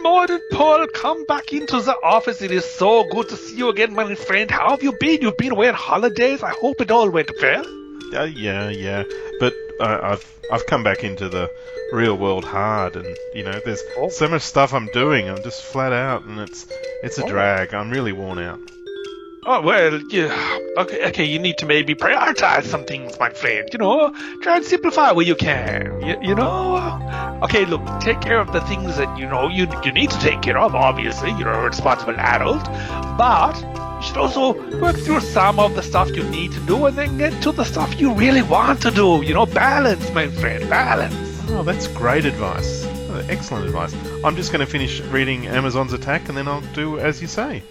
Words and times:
Good 0.00 0.08
morning, 0.08 0.40
Paul. 0.52 0.86
Come 0.94 1.26
back 1.26 1.52
into 1.52 1.78
the 1.82 1.94
office. 2.02 2.40
It 2.40 2.50
is 2.50 2.64
so 2.64 3.04
good 3.04 3.28
to 3.28 3.36
see 3.36 3.58
you 3.58 3.68
again, 3.68 3.92
my 3.94 4.14
friend. 4.14 4.50
How 4.50 4.70
have 4.70 4.82
you 4.82 4.92
been? 4.98 5.20
You've 5.20 5.36
been 5.36 5.52
away 5.52 5.68
on 5.68 5.74
holidays. 5.74 6.42
I 6.42 6.52
hope 6.58 6.80
it 6.80 6.90
all 6.90 7.10
went 7.10 7.30
well. 7.42 7.66
Uh, 8.14 8.24
yeah, 8.24 8.70
yeah. 8.70 9.02
But 9.40 9.52
uh, 9.78 9.98
I've 10.02 10.38
I've 10.50 10.64
come 10.64 10.82
back 10.82 11.04
into 11.04 11.28
the 11.28 11.50
real 11.92 12.16
world 12.16 12.46
hard, 12.46 12.96
and 12.96 13.14
you 13.34 13.44
know, 13.44 13.60
there's 13.62 13.82
Oh. 13.98 14.08
so 14.08 14.26
much 14.26 14.40
stuff 14.40 14.72
I'm 14.72 14.86
doing. 14.86 15.28
I'm 15.28 15.42
just 15.42 15.62
flat 15.62 15.92
out, 15.92 16.24
and 16.24 16.40
it's 16.40 16.66
it's 17.02 17.18
a 17.18 17.24
Oh. 17.24 17.28
drag. 17.28 17.74
I'm 17.74 17.90
really 17.90 18.12
worn 18.12 18.38
out. 18.38 18.58
Oh 19.44 19.60
well, 19.60 20.00
yeah. 20.08 20.58
Okay, 20.78 21.08
okay. 21.08 21.24
You 21.24 21.38
need 21.38 21.58
to 21.58 21.66
maybe 21.66 21.94
prioritize 21.94 22.64
some 22.64 22.84
things, 22.86 23.18
my 23.20 23.28
friend. 23.28 23.68
You 23.70 23.78
know, 23.78 24.14
try 24.40 24.56
and 24.56 24.64
simplify 24.64 25.12
where 25.12 25.26
you 25.26 25.34
can. 25.34 26.00
You, 26.00 26.16
you 26.22 26.34
know. 26.34 27.29
Okay, 27.42 27.64
look. 27.64 27.82
Take 28.00 28.20
care 28.20 28.38
of 28.38 28.52
the 28.52 28.60
things 28.62 28.96
that 28.98 29.18
you 29.18 29.26
know 29.26 29.48
you 29.48 29.66
you 29.82 29.92
need 29.92 30.10
to 30.10 30.18
take 30.18 30.42
care 30.42 30.58
of. 30.58 30.74
Obviously, 30.74 31.30
you're 31.38 31.52
a 31.52 31.64
responsible 31.64 32.14
adult, 32.18 32.64
but 33.16 33.56
you 34.00 34.06
should 34.06 34.18
also 34.18 34.52
work 34.78 34.96
through 34.96 35.20
some 35.20 35.58
of 35.58 35.74
the 35.74 35.82
stuff 35.82 36.14
you 36.14 36.22
need 36.24 36.52
to 36.52 36.60
do, 36.60 36.84
and 36.86 36.96
then 36.96 37.16
get 37.16 37.42
to 37.42 37.52
the 37.52 37.64
stuff 37.64 37.98
you 37.98 38.12
really 38.12 38.42
want 38.42 38.82
to 38.82 38.90
do. 38.90 39.22
You 39.22 39.34
know, 39.34 39.46
balance, 39.46 40.12
my 40.12 40.28
friend. 40.28 40.68
Balance. 40.68 41.14
Oh, 41.50 41.62
that's 41.62 41.86
great 41.88 42.26
advice. 42.26 42.84
Oh, 42.84 43.26
excellent 43.28 43.64
advice. 43.66 43.94
I'm 44.22 44.36
just 44.36 44.52
going 44.52 44.64
to 44.64 44.70
finish 44.70 45.00
reading 45.00 45.46
Amazons 45.46 45.92
Attack, 45.92 46.28
and 46.28 46.36
then 46.36 46.46
I'll 46.46 46.60
do 46.74 46.98
as 46.98 47.20
you 47.22 47.26
say. 47.26 47.62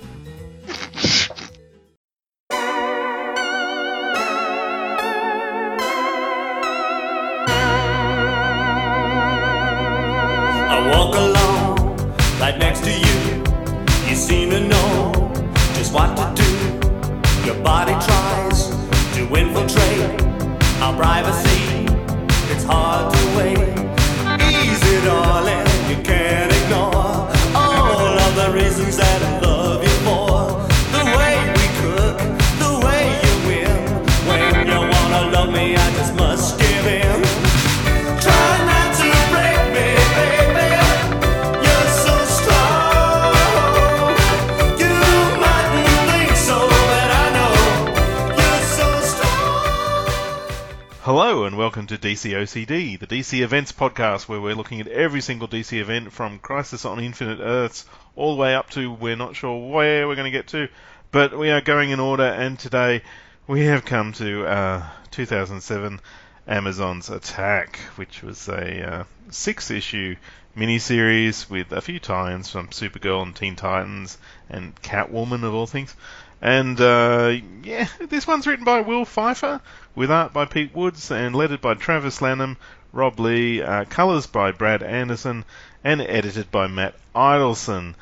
DC 51.99 52.31
OCD, 52.31 52.99
the 52.99 53.07
DC 53.07 53.41
Events 53.41 53.71
podcast, 53.71 54.27
where 54.27 54.41
we're 54.41 54.55
looking 54.55 54.81
at 54.81 54.87
every 54.87 55.21
single 55.21 55.47
DC 55.47 55.79
event 55.79 56.11
from 56.11 56.39
Crisis 56.39 56.85
on 56.85 56.99
Infinite 56.99 57.39
Earths 57.39 57.85
all 58.15 58.35
the 58.35 58.41
way 58.41 58.55
up 58.55 58.69
to 58.71 58.91
we're 58.91 59.15
not 59.15 59.35
sure 59.35 59.69
where 59.69 60.07
we're 60.07 60.15
going 60.15 60.31
to 60.31 60.37
get 60.37 60.47
to, 60.47 60.67
but 61.11 61.37
we 61.37 61.51
are 61.51 61.61
going 61.61 61.91
in 61.91 61.99
order. 61.99 62.23
And 62.23 62.57
today 62.57 63.03
we 63.47 63.65
have 63.65 63.85
come 63.85 64.13
to 64.13 64.45
uh, 64.45 64.89
2007 65.11 65.99
Amazons 66.47 67.09
Attack, 67.09 67.77
which 67.95 68.23
was 68.23 68.47
a 68.47 68.91
uh, 68.91 69.03
six-issue 69.29 70.15
miniseries 70.57 71.49
with 71.49 71.71
a 71.71 71.81
few 71.81 71.99
tie-ins 71.99 72.49
from 72.49 72.67
Supergirl 72.69 73.23
and 73.23 73.35
Teen 73.35 73.55
Titans 73.55 74.17
and 74.49 74.75
Catwoman 74.81 75.43
of 75.43 75.53
all 75.53 75.67
things. 75.67 75.95
And 76.41 76.79
uh, 76.79 77.35
yeah, 77.63 77.87
this 77.99 78.25
one's 78.25 78.47
written 78.47 78.65
by 78.65 78.81
Will 78.81 79.05
Pfeifer, 79.05 79.61
with 79.99 80.09
art 80.09 80.31
by 80.31 80.45
Pete 80.45 80.73
Woods 80.73 81.11
and 81.11 81.35
lettered 81.35 81.59
by 81.59 81.73
Travis 81.73 82.21
Lanham, 82.21 82.55
Rob 82.93 83.19
Leigh, 83.19 83.61
uh, 83.61 83.83
colours 83.83 84.27
by 84.27 84.51
Brad 84.53 84.81
Anderson, 84.81 85.43
and 85.83 85.99
edited 85.99 86.49
by 86.49 86.67
Matt 86.67 86.95
Idelson. 87.13 87.95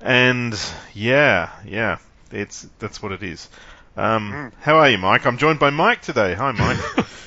And 0.00 0.60
yeah, 0.94 1.50
yeah, 1.64 1.98
it's 2.32 2.66
that's 2.80 3.00
what 3.00 3.12
it 3.12 3.22
is. 3.22 3.48
Um, 3.96 4.50
How 4.60 4.78
are 4.78 4.90
you, 4.90 4.98
Mike? 4.98 5.24
I'm 5.26 5.38
joined 5.38 5.60
by 5.60 5.70
Mike 5.70 6.02
today. 6.02 6.34
Hi, 6.34 6.50
Mike. 6.50 6.78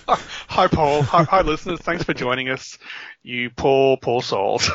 Hi, 0.50 0.68
Paul. 0.68 1.04
Hi, 1.04 1.24
hi, 1.24 1.42
listeners. 1.42 1.80
Thanks 1.80 2.04
for 2.04 2.14
joining 2.14 2.50
us. 2.50 2.78
You 3.24 3.50
poor, 3.50 3.96
poor 3.96 4.22
souls. 4.22 4.70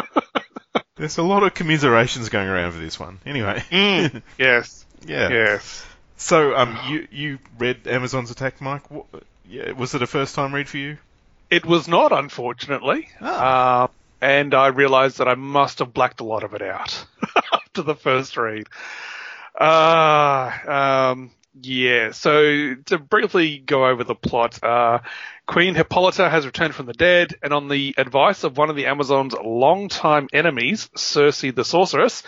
There's 0.96 1.18
a 1.18 1.22
lot 1.22 1.42
of 1.42 1.52
commiserations 1.52 2.30
going 2.30 2.48
around 2.48 2.72
for 2.72 2.78
this 2.78 2.98
one. 2.98 3.18
Anyway, 3.26 3.62
Mm, 3.70 4.22
yes. 4.38 4.86
yeah. 5.06 5.28
Yes. 5.28 5.84
So, 6.16 6.54
um, 6.56 6.78
you 6.88 7.08
you 7.10 7.38
read 7.58 7.86
Amazons 7.86 8.30
Attack, 8.30 8.60
Mike? 8.60 8.90
What, 8.90 9.06
yeah, 9.48 9.72
was 9.72 9.94
it 9.94 10.02
a 10.02 10.06
first 10.06 10.34
time 10.34 10.54
read 10.54 10.68
for 10.68 10.78
you? 10.78 10.98
It 11.50 11.66
was 11.66 11.88
not, 11.88 12.12
unfortunately. 12.12 13.08
Ah. 13.20 13.84
Uh, 13.84 13.88
and 14.20 14.54
I 14.54 14.68
realized 14.68 15.18
that 15.18 15.28
I 15.28 15.34
must 15.34 15.80
have 15.80 15.92
blacked 15.92 16.20
a 16.20 16.24
lot 16.24 16.44
of 16.44 16.54
it 16.54 16.62
out 16.62 17.04
after 17.52 17.82
the 17.82 17.96
first 17.96 18.36
read. 18.36 18.68
Uh, 19.60 20.50
um, 20.66 21.30
yeah, 21.60 22.12
so 22.12 22.74
to 22.86 22.98
briefly 22.98 23.58
go 23.58 23.86
over 23.86 24.04
the 24.04 24.14
plot, 24.14 24.62
uh, 24.62 25.00
Queen 25.46 25.74
Hippolyta 25.74 26.30
has 26.30 26.46
returned 26.46 26.74
from 26.74 26.86
the 26.86 26.94
dead, 26.94 27.34
and 27.42 27.52
on 27.52 27.68
the 27.68 27.94
advice 27.98 28.44
of 28.44 28.56
one 28.56 28.70
of 28.70 28.76
the 28.76 28.86
Amazon's 28.86 29.34
longtime 29.34 30.28
enemies, 30.32 30.88
Circe 30.96 31.42
the 31.42 31.64
Sorceress, 31.64 32.22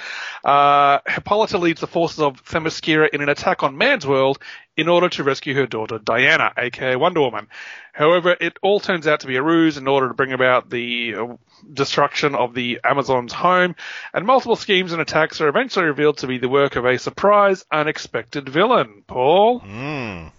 uh, 0.45 0.99
Hippolyta 1.07 1.57
leads 1.57 1.81
the 1.81 1.87
forces 1.87 2.21
of 2.21 2.45
Themyscira 2.45 3.09
in 3.11 3.23
an 3.23 3.31
attack 3.31 3.63
on 3.63 3.79
man's 3.79 4.07
world 4.07 4.41
in 4.77 4.89
order 4.89 5.09
to 5.09 5.23
rescue 5.25 5.55
her 5.55 5.67
daughter 5.67 5.99
Diana, 5.99 6.53
aka 6.57 6.97
Wonder 6.97 7.21
Woman. 7.21 7.47
However, 7.93 8.37
it 8.41 8.57
all 8.61 8.81
turns 8.81 9.07
out 9.07 9.21
to 9.21 9.27
be 9.29 9.37
a 9.37 9.43
ruse 9.43 9.77
in 9.77 9.87
order 9.87 10.09
to 10.09 10.15
bring 10.15 10.33
about 10.33 10.69
the 10.69 11.15
uh, 11.15 11.27
destruction 11.73 12.35
of 12.35 12.53
the 12.55 12.81
Amazon's 12.83 13.33
home, 13.33 13.77
and 14.13 14.27
multiple 14.27 14.57
schemes 14.57 14.93
and 14.93 15.01
attacks 15.01 15.41
are 15.41 15.49
eventually 15.49 15.87
revealed 15.87 16.19
to 16.19 16.27
be 16.27 16.39
the 16.39 16.49
work 16.49 16.75
of 16.77 16.85
a 16.87 16.99
surprise, 16.99 17.65
unexpected 17.71 18.49
villain. 18.49 19.05
Paul, 19.07 19.61
Mm, 19.61 20.33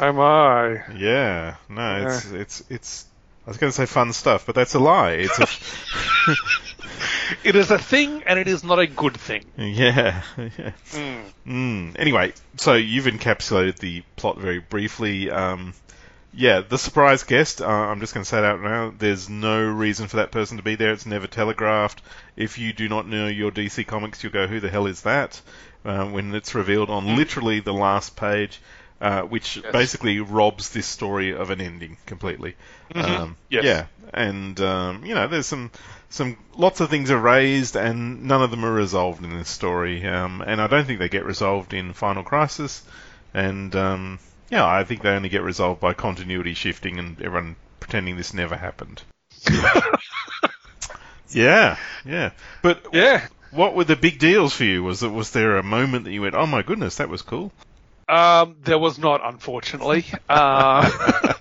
oh 0.00 0.12
my. 0.12 0.82
yeah. 0.96 1.56
No, 1.70 2.06
it's 2.06 2.30
it's 2.30 2.62
it's. 2.68 3.04
I 3.46 3.50
was 3.50 3.56
going 3.56 3.70
to 3.72 3.76
say 3.76 3.86
fun 3.86 4.12
stuff, 4.12 4.44
but 4.44 4.54
that's 4.54 4.74
a 4.74 4.78
lie. 4.78 5.12
It's 5.12 5.38
a, 5.38 5.46
It 7.44 7.56
is 7.56 7.70
a 7.70 7.78
thing, 7.78 8.22
and 8.26 8.38
it 8.38 8.48
is 8.48 8.64
not 8.64 8.78
a 8.78 8.86
good 8.86 9.16
thing. 9.16 9.44
yeah, 9.56 10.22
yeah. 10.36 10.72
Mm. 11.46 11.98
Anyway, 11.98 12.32
so 12.56 12.74
you've 12.74 13.06
encapsulated 13.06 13.78
the 13.78 14.02
plot 14.16 14.38
very 14.38 14.58
briefly. 14.58 15.30
Um, 15.30 15.74
yeah, 16.34 16.60
the 16.60 16.78
surprise 16.78 17.24
guest. 17.24 17.60
Uh, 17.62 17.66
I'm 17.66 18.00
just 18.00 18.14
going 18.14 18.22
to 18.22 18.28
say 18.28 18.38
it 18.38 18.44
out 18.44 18.60
now. 18.60 18.92
There's 18.96 19.28
no 19.28 19.64
reason 19.64 20.08
for 20.08 20.16
that 20.16 20.30
person 20.30 20.58
to 20.58 20.62
be 20.62 20.74
there. 20.76 20.92
It's 20.92 21.06
never 21.06 21.26
telegraphed. 21.26 22.02
If 22.36 22.58
you 22.58 22.72
do 22.72 22.88
not 22.88 23.08
know 23.08 23.26
your 23.28 23.50
DC 23.50 23.86
comics, 23.86 24.22
you'll 24.22 24.32
go, 24.32 24.46
"Who 24.46 24.60
the 24.60 24.68
hell 24.70 24.86
is 24.86 25.02
that?" 25.02 25.40
Uh, 25.84 26.04
when 26.06 26.34
it's 26.34 26.54
revealed 26.54 26.90
on 26.90 27.16
literally 27.16 27.60
the 27.60 27.72
last 27.72 28.14
page, 28.16 28.60
uh, 29.00 29.22
which 29.22 29.62
basically 29.72 30.20
robs 30.20 30.70
this 30.70 30.86
story 30.86 31.32
of 31.34 31.50
an 31.50 31.60
ending 31.60 31.96
completely. 32.04 32.56
Um, 32.94 33.36
Yes. 33.48 33.64
Yeah, 33.64 33.86
and 34.12 34.60
um, 34.60 35.04
you 35.04 35.14
know, 35.14 35.28
there's 35.28 35.46
some 35.46 35.70
some 36.10 36.36
lots 36.56 36.80
of 36.80 36.88
things 36.90 37.10
are 37.10 37.18
raised, 37.18 37.76
and 37.76 38.24
none 38.24 38.42
of 38.42 38.50
them 38.50 38.64
are 38.64 38.72
resolved 38.72 39.22
in 39.24 39.36
this 39.36 39.48
story. 39.48 40.06
Um, 40.06 40.42
and 40.46 40.60
I 40.60 40.66
don't 40.66 40.86
think 40.86 40.98
they 40.98 41.08
get 41.08 41.24
resolved 41.24 41.74
in 41.74 41.92
Final 41.92 42.22
Crisis. 42.22 42.82
And 43.34 43.74
um, 43.76 44.18
yeah, 44.50 44.66
I 44.66 44.84
think 44.84 45.02
they 45.02 45.10
only 45.10 45.28
get 45.28 45.42
resolved 45.42 45.80
by 45.80 45.92
continuity 45.92 46.54
shifting 46.54 46.98
and 46.98 47.20
everyone 47.20 47.56
pretending 47.80 48.16
this 48.16 48.32
never 48.32 48.56
happened. 48.56 49.02
yeah, 51.30 51.76
yeah. 52.04 52.30
But 52.62 52.86
Yeah. 52.92 53.26
what 53.50 53.74
were 53.74 53.84
the 53.84 53.96
big 53.96 54.18
deals 54.18 54.54
for 54.54 54.64
you? 54.64 54.82
Was 54.82 55.02
it 55.02 55.08
was 55.12 55.30
there 55.32 55.56
a 55.58 55.62
moment 55.62 56.04
that 56.04 56.12
you 56.12 56.22
went, 56.22 56.34
"Oh 56.34 56.46
my 56.46 56.62
goodness, 56.62 56.96
that 56.96 57.08
was 57.08 57.22
cool"? 57.22 57.52
Um, 58.08 58.56
there 58.62 58.78
was 58.78 58.98
not, 58.98 59.20
unfortunately. 59.22 60.06
Uh, 60.28 60.88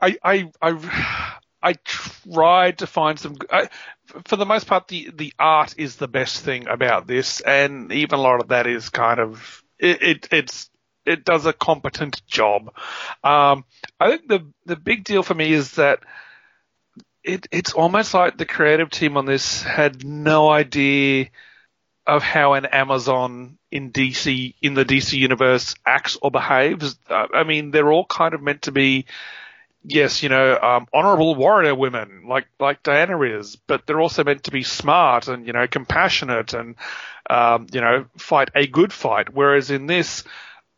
I, 0.00 0.16
I, 0.24 0.50
I, 0.60 1.34
I 1.62 1.72
tried 1.72 2.78
to 2.78 2.86
find 2.86 3.18
some. 3.18 3.36
I, 3.50 3.68
for 4.26 4.36
the 4.36 4.46
most 4.46 4.66
part, 4.66 4.88
the 4.88 5.10
the 5.14 5.32
art 5.38 5.74
is 5.76 5.96
the 5.96 6.08
best 6.08 6.44
thing 6.44 6.68
about 6.68 7.06
this, 7.06 7.40
and 7.40 7.92
even 7.92 8.18
a 8.18 8.22
lot 8.22 8.40
of 8.40 8.48
that 8.48 8.66
is 8.66 8.88
kind 8.90 9.20
of 9.20 9.62
it. 9.78 10.02
it 10.02 10.28
it's 10.30 10.70
it 11.04 11.24
does 11.24 11.46
a 11.46 11.52
competent 11.52 12.24
job. 12.26 12.74
Um, 13.24 13.64
I 13.98 14.10
think 14.10 14.28
the 14.28 14.46
the 14.66 14.76
big 14.76 15.04
deal 15.04 15.22
for 15.22 15.34
me 15.34 15.52
is 15.52 15.72
that 15.72 16.00
it 17.24 17.46
it's 17.50 17.72
almost 17.72 18.14
like 18.14 18.38
the 18.38 18.46
creative 18.46 18.90
team 18.90 19.16
on 19.16 19.26
this 19.26 19.62
had 19.62 20.04
no 20.04 20.48
idea 20.48 21.30
of 22.06 22.22
how 22.22 22.54
an 22.54 22.66
Amazon 22.66 23.58
in 23.70 23.92
DC 23.92 24.54
in 24.62 24.74
the 24.74 24.84
DC 24.84 25.18
universe 25.18 25.74
acts 25.84 26.16
or 26.22 26.30
behaves. 26.30 26.98
Uh, 27.08 27.26
I 27.34 27.44
mean, 27.44 27.70
they're 27.70 27.92
all 27.92 28.06
kind 28.06 28.34
of 28.34 28.42
meant 28.42 28.62
to 28.62 28.72
be 28.72 29.06
yes, 29.88 30.22
you 30.22 30.28
know, 30.28 30.58
um, 30.58 30.86
honorable 30.92 31.34
warrior 31.34 31.74
women 31.74 32.24
like 32.26 32.46
like 32.60 32.82
Diana 32.82 33.20
is, 33.20 33.56
but 33.56 33.86
they're 33.86 34.00
also 34.00 34.24
meant 34.24 34.44
to 34.44 34.50
be 34.50 34.62
smart 34.62 35.28
and 35.28 35.46
you 35.46 35.52
know 35.52 35.66
compassionate 35.66 36.52
and 36.52 36.76
um, 37.28 37.66
you 37.72 37.80
know 37.80 38.06
fight 38.16 38.50
a 38.54 38.66
good 38.66 38.92
fight. 38.92 39.32
Whereas 39.32 39.70
in 39.70 39.86
this, 39.86 40.24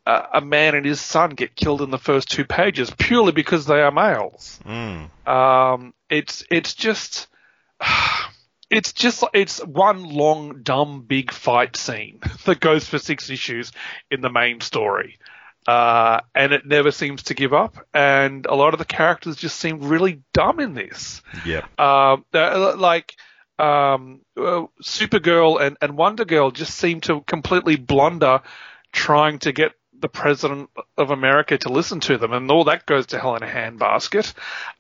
uh, 0.06 0.26
a 0.34 0.40
man 0.40 0.74
and 0.74 0.86
his 0.86 1.00
son 1.00 1.30
get 1.30 1.56
killed 1.56 1.82
in 1.82 1.90
the 1.90 1.98
first 1.98 2.30
two 2.30 2.44
pages 2.44 2.90
purely 2.90 3.32
because 3.32 3.66
they 3.66 3.80
are 3.80 3.92
males. 3.92 4.58
Mm. 4.64 5.28
Um, 5.28 5.94
it's 6.08 6.44
it's 6.50 6.74
just. 6.74 7.28
It's 8.72 8.92
just 8.92 9.24
it's 9.34 9.58
one 9.66 10.04
long 10.04 10.62
dumb 10.62 11.02
big 11.02 11.32
fight 11.32 11.76
scene 11.76 12.20
that 12.44 12.60
goes 12.60 12.86
for 12.86 13.00
six 13.00 13.28
issues 13.28 13.72
in 14.12 14.20
the 14.20 14.30
main 14.30 14.60
story. 14.60 15.18
Uh, 15.66 16.20
and 16.34 16.52
it 16.52 16.66
never 16.66 16.90
seems 16.90 17.24
to 17.24 17.34
give 17.34 17.52
up. 17.52 17.86
And 17.92 18.46
a 18.46 18.54
lot 18.54 18.74
of 18.74 18.78
the 18.78 18.84
characters 18.84 19.36
just 19.36 19.58
seem 19.58 19.80
really 19.80 20.22
dumb 20.32 20.58
in 20.58 20.74
this. 20.74 21.22
Yeah. 21.44 21.66
Um, 21.78 22.24
like 22.32 23.14
um, 23.58 24.22
uh, 24.36 24.66
Supergirl 24.82 25.60
and, 25.60 25.76
and 25.80 25.96
Wonder 25.96 26.24
Girl 26.24 26.50
just 26.50 26.74
seem 26.74 27.00
to 27.02 27.20
completely 27.20 27.76
blunder 27.76 28.40
trying 28.92 29.38
to 29.40 29.52
get 29.52 29.72
the 30.00 30.08
president 30.08 30.70
of 30.96 31.10
America 31.10 31.58
to 31.58 31.68
listen 31.68 32.00
to 32.00 32.16
them, 32.16 32.32
and 32.32 32.50
all 32.50 32.64
that 32.64 32.86
goes 32.86 33.06
to 33.08 33.18
hell 33.18 33.36
in 33.36 33.42
a 33.42 33.46
handbasket. 33.46 34.32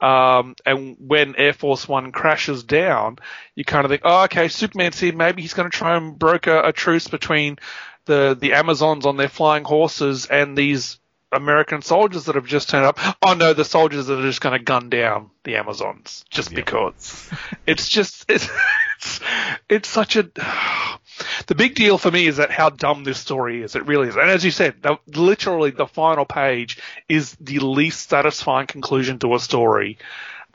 Um, 0.02 0.56
and 0.64 0.96
when 0.98 1.36
Air 1.36 1.52
Force 1.52 1.86
One 1.86 2.10
crashes 2.10 2.64
down, 2.64 3.18
you 3.54 3.64
kind 3.64 3.84
of 3.84 3.90
think, 3.90 4.02
oh, 4.04 4.24
okay, 4.24 4.48
Superman's 4.48 4.98
here. 4.98 5.14
Maybe 5.14 5.42
he's 5.42 5.54
going 5.54 5.70
to 5.70 5.76
try 5.76 5.96
and 5.96 6.18
broker 6.18 6.58
a 6.58 6.72
truce 6.72 7.08
between 7.08 7.58
the 8.06 8.36
the 8.38 8.54
Amazons 8.54 9.06
on 9.06 9.16
their 9.16 9.28
flying 9.28 9.64
horses 9.64 10.26
and 10.26 10.56
these 10.56 10.98
American 11.32 11.80
soldiers 11.82 12.24
that 12.24 12.34
have 12.34 12.46
just 12.46 12.68
turned 12.70 12.86
up. 12.86 12.98
Oh 13.22 13.34
no, 13.34 13.52
the 13.52 13.64
soldiers 13.64 14.06
that 14.06 14.18
are 14.18 14.22
just 14.22 14.40
going 14.40 14.58
to 14.58 14.64
gun 14.64 14.90
down 14.90 15.30
the 15.44 15.56
Amazons 15.56 16.24
just 16.30 16.50
Yeah. 16.50 16.56
because. 16.56 17.30
it's 17.66 17.88
just 17.88 18.24
it's, 18.28 18.48
it's 18.96 19.20
it's 19.68 19.88
such 19.88 20.16
a. 20.16 20.28
The 21.46 21.54
big 21.54 21.74
deal 21.74 21.98
for 21.98 22.10
me 22.10 22.26
is 22.26 22.38
that 22.38 22.50
how 22.50 22.70
dumb 22.70 23.04
this 23.04 23.18
story 23.18 23.62
is. 23.62 23.76
It 23.76 23.86
really 23.86 24.08
is. 24.08 24.16
And 24.16 24.30
as 24.30 24.42
you 24.44 24.50
said, 24.50 24.76
the, 24.82 24.96
literally 25.06 25.70
the 25.70 25.86
final 25.86 26.24
page 26.24 26.78
is 27.10 27.36
the 27.40 27.58
least 27.58 28.08
satisfying 28.08 28.66
conclusion 28.66 29.18
to 29.18 29.34
a 29.34 29.38
story 29.38 29.98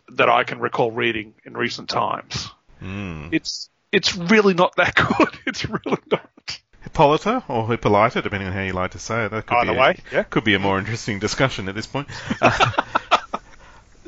that 0.10 0.28
I 0.28 0.44
can 0.44 0.60
recall 0.60 0.92
reading 0.92 1.36
in 1.46 1.54
recent 1.56 1.88
times. 1.90 2.50
Mm. 2.82 3.30
It's 3.32 3.70
it's 3.92 4.16
really 4.16 4.54
not 4.56 4.76
that 4.78 4.96
good. 5.18 5.40
It's 5.46 5.66
really 5.70 6.02
not. 6.12 6.60
Hippolyta 6.96 7.44
or 7.50 7.68
Hippolyta, 7.68 8.22
depending 8.22 8.48
on 8.48 8.54
how 8.54 8.62
you 8.64 8.74
like 8.74 8.92
to 8.92 9.00
say 9.00 9.26
it. 9.26 9.30
That 9.32 9.46
could 9.46 9.56
Either 9.58 9.72
be 9.74 9.78
a, 9.78 9.82
way, 9.82 9.98
yeah. 10.12 10.24
could 10.24 10.44
be 10.44 10.54
a 10.56 10.60
more 10.60 10.80
interesting 10.80 11.20
discussion 11.20 11.68
at 11.70 11.76
this 11.76 11.88
point. 11.88 12.08
Uh, 12.42 12.72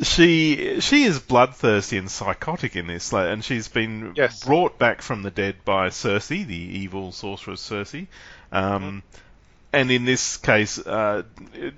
she 0.04 0.80
she 0.80 1.04
is 1.06 1.20
bloodthirsty 1.20 1.98
and 1.98 2.10
psychotic 2.12 2.76
in 2.76 2.86
this, 2.86 3.12
like, 3.12 3.30
and 3.30 3.44
she's 3.44 3.68
been 3.68 4.14
Yes. 4.16 4.44
brought 4.44 4.78
back 4.78 5.02
from 5.02 5.24
the 5.24 5.32
dead 5.32 5.56
by 5.66 5.90
Circe, 5.90 6.28
the 6.28 6.46
evil 6.54 7.12
sorceress 7.12 7.62
Circe. 7.62 7.96
Um, 8.52 9.02
And 9.74 9.90
in 9.92 10.06
this 10.06 10.38
case, 10.38 10.78
uh, 10.78 11.24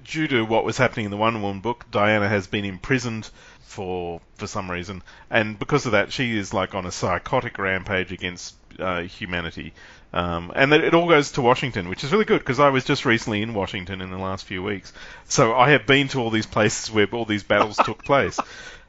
due 0.04 0.28
to 0.28 0.44
what 0.46 0.64
was 0.66 0.78
happening 0.78 1.06
in 1.06 1.12
the 1.12 1.18
Wonder 1.18 1.40
Woman 1.40 1.62
book, 1.62 1.86
Diana 1.92 2.28
has 2.28 2.46
been 2.46 2.66
imprisoned 2.66 3.30
for 3.62 4.20
for 4.36 4.48
some 4.48 4.70
reason, 4.70 5.02
and 5.30 5.58
because 5.58 5.86
of 5.86 5.94
that, 5.94 6.12
she 6.12 6.38
is 6.38 6.54
like 6.54 6.76
on 6.76 6.86
a 6.86 6.92
psychotic 6.92 7.58
rampage 7.58 8.12
against 8.12 8.56
uh, 8.80 9.02
humanity. 9.02 9.74
Um, 10.12 10.52
and 10.56 10.74
it, 10.74 10.84
it 10.84 10.94
all 10.96 11.08
goes 11.08 11.32
to 11.34 11.42
Washington, 11.42 11.88
which 11.90 12.04
is 12.04 12.12
really 12.12 12.26
good 12.26 12.40
because 12.40 12.60
I 12.60 12.70
was 12.70 12.84
just 12.84 13.06
recently 13.06 13.42
in 13.44 13.54
Washington 13.54 14.02
in 14.02 14.10
the 14.10 14.18
last 14.18 14.46
few 14.46 14.64
weeks, 14.64 14.92
so 15.26 15.54
I 15.54 15.70
have 15.72 15.86
been 15.86 16.08
to 16.10 16.20
all 16.20 16.32
these 16.32 16.48
places 16.48 16.90
where 16.92 17.08
all 17.12 17.26
these 17.26 17.44
battles 17.44 17.78
took 17.86 18.04
place. 18.04 18.40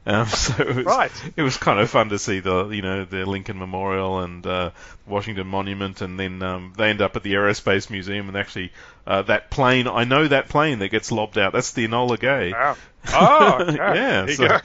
Um, 0.03 0.25
so 0.29 0.63
it 0.63 0.75
was, 0.77 0.85
Right. 0.87 1.11
it 1.35 1.43
was 1.43 1.57
kind 1.57 1.79
of 1.79 1.87
fun 1.91 2.09
to 2.09 2.17
see 2.17 2.39
the 2.39 2.69
you 2.69 2.81
know 2.81 3.05
the 3.05 3.23
Lincoln 3.25 3.59
Memorial 3.59 4.21
and 4.21 4.43
uh, 4.47 4.71
Washington 5.05 5.45
Monument, 5.45 6.01
and 6.01 6.19
then 6.19 6.41
um, 6.41 6.73
they 6.75 6.89
end 6.89 7.01
up 7.01 7.15
at 7.15 7.21
the 7.21 7.33
Aerospace 7.33 7.91
Museum, 7.91 8.27
and 8.27 8.35
actually 8.35 8.71
uh, 9.05 9.21
that 9.23 9.51
plane 9.51 9.87
I 9.87 10.05
know 10.05 10.27
that 10.27 10.49
plane 10.49 10.79
that 10.79 10.89
gets 10.89 11.11
lobbed 11.11 11.37
out. 11.37 11.53
That's 11.53 11.73
the 11.73 11.87
Enola 11.87 12.19
Gay. 12.19 12.51
Wow. 12.51 12.77
Oh, 13.13 13.57
okay. 13.61 13.75
yeah. 13.77 14.25
So, 14.25 14.59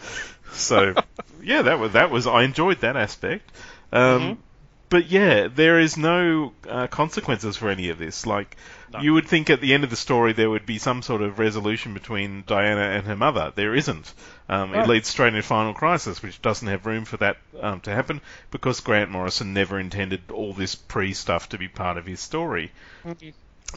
so 0.52 0.94
yeah, 1.42 1.60
that 1.62 1.78
was 1.78 1.92
that 1.92 2.10
was 2.10 2.26
I 2.26 2.44
enjoyed 2.44 2.80
that 2.80 2.96
aspect. 2.96 3.50
Um, 3.92 4.20
Mm-hmm. 4.20 4.40
But 4.88 5.10
yeah, 5.10 5.48
there 5.48 5.80
is 5.80 5.96
no 5.96 6.52
uh, 6.68 6.86
consequences 6.86 7.56
for 7.56 7.68
any 7.70 7.88
of 7.88 7.98
this. 7.98 8.24
Like 8.24 8.56
No. 8.92 9.00
you 9.00 9.14
would 9.14 9.26
think 9.26 9.50
at 9.50 9.60
the 9.60 9.74
end 9.74 9.82
of 9.82 9.90
the 9.90 9.96
story 9.96 10.32
there 10.32 10.48
would 10.48 10.64
be 10.64 10.78
some 10.78 11.02
sort 11.02 11.22
of 11.22 11.38
resolution 11.40 11.92
between 11.92 12.44
Diana 12.46 12.82
and 12.96 13.06
her 13.06 13.16
mother. 13.16 13.52
There 13.54 13.74
isn't. 13.74 14.14
Um, 14.48 14.74
It 14.74 14.86
leads 14.86 15.08
straight 15.08 15.34
into 15.34 15.42
Final 15.42 15.74
Crisis, 15.74 16.22
which 16.22 16.40
doesn't 16.40 16.68
have 16.68 16.86
room 16.86 17.04
for 17.04 17.16
that 17.16 17.36
um, 17.60 17.80
to 17.80 17.92
happen 17.92 18.20
because 18.52 18.78
Grant 18.80 19.10
Morrison 19.10 19.52
never 19.52 19.80
intended 19.80 20.30
all 20.30 20.52
this 20.52 20.76
pre 20.76 21.14
stuff 21.14 21.48
to 21.48 21.58
be 21.58 21.66
part 21.68 21.96
of 21.98 22.06
his 22.06 22.20
story. 22.20 22.70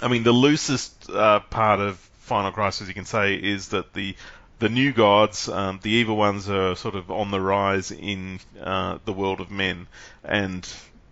I 0.01 0.07
mean, 0.07 0.23
the 0.23 0.31
loosest 0.31 1.09
uh, 1.09 1.39
part 1.39 1.79
of 1.79 1.97
Final 2.19 2.51
Crisis 2.51 2.87
you 2.87 2.93
can 2.93 3.05
say 3.05 3.33
is 3.33 3.69
that 3.69 3.93
the 3.93 4.15
the 4.59 4.69
new 4.69 4.91
gods, 4.91 5.47
um, 5.47 5.79
the 5.81 5.89
evil 5.89 6.17
ones, 6.17 6.49
are 6.49 6.75
sort 6.75 6.93
of 6.93 7.09
on 7.09 7.31
the 7.31 7.39
rise 7.39 7.91
in 7.91 8.39
uh, 8.61 8.99
the 9.05 9.13
world 9.13 9.39
of 9.39 9.49
men, 9.49 9.87
and 10.23 10.67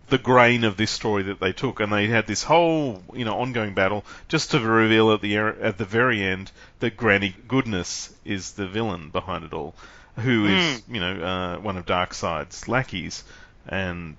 the 0.09 0.18
grain 0.18 0.63
of 0.63 0.77
this 0.77 0.92
story 0.92 1.24
that 1.24 1.39
they 1.39 1.51
took, 1.51 1.80
and 1.80 1.92
they 1.92 2.07
had 2.07 2.27
this 2.27 2.44
whole 2.44 3.04
you 3.13 3.25
know 3.25 3.39
ongoing 3.39 3.74
battle 3.74 4.06
just 4.27 4.51
to 4.51 4.59
reveal 4.59 5.12
at 5.12 5.21
the 5.21 5.38
er- 5.38 5.57
at 5.62 5.77
the 5.77 5.86
very 5.86 6.24
end 6.24 6.51
that 6.80 6.98
Granny 6.98 7.36
Goodness 7.48 8.13
is 8.24 8.54
the 8.54 8.68
villain 8.68 9.09
behind 9.09 9.44
it 9.44 9.54
all, 9.54 9.75
who 10.18 10.45
is 10.45 10.83
you 10.89 11.00
know 11.00 11.21
uh, 11.21 11.57
one 11.57 11.77
of 11.77 11.86
Darkseid's 11.86 12.68
lackeys, 12.68 13.24
and 13.68 14.15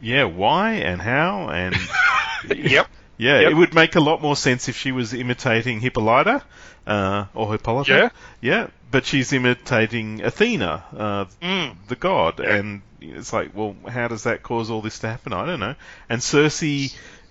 yeah, 0.00 0.24
why 0.24 0.72
and 0.72 1.00
how 1.00 1.48
and 1.48 1.76
Yep. 2.56 2.89
Yeah, 3.20 3.40
Yep. 3.40 3.50
it 3.50 3.54
would 3.54 3.74
make 3.74 3.96
a 3.96 4.00
lot 4.00 4.22
more 4.22 4.34
sense 4.36 4.68
if 4.68 4.76
she 4.76 4.92
was 4.92 5.12
imitating 5.14 5.80
Hippolyta 5.80 6.42
uh, 6.86 7.26
or 7.34 7.52
Hippolyta. 7.52 7.90
Yeah. 7.92 8.08
Yeah, 8.40 8.66
but 8.90 9.04
she's 9.04 9.32
imitating 9.32 10.22
Athena, 10.22 10.84
uh, 10.96 11.24
Mm. 11.42 11.74
the 11.88 11.96
god, 11.96 12.40
and 12.40 12.82
it's 13.00 13.32
like, 13.32 13.50
well, 13.54 13.76
how 13.88 14.08
does 14.08 14.22
that 14.24 14.42
cause 14.42 14.70
all 14.70 14.80
this 14.82 14.98
to 15.00 15.08
happen? 15.08 15.32
I 15.32 15.44
don't 15.46 15.60
know. 15.60 15.74
And 16.08 16.22
Circe 16.22 16.62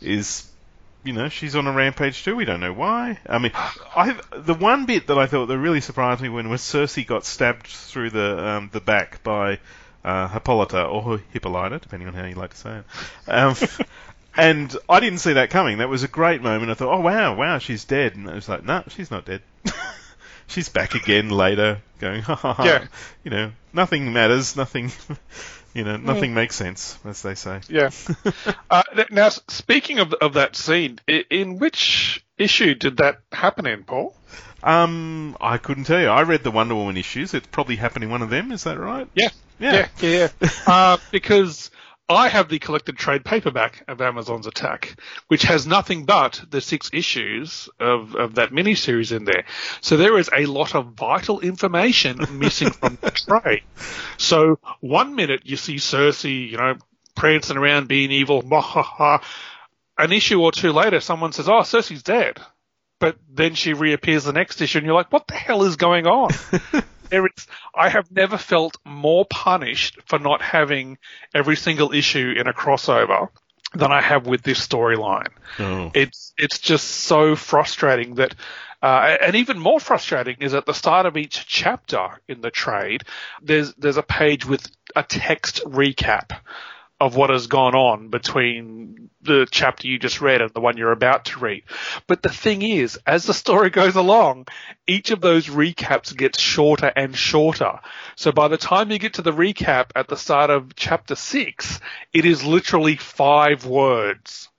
is, 0.01 0.47
you 1.03 1.13
know, 1.13 1.30
she's 1.30 1.56
on 1.56 1.65
a 1.68 1.71
rampage 1.71 2.24
too. 2.24 2.35
We 2.35 2.45
don't 2.45 2.59
know 2.59 2.74
why. 2.74 3.18
I 3.27 3.39
mean, 3.39 3.51
I 3.56 4.15
the 4.35 4.53
one 4.53 4.85
bit 4.85 5.07
that 5.07 5.18
I 5.18 5.25
thought 5.25 5.47
that 5.47 5.57
really 5.57 5.81
surprised 5.81 6.21
me 6.21 6.30
when 6.30 6.50
was 6.50 6.62
Circe 6.62 6.97
got 7.06 7.25
stabbed 7.25 7.68
through 7.68 8.12
the 8.12 8.47
um, 8.47 8.69
the 8.71 8.80
back 8.81 9.24
by 9.24 9.59
uh, 10.03 10.27
Hippolyta 10.27 10.83
or 10.83 11.19
Hippolyta, 11.33 11.80
depending 11.80 12.07
on 12.07 12.13
how 12.13 12.25
you 12.25 12.35
like 12.35 12.52
to 12.52 12.57
say 12.57 12.78
it. 12.78 12.85
Um, 13.28 13.56
and 14.38 14.76
I 14.88 15.00
didn't 15.00 15.19
see 15.19 15.33
that 15.33 15.50
coming. 15.50 15.80
That 15.80 15.90
was 15.90 16.04
a 16.04 16.07
great 16.07 16.42
moment. 16.42 16.71
I 16.71 16.74
thought, 16.74 16.94
oh 16.94 17.02
wow, 17.02 17.36
wow, 17.36 17.57
she's 17.59 17.86
dead. 17.86 18.16
And 18.16 18.28
it 18.28 18.36
was 18.36 18.50
like, 18.50 18.64
no, 18.64 18.83
she's 18.90 19.12
not 19.12 19.26
dead. 19.26 19.42
she's 20.48 20.69
back 20.69 20.95
again 20.95 21.30
later, 21.30 21.81
going, 22.00 22.21
ha 22.21 22.36
ha 22.36 22.54
ha. 22.54 22.64
Yeah. 22.64 22.88
You 23.24 23.31
know, 23.31 23.52
nothing 23.74 24.14
matters. 24.14 24.56
Nothing. 24.56 24.92
You 25.71 25.83
know, 25.83 25.98
nothing 25.98 26.33
makes 26.33 26.56
sense, 26.56 26.98
as 27.06 27.21
they 27.21 27.36
say. 27.36 27.62
Yeah. 27.69 27.92
uh, 28.71 28.81
now, 29.12 29.30
speaking 29.30 30.00
of 30.00 30.14
of 30.14 30.33
that 30.33 30.56
scene, 30.56 31.00
in 31.07 31.59
which 31.59 32.26
issue 32.40 32.74
did 32.74 32.98
that 32.98 33.19
happen 33.31 33.68
in, 33.68 33.83
Paul? 33.83 34.16
Um, 34.64 35.38
I 35.40 35.57
couldn't 35.57 35.83
tell 35.86 36.02
you. 36.02 36.07
I 36.07 36.24
read 36.24 36.44
the 36.44 36.52
Wonder 36.52 36.76
Woman 36.76 36.98
issues. 36.98 37.33
It's 37.33 37.48
probably 37.48 37.76
happened 37.76 38.04
in 38.04 38.09
one 38.09 38.21
of 38.21 38.30
them. 38.30 38.52
Is 38.52 38.64
that 38.64 38.80
right? 38.80 39.07
Yeah. 39.14 39.30
Yeah. 39.59 39.88
Yeah, 40.02 40.09
yeah. 40.09 40.28
yeah. 40.42 40.50
uh, 40.66 40.98
because 41.12 41.69
I 42.09 42.28
have 42.28 42.49
the 42.49 42.57
collected 42.57 42.97
trade 42.97 43.23
paperback 43.23 43.83
of 43.87 44.01
Amazons 44.01 44.47
Attack, 44.47 44.99
which 45.28 45.44
has 45.44 45.68
nothing 45.68 46.06
but 46.06 46.42
the 46.49 46.59
six 46.59 46.89
issues 46.92 47.69
of, 47.80 48.16
of 48.16 48.35
that 48.35 48.49
miniseries 48.49 49.16
in 49.16 49.25
there. 49.25 49.45
So 49.81 49.95
there 49.95 50.18
is 50.18 50.28
a 50.35 50.47
lot 50.47 50.73
of 50.73 50.94
vital 50.94 51.39
information 51.39 52.18
missing 52.39 52.71
from 52.71 52.97
the 52.99 53.11
trade. 53.42 53.61
So 54.18 54.57
one 54.80 55.13
minute 55.13 55.42
you 55.45 55.56
see 55.56 55.78
Circe, 55.78 56.25
you 56.25 56.57
know, 56.57 56.78
prancing 57.16 57.57
around 57.57 57.87
being 57.87 58.11
evil. 58.11 58.42
An 59.97 60.11
issue 60.11 60.42
or 60.42 60.51
two 60.51 60.71
later, 60.71 61.01
someone 61.01 61.31
says, 61.33 61.47
"Oh, 61.47 61.61
Circe's 61.61 62.01
dead," 62.01 62.39
but 62.99 63.18
then 63.30 63.54
she 63.54 63.73
reappears 63.73 64.23
the 64.23 64.33
next 64.33 64.61
issue, 64.61 64.80
and 64.80 64.87
you're 64.87 64.95
like, 64.95 65.11
"What 65.11 65.28
the 65.28 65.35
hell 65.35 65.63
is 65.63 65.75
going 65.75 66.07
on?" 66.07 66.31
there 67.09 67.25
is, 67.25 67.47
I 67.75 67.89
have 67.89 68.11
never 68.11 68.37
felt 68.37 68.78
more 68.85 69.25
punished 69.25 69.99
for 70.06 70.19
not 70.19 70.42
having 70.42 70.97
every 71.33 71.56
single 71.56 71.94
issue 71.94 72.33
in 72.37 72.47
a 72.47 72.54
crossover 72.54 73.30
than 73.73 73.92
I 73.92 74.01
have 74.01 74.25
with 74.25 74.42
this 74.42 74.66
storyline. 74.66 75.30
Oh. 75.59 75.92
It's 75.94 76.33
it's 76.37 76.59
just 76.59 76.87
so 76.87 77.35
frustrating 77.35 78.16
that, 78.16 78.33
uh, 78.81 79.18
and 79.21 79.35
even 79.35 79.59
more 79.59 79.80
frustrating 79.80 80.37
is 80.39 80.54
at 80.54 80.66
the 80.66 80.73
start 80.73 81.06
of 81.06 81.18
each 81.18 81.45
chapter 81.45 82.19
in 82.28 82.42
the 82.42 82.51
trade, 82.51 83.04
there's 83.42 83.73
there's 83.75 83.97
a 83.97 84.04
page 84.04 84.45
with 84.45 84.66
a 84.95 85.04
text 85.04 85.63
recap 85.66 86.31
of 86.99 87.15
what 87.15 87.29
has 87.29 87.47
gone 87.47 87.75
on 87.75 88.09
between 88.09 89.09
the 89.21 89.47
chapter 89.49 89.87
you 89.87 89.99
just 89.99 90.21
read 90.21 90.41
and 90.41 90.51
the 90.51 90.59
one 90.59 90.77
you're 90.77 90.91
about 90.91 91.25
to 91.25 91.39
read. 91.39 91.63
But 92.07 92.21
the 92.21 92.29
thing 92.29 92.61
is, 92.61 92.99
as 93.06 93.25
the 93.25 93.33
story 93.33 93.69
goes 93.81 93.95
along, 93.95 94.47
each 94.87 95.11
of 95.11 95.21
those 95.21 95.47
recaps 95.47 96.15
gets 96.15 96.39
shorter 96.39 96.91
and 96.95 97.15
shorter. 97.15 97.79
So 98.15 98.31
by 98.31 98.47
the 98.47 98.57
time 98.57 98.91
you 98.91 98.99
get 98.99 99.15
to 99.15 99.21
the 99.21 99.31
recap 99.31 99.91
at 99.95 100.07
the 100.07 100.18
start 100.18 100.49
of 100.49 100.75
chapter 100.75 101.15
six, 101.15 101.79
it 102.13 102.25
is 102.25 102.44
literally 102.44 102.95
five 102.95 103.65
words 103.65 104.49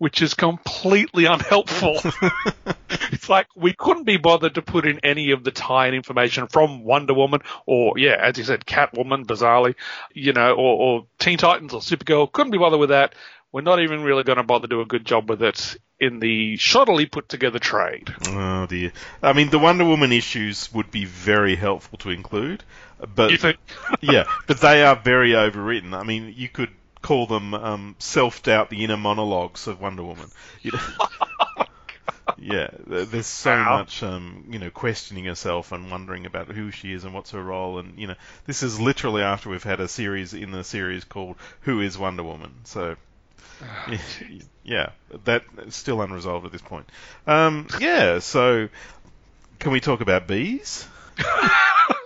which 0.00 0.22
is 0.22 0.32
completely 0.32 1.26
unhelpful. 1.26 2.00
it's 3.12 3.28
like 3.28 3.46
we 3.54 3.74
couldn't 3.74 4.04
be 4.04 4.16
bothered 4.16 4.54
to 4.54 4.62
put 4.62 4.86
in 4.86 4.98
any 5.00 5.32
of 5.32 5.44
the 5.44 5.50
tie-in 5.50 5.92
information 5.92 6.46
from 6.46 6.84
Wonder 6.84 7.12
Woman 7.12 7.42
or, 7.66 7.98
yeah, 7.98 8.16
as 8.18 8.38
you 8.38 8.44
said, 8.44 8.64
Catwoman, 8.64 9.26
bizarrely, 9.26 9.74
you 10.14 10.32
know, 10.32 10.54
or, 10.54 10.56
or 10.56 11.06
Teen 11.18 11.36
Titans 11.36 11.74
or 11.74 11.82
Supergirl. 11.82 12.32
Couldn't 12.32 12.50
be 12.50 12.56
bothered 12.56 12.80
with 12.80 12.88
that. 12.88 13.14
We're 13.52 13.60
not 13.60 13.82
even 13.82 14.02
really 14.02 14.22
going 14.22 14.38
to 14.38 14.42
bother 14.42 14.68
to 14.68 14.74
do 14.74 14.80
a 14.80 14.86
good 14.86 15.04
job 15.04 15.28
with 15.28 15.42
it 15.42 15.76
in 15.98 16.18
the 16.18 16.56
shoddily 16.56 17.10
put 17.10 17.28
together 17.28 17.58
trade. 17.58 18.14
Oh 18.26 18.64
dear. 18.64 18.92
I 19.22 19.34
mean, 19.34 19.50
the 19.50 19.58
Wonder 19.58 19.84
Woman 19.84 20.12
issues 20.12 20.72
would 20.72 20.90
be 20.90 21.04
very 21.04 21.56
helpful 21.56 21.98
to 21.98 22.08
include, 22.08 22.64
but 23.14 23.32
You 23.32 23.36
think? 23.36 23.58
yeah, 24.00 24.24
but 24.46 24.62
they 24.62 24.82
are 24.82 24.96
very 24.96 25.32
overwritten. 25.32 25.92
I 25.92 26.04
mean, 26.04 26.32
you 26.34 26.48
could 26.48 26.70
call 27.02 27.26
them 27.26 27.54
um, 27.54 27.96
self-doubt, 27.98 28.70
the 28.70 28.84
inner 28.84 28.96
monologues 28.96 29.66
of 29.66 29.80
Wonder 29.80 30.02
Woman. 30.04 30.30
You 30.62 30.72
know? 30.72 30.78
yeah, 32.38 32.70
there's 32.86 33.26
so 33.26 33.50
Wow. 33.54 33.78
much, 33.78 34.02
um, 34.02 34.46
you 34.50 34.58
know, 34.58 34.70
questioning 34.70 35.24
herself 35.26 35.72
and 35.72 35.90
wondering 35.90 36.26
about 36.26 36.48
who 36.48 36.70
she 36.70 36.92
is 36.92 37.04
and 37.04 37.12
what's 37.12 37.32
her 37.32 37.42
role, 37.42 37.78
and 37.78 37.98
you 37.98 38.06
know, 38.06 38.14
this 38.46 38.62
is 38.62 38.80
literally 38.80 39.22
after 39.22 39.50
we've 39.50 39.62
had 39.62 39.80
a 39.80 39.88
series 39.88 40.32
in 40.32 40.50
the 40.50 40.64
series 40.64 41.04
called 41.04 41.36
"Who 41.62 41.80
Is 41.80 41.98
Wonder 41.98 42.22
Woman." 42.22 42.52
So. 42.64 42.96
Yeah, 44.62 44.90
that 45.24 45.42
is 45.66 45.74
still 45.74 46.00
unresolved 46.00 46.46
at 46.46 46.52
this 46.52 46.62
point. 46.62 46.88
Um, 47.26 47.66
yeah, 47.78 48.18
so 48.20 48.68
can 49.58 49.72
we 49.72 49.80
talk 49.80 50.00
about 50.00 50.26
bees? 50.26 50.86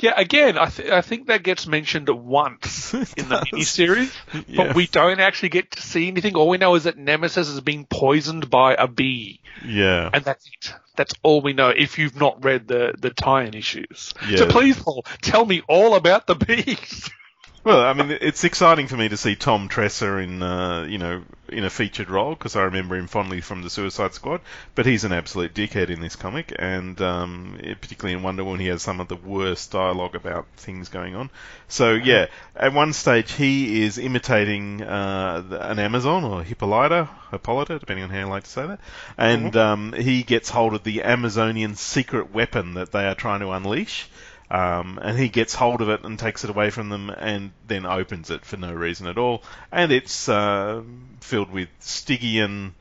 Yeah, 0.00 0.12
again, 0.16 0.58
I, 0.58 0.66
th- 0.66 0.90
I 0.90 1.00
think 1.00 1.28
that 1.28 1.42
gets 1.42 1.66
mentioned 1.66 2.08
once 2.08 2.92
in 2.94 3.28
the 3.28 3.36
miniseries, 3.52 4.12
Yeah. 4.46 4.56
but 4.66 4.74
we 4.76 4.86
don't 4.86 5.20
actually 5.20 5.48
get 5.50 5.70
to 5.72 5.80
see 5.82 6.08
anything. 6.08 6.36
All 6.36 6.48
we 6.48 6.58
know 6.58 6.74
is 6.74 6.84
that 6.84 6.98
Nemesis 6.98 7.48
is 7.48 7.60
being 7.60 7.86
poisoned 7.86 8.50
by 8.50 8.74
a 8.74 8.86
bee, 8.86 9.40
Yeah. 9.64 10.10
and 10.12 10.24
that's 10.24 10.46
it. 10.46 10.74
That's 10.96 11.14
all 11.22 11.40
we 11.40 11.54
know. 11.54 11.70
If 11.70 11.98
you've 11.98 12.16
not 12.20 12.44
read 12.44 12.68
the 12.68 12.94
the 12.98 13.10
tie-in 13.10 13.54
issues, 13.54 14.14
Yeah. 14.28 14.36
so 14.36 14.46
please, 14.46 14.78
Paul, 14.80 15.04
tell 15.22 15.44
me 15.44 15.62
all 15.68 15.94
about 15.96 16.26
the 16.26 16.34
bees. 16.36 17.10
Well, 17.64 17.80
I 17.80 17.94
mean, 17.94 18.18
it's 18.20 18.44
exciting 18.44 18.88
for 18.88 18.96
me 18.98 19.08
to 19.08 19.16
see 19.16 19.36
Tom 19.36 19.70
Tresser 19.70 20.22
in, 20.22 20.42
uh, 20.42 20.82
you 20.82 20.98
know, 20.98 21.22
in 21.48 21.64
a 21.64 21.70
featured 21.70 22.10
role 22.10 22.34
because 22.34 22.56
I 22.56 22.64
remember 22.64 22.94
him 22.94 23.06
fondly 23.06 23.40
from 23.40 23.62
the 23.62 23.70
Suicide 23.70 24.12
Squad. 24.12 24.42
But 24.74 24.84
he's 24.84 25.04
an 25.04 25.14
absolute 25.14 25.54
dickhead 25.54 25.88
in 25.88 26.02
this 26.02 26.14
comic, 26.14 26.54
and 26.58 27.00
um, 27.00 27.56
particularly 27.80 28.18
in 28.18 28.22
Wonder 28.22 28.44
Woman, 28.44 28.60
he 28.60 28.66
has 28.66 28.82
some 28.82 29.00
of 29.00 29.08
the 29.08 29.16
worst 29.16 29.70
dialogue 29.72 30.14
about 30.14 30.44
things 30.58 30.90
going 30.90 31.14
on. 31.14 31.30
So 31.68 31.94
yeah, 31.94 32.26
at 32.54 32.74
one 32.74 32.92
stage 32.92 33.32
he 33.32 33.82
is 33.82 33.96
imitating 33.96 34.82
uh, 34.82 35.42
the- 35.48 35.70
an 35.70 35.78
Amazon 35.78 36.22
or 36.24 36.42
Hippolyta, 36.42 37.08
Hippolyta, 37.30 37.78
depending 37.78 38.04
on 38.04 38.10
how 38.10 38.18
you 38.18 38.26
like 38.26 38.44
to 38.44 38.50
say 38.50 38.66
that, 38.66 38.80
and 39.16 39.56
um, 39.56 39.94
he 39.94 40.22
gets 40.22 40.50
hold 40.50 40.74
of 40.74 40.82
the 40.82 41.02
Amazonian 41.02 41.76
secret 41.76 42.30
weapon 42.34 42.74
that 42.74 42.92
they 42.92 43.06
are 43.06 43.14
trying 43.14 43.40
to 43.40 43.52
unleash. 43.52 44.06
Um, 44.50 44.98
and 45.02 45.18
he 45.18 45.28
gets 45.28 45.54
hold 45.54 45.80
of 45.80 45.88
it 45.88 46.04
and 46.04 46.18
takes 46.18 46.44
it 46.44 46.50
away 46.50 46.70
from 46.70 46.88
them 46.88 47.10
and 47.10 47.52
then 47.66 47.86
opens 47.86 48.30
it 48.30 48.44
for 48.44 48.56
no 48.56 48.72
reason 48.72 49.06
at 49.06 49.18
all. 49.18 49.42
And 49.72 49.90
it's 49.90 50.28
uh, 50.28 50.82
filled 51.20 51.50
with 51.50 51.68
Stygian 51.80 52.74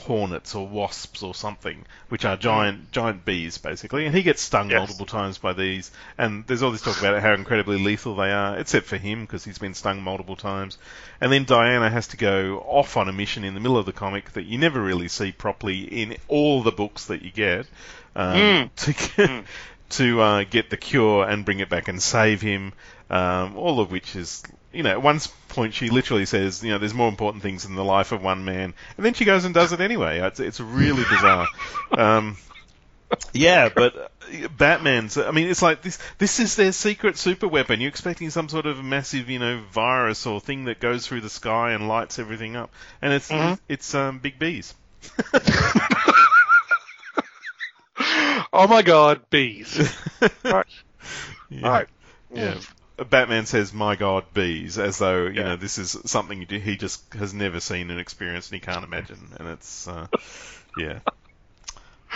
hornets 0.00 0.54
or 0.54 0.68
wasps 0.68 1.22
or 1.22 1.34
something, 1.34 1.84
which 2.10 2.26
are 2.26 2.36
giant 2.36 2.92
giant 2.92 3.24
bees 3.24 3.56
basically. 3.58 4.04
And 4.06 4.14
he 4.14 4.22
gets 4.22 4.42
stung 4.42 4.70
Yes. 4.70 4.78
multiple 4.78 5.06
times 5.06 5.38
by 5.38 5.54
these. 5.54 5.90
And 6.18 6.46
there's 6.46 6.62
all 6.62 6.70
this 6.72 6.82
talk 6.82 6.98
about 6.98 7.20
how 7.22 7.32
incredibly 7.32 7.78
lethal 7.82 8.14
they 8.14 8.30
are, 8.30 8.58
except 8.58 8.86
for 8.86 8.98
him 8.98 9.22
because 9.22 9.44
he's 9.44 9.58
been 9.58 9.74
stung 9.74 10.02
multiple 10.02 10.36
times. 10.36 10.76
And 11.20 11.32
then 11.32 11.44
Diana 11.44 11.88
has 11.88 12.08
to 12.08 12.16
go 12.18 12.58
off 12.58 12.96
on 12.98 13.08
a 13.08 13.12
mission 13.12 13.44
in 13.44 13.54
the 13.54 13.60
middle 13.60 13.78
of 13.78 13.86
the 13.86 13.92
comic 13.94 14.32
that 14.32 14.44
you 14.44 14.58
never 14.58 14.80
really 14.80 15.08
see 15.08 15.32
properly 15.32 15.80
in 15.80 16.16
all 16.28 16.62
the 16.62 16.72
books 16.72 17.06
that 17.06 17.22
you 17.22 17.30
get. 17.30 17.66
Um, 18.14 18.70
to 18.76 18.92
get, 18.92 19.44
to 19.92 20.20
uh, 20.20 20.44
get 20.44 20.70
the 20.70 20.76
cure 20.76 21.28
and 21.28 21.44
bring 21.44 21.60
it 21.60 21.68
back 21.68 21.88
and 21.88 22.02
save 22.02 22.40
him. 22.40 22.72
Um, 23.10 23.56
all 23.58 23.78
of 23.80 23.90
which 23.90 24.16
is, 24.16 24.42
you 24.72 24.82
know, 24.82 24.90
at 24.90 25.02
one 25.02 25.20
point 25.48 25.74
she 25.74 25.90
literally 25.90 26.24
says, 26.24 26.64
you 26.64 26.70
know, 26.70 26.78
there's 26.78 26.94
more 26.94 27.08
important 27.08 27.42
things 27.42 27.66
in 27.66 27.74
the 27.74 27.84
life 27.84 28.10
of 28.12 28.22
one 28.22 28.44
man, 28.46 28.72
and 28.96 29.04
then 29.04 29.12
she 29.12 29.26
goes 29.26 29.44
and 29.44 29.52
does 29.54 29.72
it 29.72 29.80
anyway. 29.82 30.20
It's, 30.20 30.40
it's 30.40 30.60
really 30.60 31.02
bizarre. 31.04 31.46
um, 31.92 32.38
yeah, 33.34 33.68
but 33.68 33.94
uh, 33.96 34.48
Batman's. 34.56 35.18
I 35.18 35.30
mean, 35.32 35.48
it's 35.48 35.60
like 35.60 35.82
this. 35.82 35.98
This 36.16 36.40
is 36.40 36.56
their 36.56 36.72
secret 36.72 37.18
super 37.18 37.46
weapon. 37.46 37.82
You're 37.82 37.90
expecting 37.90 38.30
some 38.30 38.48
sort 38.48 38.64
of 38.64 38.82
massive, 38.82 39.28
you 39.28 39.38
know, 39.38 39.60
virus 39.70 40.26
or 40.26 40.40
thing 40.40 40.64
that 40.64 40.80
goes 40.80 41.06
through 41.06 41.20
the 41.20 41.28
sky 41.28 41.72
and 41.72 41.88
lights 41.88 42.18
everything 42.18 42.56
up, 42.56 42.70
and 43.02 43.12
it's 43.12 43.28
Mhm. 43.30 43.58
it's 43.68 43.94
um, 43.94 44.20
big 44.20 44.38
bees. 44.38 44.74
oh 48.52 48.66
my 48.68 48.82
God, 48.82 49.28
bees! 49.30 49.78
right, 50.50 50.66
Yeah. 51.50 51.80
right. 51.80 51.88
Yeah. 52.34 52.60
Batman 53.10 53.46
says, 53.46 53.72
"My 53.72 53.96
God, 53.96 54.24
bees," 54.34 54.78
as 54.78 54.98
though 54.98 55.26
you 55.26 55.42
Yeah. 55.42 55.44
know 55.44 55.56
this 55.56 55.78
is 55.78 55.96
something 56.06 56.46
he 56.48 56.58
he 56.60 56.76
just 56.76 57.12
has 57.14 57.34
never 57.34 57.60
seen 57.60 57.90
and 57.90 57.98
experienced, 58.00 58.50
and 58.52 58.60
he 58.60 58.64
can't 58.64 58.84
imagine. 58.84 59.34
And 59.38 59.48
it's, 59.48 59.88
uh, 59.88 60.06
yeah. 60.74 61.00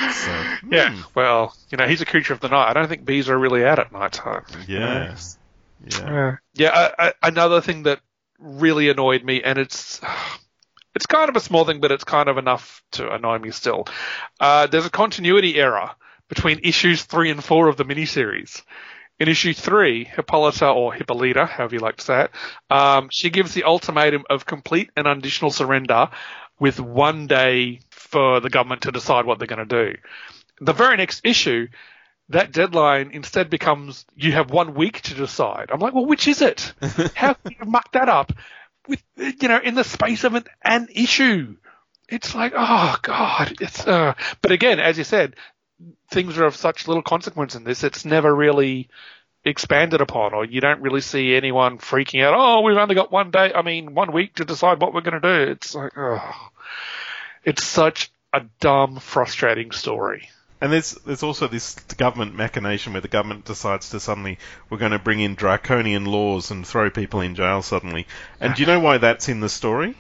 So, 0.09 0.47
Yeah, 0.71 0.91
hmm, 0.91 1.03
well, 1.15 1.55
you 1.71 1.79
know, 1.79 1.87
he's 1.87 2.01
a 2.01 2.07
creature 2.07 2.33
of 2.33 2.41
the 2.41 2.49
night. 2.49 2.69
I 2.71 2.73
don't 2.73 2.89
think 2.89 3.05
bees 3.05 3.29
are 3.29 3.39
really 3.39 3.65
out 3.65 3.79
at 3.79 3.93
night 3.93 4.13
time. 4.13 4.45
yeah, 4.67 5.19
yeah, 5.85 6.17
Yeah, 6.17 6.37
yeah. 6.55 6.91
I, 6.99 7.09
I, 7.09 7.13
another 7.23 7.61
thing 7.61 7.85
that 7.85 8.01
really 8.39 8.89
annoyed 8.91 9.25
me, 9.25 9.43
and 9.43 9.59
it's 9.59 10.01
it's 10.95 11.07
kind 11.07 11.29
of 11.29 11.37
a 11.37 11.41
small 11.41 11.65
thing, 11.65 11.81
but 11.81 11.93
it's 11.93 12.05
kind 12.05 12.29
of 12.29 12.39
enough 12.39 12.83
to 12.93 13.13
annoy 13.13 13.39
me 13.39 13.51
still. 13.51 13.87
Uh, 14.41 14.67
there's 14.67 14.87
a 14.87 14.91
continuity 14.91 15.57
error 15.57 15.91
between 16.29 16.61
issues 16.63 17.03
three 17.05 17.31
and 17.31 17.43
four 17.43 17.69
of 17.69 17.77
the 17.77 17.85
miniseries. 17.85 18.63
In 19.19 19.29
issue 19.29 19.55
three, 19.55 20.05
Hippolyta 20.05 20.69
or 20.69 20.93
Hippolyta, 20.93 21.47
however 21.47 21.77
you 21.77 21.81
like 21.81 21.97
to 21.97 22.05
say 22.05 22.25
it, 22.25 22.31
um, 22.71 23.09
she 23.11 23.31
gives 23.31 23.55
the 23.55 23.65
ultimatum 23.65 24.25
of 24.29 24.45
complete 24.45 24.91
and 24.95 25.07
unconditional 25.07 25.51
surrender 25.51 26.11
with 26.59 26.81
one 26.81 27.27
day 27.27 27.81
for 27.91 28.41
the 28.41 28.51
government 28.51 28.83
to 28.83 28.93
decide 28.93 29.25
what 29.25 29.39
they're 29.39 29.47
going 29.47 29.67
to 29.67 29.91
do. 29.91 29.97
The 30.61 30.73
very 30.73 30.97
next 30.97 31.23
issue, 31.25 31.69
that 32.29 32.53
deadline 32.53 33.11
instead 33.13 33.51
becomes 33.51 34.05
you 34.15 34.33
have 34.33 34.51
one 34.51 34.75
week 34.75 35.01
to 35.03 35.15
decide. 35.15 35.71
I'm 35.71 35.81
like, 35.81 35.95
well, 35.95 36.07
which 36.07 36.29
is 36.29 36.43
it? 36.43 36.75
How 37.15 37.35
can 37.35 37.57
you 37.59 37.67
muck 37.67 37.93
that 37.93 38.09
up 38.09 38.33
with 38.89 39.03
you 39.17 39.49
know 39.49 39.59
in 39.59 39.75
the 39.75 39.85
space 39.85 40.25
of 40.25 40.35
an, 40.35 40.45
an 40.63 40.89
issue? 40.95 41.57
It's 42.09 42.35
like, 42.35 42.53
oh 42.57 42.97
god, 43.03 43.57
it's. 43.61 43.87
Uh, 43.87 44.15
but 44.43 44.53
again, 44.53 44.79
as 44.81 44.99
you 44.99 45.05
said, 45.05 45.37
things 46.11 46.39
are 46.39 46.47
of 46.47 46.57
such 46.57 46.89
little 46.89 47.03
consequence 47.03 47.55
in 47.55 47.65
this. 47.65 47.85
It's 47.85 48.05
never 48.05 48.35
really 48.35 48.89
expanded 49.45 50.01
upon, 50.01 50.35
or 50.35 50.45
you 50.45 50.61
don't 50.61 50.83
really 50.83 51.01
see 51.01 51.35
anyone 51.35 51.79
freaking 51.79 52.23
out. 52.25 52.35
Oh, 52.37 52.63
we've 52.63 52.77
only 52.77 52.95
got 52.95 53.13
one 53.13 53.31
day. 53.31 53.53
I 53.55 53.63
mean, 53.63 53.95
one 53.95 54.13
week 54.13 54.35
to 54.37 54.45
decide 54.45 54.81
what 54.81 54.93
we're 54.93 55.03
going 55.03 55.21
to 55.21 55.45
do. 55.45 55.53
It's 55.53 55.75
like, 55.75 55.93
oh, 55.97 56.51
it's 57.45 57.65
such 57.65 58.11
a 58.33 58.43
dumb, 58.61 58.97
frustrating 58.97 59.71
story. 59.71 60.29
And 60.61 60.73
there's 60.73 60.93
there's 60.93 61.23
also 61.23 61.49
this 61.49 61.75
government 61.75 62.35
machination 62.35 62.93
where 62.95 63.03
the 63.03 63.09
government 63.09 63.45
decides 63.45 63.91
to 63.91 64.01
suddenly 64.01 64.39
we're 64.71 64.79
going 64.79 64.93
to 64.93 64.99
bring 64.99 65.21
in 65.21 65.35
draconian 65.35 66.07
laws 66.07 66.51
and 66.51 66.67
throw 66.67 66.89
people 66.91 67.21
in 67.21 67.35
jail 67.35 67.61
suddenly. 67.61 68.07
And 68.41 68.55
do 68.55 68.63
you 68.63 68.67
know 68.67 68.81
why 68.81 68.99
that's 68.99 69.29
in 69.29 69.41
the 69.41 69.51
story? 69.51 69.95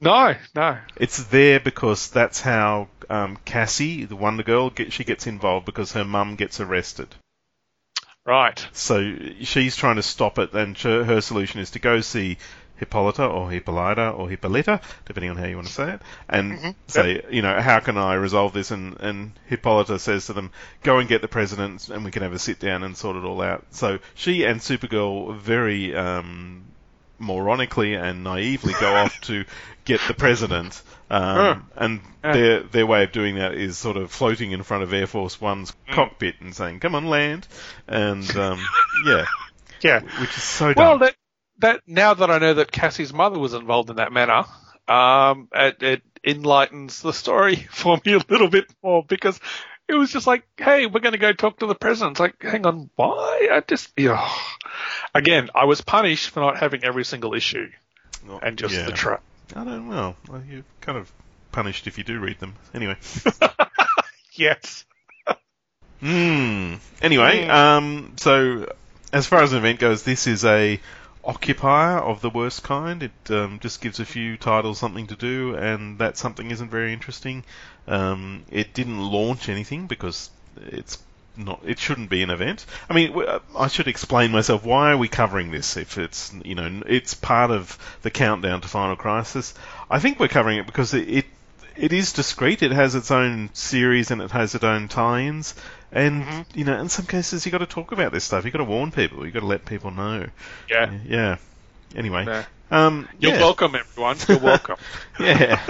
No, 0.00 0.34
no. 0.54 0.78
It's 0.96 1.24
there 1.24 1.60
because 1.60 2.10
that's 2.10 2.40
how 2.40 2.88
um, 3.10 3.38
Cassie, 3.44 4.04
the 4.04 4.16
Wonder 4.16 4.42
Girl, 4.42 4.70
get, 4.70 4.92
she 4.92 5.04
gets 5.04 5.26
involved 5.26 5.66
because 5.66 5.92
her 5.92 6.04
mum 6.04 6.36
gets 6.36 6.60
arrested. 6.60 7.08
Right. 8.24 8.64
So 8.72 9.16
she's 9.40 9.76
trying 9.76 9.96
to 9.96 10.02
stop 10.02 10.38
it, 10.38 10.52
and 10.52 10.76
sh- 10.76 10.84
her 10.84 11.20
solution 11.20 11.60
is 11.60 11.70
to 11.72 11.78
go 11.78 12.00
see 12.00 12.38
Hippolyta 12.76 13.24
or 13.24 13.50
Hippolyta 13.50 14.10
or 14.10 14.28
Hippolyta, 14.28 14.80
depending 15.04 15.30
on 15.30 15.36
how 15.36 15.46
you 15.46 15.56
want 15.56 15.68
to 15.68 15.72
say 15.72 15.92
it, 15.94 16.02
and 16.28 16.74
say, 16.88 17.22
you 17.30 17.42
know, 17.42 17.60
how 17.60 17.80
can 17.80 17.96
I 17.96 18.14
resolve 18.14 18.52
this? 18.52 18.70
And, 18.70 18.98
and 19.00 19.32
Hippolyta 19.46 19.98
says 19.98 20.26
to 20.26 20.32
them, 20.32 20.50
go 20.82 20.98
and 20.98 21.08
get 21.08 21.22
the 21.22 21.28
president, 21.28 21.88
and 21.88 22.04
we 22.04 22.10
can 22.10 22.22
have 22.22 22.32
a 22.32 22.38
sit 22.38 22.58
down 22.58 22.82
and 22.82 22.96
sort 22.96 23.16
it 23.16 23.24
all 23.24 23.40
out. 23.40 23.66
So 23.70 23.98
she 24.14 24.44
and 24.44 24.60
Supergirl 24.60 25.36
very 25.36 25.94
um, 25.94 26.64
moronically 27.22 28.00
and 28.00 28.24
naively 28.24 28.74
go 28.80 28.92
off 28.94 29.20
to 29.22 29.44
get 29.84 30.00
the 30.08 30.14
president. 30.14 30.82
Um, 31.12 31.68
and 31.76 32.00
their 32.22 32.62
their 32.62 32.86
way 32.86 33.02
of 33.04 33.12
doing 33.12 33.34
that 33.34 33.52
is 33.52 33.76
sort 33.76 33.98
of 33.98 34.10
floating 34.10 34.52
in 34.52 34.62
front 34.62 34.82
of 34.82 34.94
Air 34.94 35.06
Force 35.06 35.38
One's 35.38 35.76
cockpit 35.90 36.36
and 36.40 36.56
saying, 36.56 36.80
"Come 36.80 36.94
on, 36.94 37.04
land," 37.04 37.46
and 37.86 38.34
um, 38.34 38.58
yeah, 39.04 39.26
Yeah. 39.82 40.00
which 40.00 40.30
is 40.30 40.42
so 40.42 40.72
Well, 40.74 40.92
dumb. 40.92 41.00
that 41.00 41.14
that 41.58 41.82
now 41.86 42.14
that 42.14 42.30
I 42.30 42.38
know 42.38 42.54
that 42.54 42.72
Cassie's 42.72 43.12
mother 43.12 43.38
was 43.38 43.52
involved 43.52 43.90
in 43.90 43.96
that 43.96 44.10
manner, 44.10 44.44
um, 44.88 45.48
it, 45.54 45.82
it 45.82 46.02
enlightens 46.24 47.02
the 47.02 47.12
story 47.12 47.56
for 47.70 48.00
me 48.06 48.14
a 48.14 48.20
little 48.30 48.48
bit 48.48 48.72
more 48.82 49.04
because 49.06 49.38
it 49.92 49.98
was 49.98 50.10
just 50.10 50.26
like, 50.26 50.44
hey, 50.56 50.86
we're 50.86 51.00
going 51.00 51.12
to 51.12 51.18
go 51.18 51.32
talk 51.32 51.58
to 51.60 51.66
the 51.66 51.74
president. 51.74 52.12
It's 52.12 52.20
like, 52.20 52.42
hang 52.42 52.66
on, 52.66 52.90
why? 52.96 53.48
I 53.52 53.62
just, 53.66 53.90
yeah. 53.96 54.28
Again, 55.14 55.50
I 55.54 55.66
was 55.66 55.80
punished 55.80 56.30
for 56.30 56.40
not 56.40 56.58
having 56.58 56.82
every 56.82 57.04
single 57.04 57.34
issue 57.34 57.70
and 58.42 58.56
just 58.56 58.74
yeah. 58.74 58.86
the 58.86 58.92
trap. 58.92 59.22
I 59.54 59.64
don't 59.64 59.88
know. 59.88 60.16
well, 60.28 60.42
you're 60.48 60.64
kind 60.80 60.98
of 60.98 61.12
punished 61.52 61.86
if 61.86 61.98
you 61.98 62.04
do 62.04 62.18
read 62.18 62.40
them. 62.40 62.54
Anyway. 62.74 62.96
Yes. 64.34 64.84
Hmm. 66.00 66.74
Anyway, 67.00 67.46
um, 67.46 68.14
so 68.16 68.72
as 69.12 69.26
far 69.26 69.42
as 69.42 69.52
an 69.52 69.58
event 69.58 69.78
goes, 69.78 70.02
this 70.02 70.26
is 70.26 70.44
a 70.44 70.80
occupier 71.24 71.98
of 71.98 72.20
the 72.20 72.30
worst 72.30 72.62
kind. 72.62 73.02
It 73.02 73.30
um, 73.30 73.58
just 73.60 73.80
gives 73.80 74.00
a 74.00 74.04
few 74.04 74.36
titles 74.36 74.78
something 74.78 75.06
to 75.08 75.16
do, 75.16 75.54
and 75.54 75.98
that 75.98 76.16
something 76.16 76.50
isn't 76.50 76.70
very 76.70 76.92
interesting. 76.92 77.44
Um, 77.86 78.44
it 78.50 78.74
didn't 78.74 79.00
launch 79.00 79.48
anything 79.48 79.86
because 79.86 80.30
it's 80.56 80.98
not. 81.36 81.60
It 81.64 81.78
shouldn't 81.78 82.10
be 82.10 82.22
an 82.22 82.30
event. 82.30 82.66
I 82.88 82.94
mean, 82.94 83.12
uh, 83.16 83.40
I 83.56 83.68
should 83.68 83.88
explain 83.88 84.32
myself. 84.32 84.64
Why 84.64 84.92
are 84.92 84.96
we 84.96 85.08
covering 85.08 85.50
this? 85.50 85.76
If 85.76 85.98
it's 85.98 86.32
you 86.44 86.54
know, 86.54 86.82
it's 86.86 87.14
part 87.14 87.50
of 87.50 87.78
the 88.02 88.10
countdown 88.10 88.60
to 88.60 88.68
Final 88.68 88.96
Crisis. 88.96 89.54
I 89.90 89.98
think 89.98 90.18
we're 90.18 90.28
covering 90.28 90.58
it 90.58 90.66
because 90.66 90.94
it. 90.94 91.08
it 91.08 91.26
it 91.74 91.94
is 91.94 92.12
discreet. 92.12 92.62
It 92.62 92.70
has 92.70 92.94
its 92.94 93.10
own 93.10 93.48
series 93.54 94.10
and 94.10 94.20
it 94.20 94.30
has 94.32 94.54
its 94.54 94.62
own 94.62 94.88
tie-ins. 94.88 95.54
And 95.92 96.22
Mm-hmm. 96.24 96.58
you 96.58 96.64
know, 96.64 96.80
in 96.80 96.88
some 96.88 97.04
cases, 97.06 97.44
you 97.44 97.52
got 97.52 97.58
to 97.58 97.66
talk 97.66 97.92
about 97.92 98.12
this 98.12 98.24
stuff. 98.24 98.44
You 98.44 98.50
got 98.50 98.58
to 98.58 98.64
warn 98.64 98.90
people. 98.90 99.26
You 99.26 99.32
got 99.32 99.40
to 99.40 99.46
let 99.46 99.64
people 99.66 99.90
know. 99.90 100.26
Yeah. 100.70 100.90
Yeah. 101.06 101.36
Anyway, 101.94 102.24
Yeah. 102.26 102.44
um, 102.70 103.06
You're 103.18 103.34
yeah. 103.34 103.40
welcome, 103.40 103.74
everyone. 103.74 104.16
You're 104.26 104.38
welcome. 104.52 104.76
Yeah. 105.20 105.60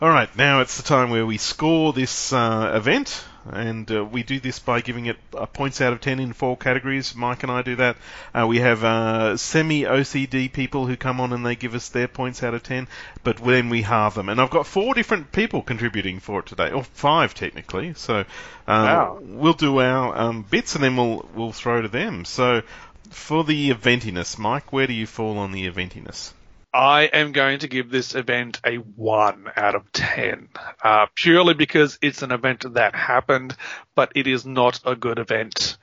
All 0.01 0.09
right, 0.09 0.35
now 0.37 0.61
it's 0.61 0.77
the 0.77 0.83
time 0.83 1.11
where 1.11 1.27
we 1.27 1.37
score 1.37 1.93
this 1.93 2.33
uh, 2.33 2.73
event, 2.75 3.25
and 3.53 3.91
uh, 3.91 4.05
we 4.05 4.23
do 4.23 4.41
this 4.41 4.59
by 4.59 4.81
giving 4.81 5.07
it 5.07 5.17
uh, 5.37 5.47
points 5.47 5.81
out 5.81 5.93
of 5.93 6.01
10 6.01 6.21
in 6.21 6.33
four 6.33 6.57
categories. 6.57 7.15
Mike 7.15 7.43
and 7.43 7.53
I 7.53 7.63
do 7.63 7.77
that. 7.77 7.97
Uh, 8.35 8.47
we 8.47 8.59
have 8.59 8.83
uh, 8.85 9.37
semi 9.37 9.83
OCD 9.83 10.53
people 10.53 10.87
who 10.87 10.97
come 10.97 11.21
on 11.21 11.33
and 11.33 11.45
they 11.45 11.57
give 11.57 11.75
us 11.75 11.89
their 11.89 12.09
points 12.09 12.43
out 12.43 12.55
of 12.55 12.63
10, 12.63 12.89
but 13.25 13.37
then 13.39 13.69
we 13.69 13.83
halve 13.83 14.15
them. 14.15 14.29
And 14.29 14.41
I've 14.41 14.51
got 14.51 14.67
four 14.67 14.95
different 14.95 15.33
people 15.33 15.63
contributing 15.63 16.21
for 16.21 16.41
it 16.41 16.47
today, 16.47 16.71
or 16.71 16.85
five 16.85 17.35
technically. 17.35 17.95
So 17.95 18.25
um, 18.67 18.85
Wow. 18.85 19.19
we'll 19.21 19.53
do 19.55 19.81
our 19.81 20.17
um, 20.17 20.43
bits 20.43 20.75
and 20.75 20.85
then 20.85 20.97
we'll 20.97 21.29
we'll 21.35 21.53
throw 21.53 21.83
to 21.83 21.89
them. 21.89 22.25
So 22.25 22.63
for 23.11 23.43
the 23.45 23.71
eventiness, 23.73 24.39
Mike, 24.39 24.73
where 24.73 24.87
do 24.87 24.93
you 24.93 25.07
fall 25.07 25.39
on 25.39 25.53
the 25.53 25.69
eventiness? 25.69 26.33
I 26.73 27.03
am 27.05 27.33
going 27.33 27.61
to 27.61 27.69
give 27.69 27.91
this 27.91 28.15
event 28.15 28.61
a 28.65 28.77
1 28.77 29.47
out 29.57 29.75
of 29.75 29.91
10, 29.93 30.49
uh, 30.83 31.07
purely 31.15 31.55
because 31.55 31.99
it's 32.01 32.23
an 32.23 32.31
event 32.31 32.75
that 32.75 32.95
happened, 32.95 33.57
but 33.97 34.13
it 34.15 34.27
is 34.27 34.47
not 34.47 34.81
a 34.85 34.95
good 34.95 35.19
event 35.19 35.79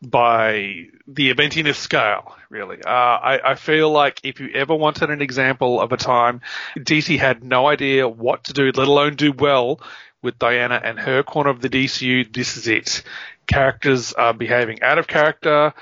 by 0.00 0.86
the 1.06 1.32
eventiness 1.32 1.76
scale, 1.76 2.34
really. 2.48 2.82
Uh, 2.82 2.88
I, 2.88 3.50
I 3.52 3.54
feel 3.54 3.90
like 3.90 4.20
if 4.24 4.40
you 4.40 4.50
ever 4.54 4.74
wanted 4.74 5.10
an 5.10 5.22
example 5.22 5.80
of 5.80 5.92
a 5.92 5.96
time 5.96 6.40
DC 6.78 7.18
had 7.18 7.44
no 7.44 7.66
idea 7.66 8.08
what 8.08 8.44
to 8.44 8.52
do, 8.52 8.72
let 8.74 8.88
alone 8.88 9.16
do 9.16 9.32
well 9.32 9.80
with 10.22 10.38
Diana 10.38 10.80
and 10.82 10.98
her 10.98 11.22
corner 11.22 11.50
of 11.50 11.60
the 11.60 11.68
DCU, 11.68 12.32
this 12.32 12.56
is 12.56 12.66
it. 12.66 13.02
Characters 13.46 14.14
are 14.14 14.32
behaving 14.32 14.82
out 14.82 14.98
of 14.98 15.06
character. 15.06 15.74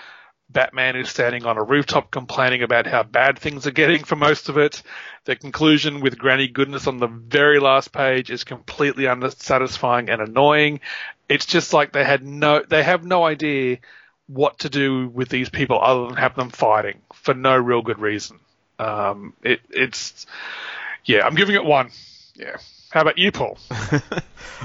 Batman 0.53 0.97
is 0.97 1.09
standing 1.09 1.47
on 1.47 1.57
a 1.57 1.63
rooftop 1.63 2.11
complaining 2.11 2.63
about 2.63 2.87
how 2.87 3.03
bad 3.03 3.39
things 3.39 3.67
are 3.67 3.73
getting 3.73 4.05
for 4.05 4.17
most 4.17 4.49
of 4.49 4.59
it. 4.59 4.83
The 5.25 5.37
conclusion 5.37 6.01
with 6.01 6.19
Granny 6.19 6.49
Goodness 6.49 6.87
on 6.87 6.99
the 6.99 7.07
very 7.07 7.59
last 7.59 7.93
page 7.93 8.31
is 8.31 8.45
completely 8.45 9.07
unsatisfying 9.07 10.11
and 10.11 10.21
annoying. 10.21 10.81
It's 11.29 11.47
just 11.47 11.73
like 11.73 11.93
they 11.93 12.05
had 12.05 12.27
no, 12.27 12.63
they 12.69 12.83
have 12.83 13.05
no 13.05 13.25
idea 13.25 13.79
what 14.27 14.61
to 14.61 14.69
do 14.69 15.09
with 15.09 15.29
these 15.29 15.49
people 15.49 15.81
other 15.81 16.07
than 16.07 16.17
have 16.17 16.35
them 16.35 16.51
fighting 16.51 17.01
for 17.15 17.35
no 17.35 17.57
real 17.57 17.83
good 17.83 17.99
reason. 17.99 18.39
Um, 18.79 19.35
it, 19.43 19.61
it's, 19.71 20.27
yeah, 21.05 21.25
I'm 21.25 21.35
giving 21.35 21.55
it 21.55 21.65
one. 21.65 21.91
Yeah. 22.35 22.57
How 22.91 23.01
about 23.01 23.19
you, 23.19 23.33
Paul? 23.33 23.59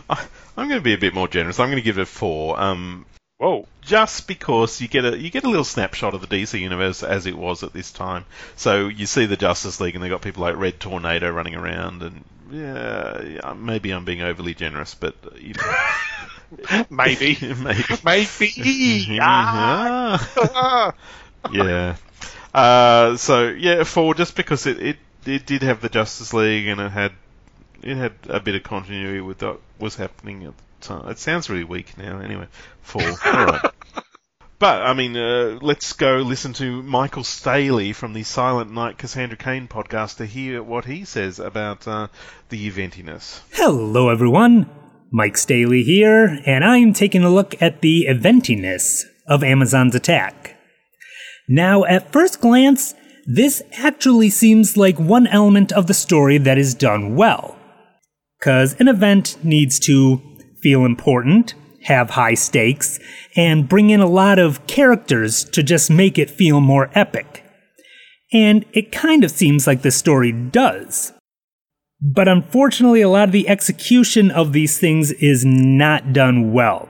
I- 0.10 0.26
I'm 0.58 0.68
going 0.68 0.80
to 0.80 0.84
be 0.84 0.96
a 0.96 0.98
bit 0.98 1.14
more 1.14 1.28
generous. 1.28 1.60
I'm 1.60 1.68
going 1.68 1.78
to 1.78 1.84
give 1.84 2.00
it 2.00 2.02
a 2.02 2.06
four. 2.08 2.60
Um, 2.60 3.06
Whoa. 3.38 3.68
just 3.82 4.28
because 4.28 4.82
you 4.82 4.88
get 4.88 5.06
a 5.06 5.18
you 5.18 5.30
get 5.30 5.44
a 5.44 5.50
little 5.50 5.64
snapshot 5.64 6.16
of 6.16 6.22
the 6.22 6.28
DC 6.28 6.60
universe 6.60 7.04
as 7.04 7.28
it 7.28 7.38
was 7.38 7.64
at 7.64 7.72
this 7.72 7.92
time. 7.92 8.26
So 8.56 8.88
you 8.88 9.06
see 9.06 9.26
the 9.28 9.38
Justice 9.38 9.80
League, 9.80 9.96
and 9.96 10.04
they 10.04 10.10
got 10.10 10.22
people 10.22 10.42
like 10.42 10.58
Red 10.58 10.80
Tornado 10.80 11.30
running 11.30 11.56
around, 11.56 12.02
and 12.02 12.24
yeah, 12.52 13.54
maybe 13.56 13.92
I'm 13.92 14.06
being 14.06 14.22
overly 14.22 14.56
generous, 14.56 14.96
but 14.96 15.16
you 15.40 15.54
know, 15.54 15.76
Maybe. 16.90 17.38
maybe. 17.56 17.84
Maybe. 18.06 19.20
Ah. 19.22 20.94
yeah. 21.52 21.96
Uh, 22.54 23.18
so 23.18 23.50
yeah, 23.50 23.84
four 23.84 24.14
just 24.16 24.36
because 24.36 24.66
it, 24.66 24.80
it 24.82 24.98
it 25.26 25.46
did 25.46 25.62
have 25.62 25.82
the 25.82 25.90
Justice 25.90 26.34
League 26.34 26.68
and 26.68 26.80
it 26.80 26.92
had 26.92 27.12
it 27.84 27.98
had 27.98 28.14
a 28.30 28.40
bit 28.40 28.56
of 28.56 28.64
continuity 28.64 29.22
with 29.22 29.44
what 29.44 29.60
was 29.78 29.96
happening 29.96 30.44
at 30.46 30.58
the 30.58 30.64
time. 30.82 31.08
It 31.10 31.20
sounds 31.20 31.50
really 31.50 31.64
weak 31.64 31.98
now. 31.98 32.20
Anyway, 32.20 32.48
four. 32.82 33.02
All 33.02 33.46
right. 33.46 33.72
But 34.60 34.82
I 34.82 34.94
mean, 34.94 35.16
uh, 35.16 35.60
let's 35.62 35.94
go 35.94 36.16
listen 36.18 36.54
to 36.54 36.82
Michael 36.82 37.24
Staley 37.24 37.94
from 37.94 38.14
the 38.14 38.24
Silent 38.24 38.72
Night 38.72 38.98
Cassandra 38.98 39.38
Cain 39.38 39.68
podcast 39.68 40.18
to 40.18 40.26
hear 40.26 40.64
what 40.64 40.86
he 40.86 41.06
says 41.06 41.38
about 41.38 41.88
uh, 41.88 42.08
the 42.50 42.68
eventiness. 42.68 43.42
Hello, 43.52 44.10
everyone. 44.10 44.68
Mike 45.12 45.38
Staley 45.38 45.84
here, 45.84 46.40
and 46.46 46.66
I'm 46.66 46.92
taking 46.94 47.24
a 47.24 47.30
look 47.30 47.62
at 47.62 47.82
the 47.82 48.08
eventiness 48.10 49.04
of 49.28 49.44
Amazon's 49.44 49.94
attack. 49.94 50.58
Now, 51.48 51.86
at 51.86 52.12
first 52.12 52.42
glance, 52.42 52.96
this 53.28 53.62
actually 53.78 54.32
seems 54.32 54.76
like 54.76 55.00
one 55.00 55.28
element 55.28 55.72
of 55.72 55.86
the 55.86 55.94
story 55.94 56.40
that 56.40 56.58
is 56.58 56.74
done 56.74 57.16
well. 57.16 57.58
Because 58.40 58.76
an 58.80 58.88
event 58.88 59.38
needs 59.44 59.80
to 59.82 60.22
feel 60.62 60.86
important, 60.86 61.54
have 61.84 62.12
high 62.12 62.34
stakes 62.34 63.00
and 63.36 63.70
bring 63.70 63.90
in 63.90 64.00
a 64.00 64.08
lot 64.08 64.40
of 64.40 64.66
characters 64.68 65.44
to 65.46 65.64
just 65.64 65.90
make 65.90 66.18
it 66.18 66.30
feel 66.30 66.60
more 66.60 66.90
epic. 66.94 67.44
And 68.34 68.66
it 68.74 68.92
kind 68.92 69.24
of 69.24 69.32
seems 69.32 69.66
like 69.68 69.82
the 69.82 69.92
story 69.92 70.32
does. 70.32 71.14
But 72.02 72.28
unfortunately, 72.28 73.02
a 73.02 73.10
lot 73.10 73.30
of 73.30 73.32
the 73.32 73.48
execution 73.48 74.30
of 74.30 74.54
these 74.54 74.78
things 74.78 75.12
is 75.14 75.46
not 75.46 76.14
done 76.14 76.52
well. 76.54 76.90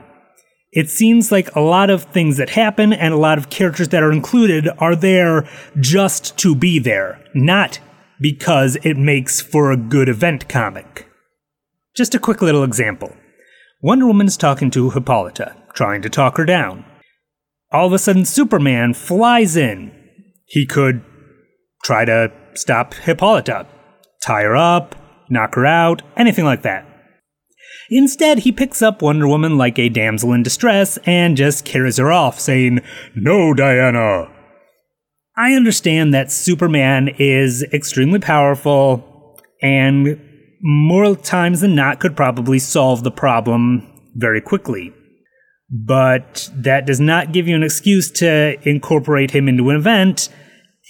It 0.72 0.90
seems 0.90 1.32
like 1.32 1.54
a 1.54 1.60
lot 1.60 1.88
of 1.88 2.04
things 2.04 2.36
that 2.36 2.50
happen 2.50 2.92
and 2.92 3.14
a 3.14 3.18
lot 3.18 3.38
of 3.38 3.48
characters 3.48 3.88
that 3.88 4.02
are 4.02 4.12
included 4.12 4.68
are 4.78 4.94
there 4.94 5.48
just 5.80 6.36
to 6.38 6.54
be 6.54 6.78
there, 6.78 7.24
not 7.34 7.78
because 8.20 8.76
it 8.82 8.96
makes 8.96 9.40
for 9.40 9.70
a 9.70 9.78
good 9.78 10.08
event 10.08 10.48
comic. 10.48 11.06
Just 11.96 12.14
a 12.14 12.18
quick 12.18 12.42
little 12.42 12.64
example. 12.64 13.16
Wonder 13.80 14.06
Woman 14.06 14.26
is 14.26 14.36
talking 14.36 14.72
to 14.72 14.90
Hippolyta, 14.90 15.54
trying 15.72 16.02
to 16.02 16.10
talk 16.10 16.36
her 16.36 16.44
down. 16.44 16.84
All 17.70 17.86
of 17.86 17.92
a 17.92 17.98
sudden, 17.98 18.24
Superman 18.24 18.92
flies 18.92 19.56
in. 19.56 19.92
He 20.46 20.66
could 20.66 21.04
try 21.84 22.04
to 22.04 22.32
stop 22.54 22.94
Hippolyta, 22.94 23.68
tie 24.20 24.42
her 24.42 24.56
up, 24.56 24.96
knock 25.30 25.54
her 25.54 25.64
out, 25.64 26.02
anything 26.16 26.44
like 26.44 26.62
that. 26.62 26.86
Instead, 27.88 28.40
he 28.40 28.50
picks 28.50 28.82
up 28.82 29.00
Wonder 29.00 29.28
Woman 29.28 29.56
like 29.56 29.78
a 29.78 29.88
damsel 29.88 30.32
in 30.32 30.42
distress 30.42 30.98
and 31.04 31.36
just 31.36 31.64
carries 31.64 31.98
her 31.98 32.10
off, 32.10 32.40
saying, 32.40 32.80
No, 33.14 33.54
Diana! 33.54 34.28
I 35.36 35.52
understand 35.52 36.12
that 36.14 36.32
Superman 36.32 37.14
is 37.16 37.62
extremely 37.72 38.18
powerful 38.18 39.38
and 39.62 40.20
more 40.60 41.16
times 41.16 41.60
than 41.60 41.74
not 41.74 42.00
could 42.00 42.16
probably 42.16 42.58
solve 42.58 43.04
the 43.04 43.10
problem 43.10 43.86
very 44.14 44.40
quickly. 44.40 44.92
But 45.70 46.50
that 46.54 46.86
does 46.86 47.00
not 47.00 47.32
give 47.32 47.46
you 47.46 47.54
an 47.54 47.62
excuse 47.62 48.10
to 48.12 48.56
incorporate 48.68 49.32
him 49.32 49.48
into 49.48 49.70
an 49.70 49.76
event 49.76 50.28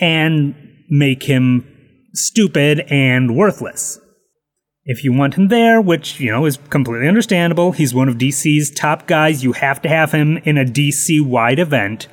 and 0.00 0.54
make 0.88 1.24
him 1.24 1.66
stupid 2.14 2.80
and 2.88 3.36
worthless. 3.36 3.98
If 4.84 5.04
you 5.04 5.12
want 5.12 5.34
him 5.34 5.48
there, 5.48 5.80
which, 5.80 6.18
you 6.18 6.30
know, 6.30 6.46
is 6.46 6.56
completely 6.70 7.08
understandable, 7.08 7.72
he's 7.72 7.92
one 7.92 8.08
of 8.08 8.16
DC's 8.16 8.70
top 8.70 9.06
guys, 9.06 9.44
you 9.44 9.52
have 9.52 9.82
to 9.82 9.88
have 9.88 10.12
him 10.12 10.38
in 10.38 10.56
a 10.56 10.64
DC 10.64 11.20
wide 11.20 11.58
event. 11.58 12.08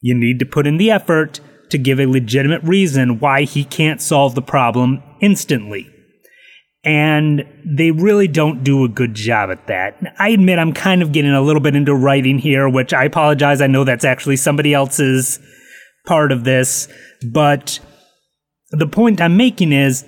You 0.00 0.14
need 0.14 0.38
to 0.38 0.46
put 0.46 0.66
in 0.66 0.76
the 0.76 0.90
effort 0.90 1.40
to 1.70 1.78
give 1.78 1.98
a 1.98 2.06
legitimate 2.06 2.62
reason 2.62 3.18
why 3.18 3.42
he 3.42 3.64
can't 3.64 4.00
solve 4.00 4.34
the 4.34 4.42
problem 4.42 5.02
instantly. 5.20 5.93
And 6.84 7.46
they 7.64 7.90
really 7.90 8.28
don't 8.28 8.62
do 8.62 8.84
a 8.84 8.88
good 8.88 9.14
job 9.14 9.50
at 9.50 9.66
that. 9.68 10.14
I 10.18 10.30
admit 10.30 10.58
I'm 10.58 10.74
kind 10.74 11.02
of 11.02 11.12
getting 11.12 11.32
a 11.32 11.40
little 11.40 11.62
bit 11.62 11.74
into 11.74 11.94
writing 11.94 12.38
here, 12.38 12.68
which 12.68 12.92
I 12.92 13.04
apologize. 13.04 13.62
I 13.62 13.66
know 13.66 13.84
that's 13.84 14.04
actually 14.04 14.36
somebody 14.36 14.74
else's 14.74 15.38
part 16.06 16.30
of 16.30 16.44
this, 16.44 16.88
but 17.26 17.80
the 18.70 18.86
point 18.86 19.20
I'm 19.20 19.36
making 19.36 19.72
is 19.72 20.04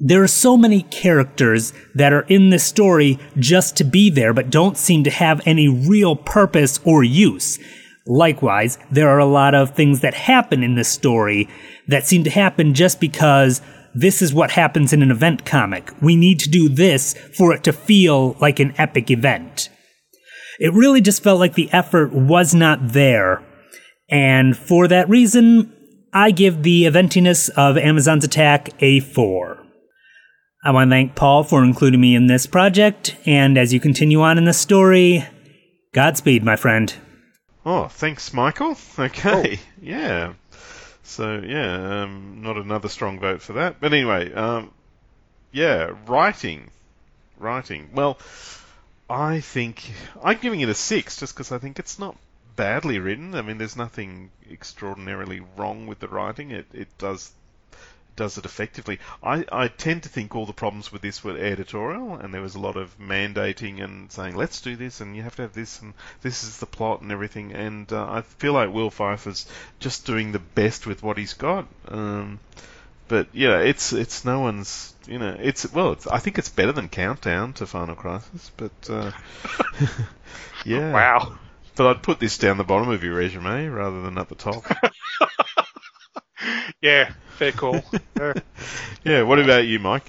there 0.00 0.22
are 0.22 0.28
so 0.28 0.56
many 0.56 0.82
characters 0.84 1.72
that 1.94 2.12
are 2.12 2.22
in 2.22 2.50
this 2.50 2.64
story 2.64 3.18
just 3.38 3.76
to 3.76 3.84
be 3.84 4.10
there, 4.10 4.32
but 4.32 4.50
don't 4.50 4.76
seem 4.76 5.04
to 5.04 5.10
have 5.10 5.40
any 5.46 5.68
real 5.68 6.16
purpose 6.16 6.80
or 6.84 7.04
use. 7.04 7.58
Likewise, 8.06 8.78
there 8.90 9.10
are 9.10 9.18
a 9.18 9.26
lot 9.26 9.54
of 9.54 9.74
things 9.74 10.00
that 10.00 10.14
happen 10.14 10.62
in 10.62 10.74
this 10.74 10.88
story 10.88 11.48
that 11.86 12.06
seem 12.06 12.24
to 12.24 12.30
happen 12.30 12.74
just 12.74 12.98
because 12.98 13.60
this 13.94 14.22
is 14.22 14.32
what 14.32 14.52
happens 14.52 14.92
in 14.92 15.02
an 15.02 15.10
event 15.10 15.44
comic. 15.44 15.90
We 16.00 16.16
need 16.16 16.40
to 16.40 16.50
do 16.50 16.68
this 16.68 17.14
for 17.36 17.52
it 17.52 17.64
to 17.64 17.72
feel 17.72 18.36
like 18.40 18.60
an 18.60 18.74
epic 18.78 19.10
event. 19.10 19.68
It 20.58 20.72
really 20.72 21.00
just 21.00 21.22
felt 21.22 21.40
like 21.40 21.54
the 21.54 21.72
effort 21.72 22.12
was 22.12 22.54
not 22.54 22.92
there. 22.92 23.42
And 24.08 24.56
for 24.56 24.88
that 24.88 25.08
reason, 25.08 25.72
I 26.12 26.32
give 26.32 26.62
the 26.62 26.84
eventiness 26.84 27.48
of 27.50 27.78
Amazon's 27.78 28.24
attack 28.24 28.70
a 28.82 29.00
4. 29.00 29.58
I 30.62 30.72
want 30.72 30.90
to 30.90 30.94
thank 30.94 31.14
Paul 31.14 31.44
for 31.44 31.64
including 31.64 32.00
me 32.00 32.14
in 32.14 32.26
this 32.26 32.46
project, 32.46 33.16
and 33.24 33.56
as 33.56 33.72
you 33.72 33.80
continue 33.80 34.20
on 34.20 34.36
in 34.36 34.44
the 34.44 34.52
story, 34.52 35.24
Godspeed, 35.94 36.44
my 36.44 36.56
friend. 36.56 36.94
Oh, 37.64 37.88
thanks, 37.88 38.34
Michael. 38.34 38.76
Okay, 38.98 39.58
oh. 39.58 39.62
yeah. 39.82 40.34
So 41.10 41.40
yeah, 41.44 42.02
um, 42.02 42.40
not 42.42 42.56
another 42.56 42.88
strong 42.88 43.18
vote 43.18 43.42
for 43.42 43.54
that. 43.54 43.80
But 43.80 43.92
anyway, 43.92 44.32
um, 44.32 44.70
yeah, 45.50 45.90
writing, 46.06 46.70
writing. 47.36 47.90
Well, 47.92 48.16
I 49.08 49.40
think 49.40 49.92
I'm 50.22 50.38
giving 50.38 50.60
it 50.60 50.68
a 50.68 50.74
six 50.74 51.16
just 51.16 51.34
because 51.34 51.50
I 51.50 51.58
think 51.58 51.80
it's 51.80 51.98
not 51.98 52.16
badly 52.54 53.00
written. 53.00 53.34
I 53.34 53.42
mean, 53.42 53.58
there's 53.58 53.76
nothing 53.76 54.30
extraordinarily 54.48 55.42
wrong 55.56 55.88
with 55.88 55.98
the 55.98 56.06
writing. 56.06 56.52
It 56.52 56.66
it 56.72 56.88
does 56.96 57.32
does 58.20 58.36
it 58.36 58.44
effectively. 58.44 58.98
I, 59.22 59.46
I 59.50 59.68
tend 59.68 60.02
to 60.02 60.10
think 60.10 60.36
all 60.36 60.44
the 60.44 60.52
problems 60.52 60.92
with 60.92 61.00
this 61.00 61.24
were 61.24 61.38
editorial, 61.38 62.16
and 62.16 62.34
there 62.34 62.42
was 62.42 62.54
a 62.54 62.60
lot 62.60 62.76
of 62.76 62.98
mandating 62.98 63.82
and 63.82 64.12
saying, 64.12 64.36
let's 64.36 64.60
do 64.60 64.76
this, 64.76 65.00
and 65.00 65.16
you 65.16 65.22
have 65.22 65.36
to 65.36 65.42
have 65.42 65.54
this, 65.54 65.80
and 65.80 65.94
this 66.20 66.44
is 66.44 66.58
the 66.58 66.66
plot 66.66 67.00
and 67.00 67.10
everything. 67.12 67.54
And 67.54 67.90
uh, 67.90 68.06
I 68.06 68.20
feel 68.20 68.52
like 68.52 68.74
Will 68.74 68.90
Pfeifer's 68.90 69.46
just 69.78 70.04
doing 70.04 70.32
the 70.32 70.38
best 70.38 70.86
with 70.86 71.02
what 71.02 71.16
he's 71.16 71.32
got. 71.32 71.66
Um, 71.88 72.40
but 73.08 73.28
yeah, 73.32 73.60
it's 73.60 73.94
it's 73.94 74.22
no 74.26 74.40
one's 74.40 74.94
you 75.06 75.18
know 75.18 75.34
it's 75.40 75.72
well 75.72 75.92
it's, 75.92 76.06
I 76.06 76.18
think 76.18 76.38
it's 76.38 76.50
better 76.50 76.72
than 76.72 76.90
Countdown 76.90 77.54
to 77.54 77.66
Final 77.66 77.94
Crisis, 77.94 78.52
but 78.58 78.90
uh, 78.90 79.12
yeah. 80.66 80.92
Wow. 80.92 81.38
But 81.74 81.86
I'd 81.86 82.02
put 82.02 82.20
this 82.20 82.36
down 82.36 82.58
the 82.58 82.64
bottom 82.64 82.90
of 82.90 83.02
your 83.02 83.14
resume 83.14 83.68
rather 83.68 84.02
than 84.02 84.18
at 84.18 84.28
the 84.28 84.34
top. 84.34 84.64
yeah, 86.82 87.12
fair 87.40 87.52
call. 87.52 87.80
yeah, 89.02 89.22
what 89.22 89.38
about 89.38 89.66
you, 89.66 89.78
Mike? 89.78 90.04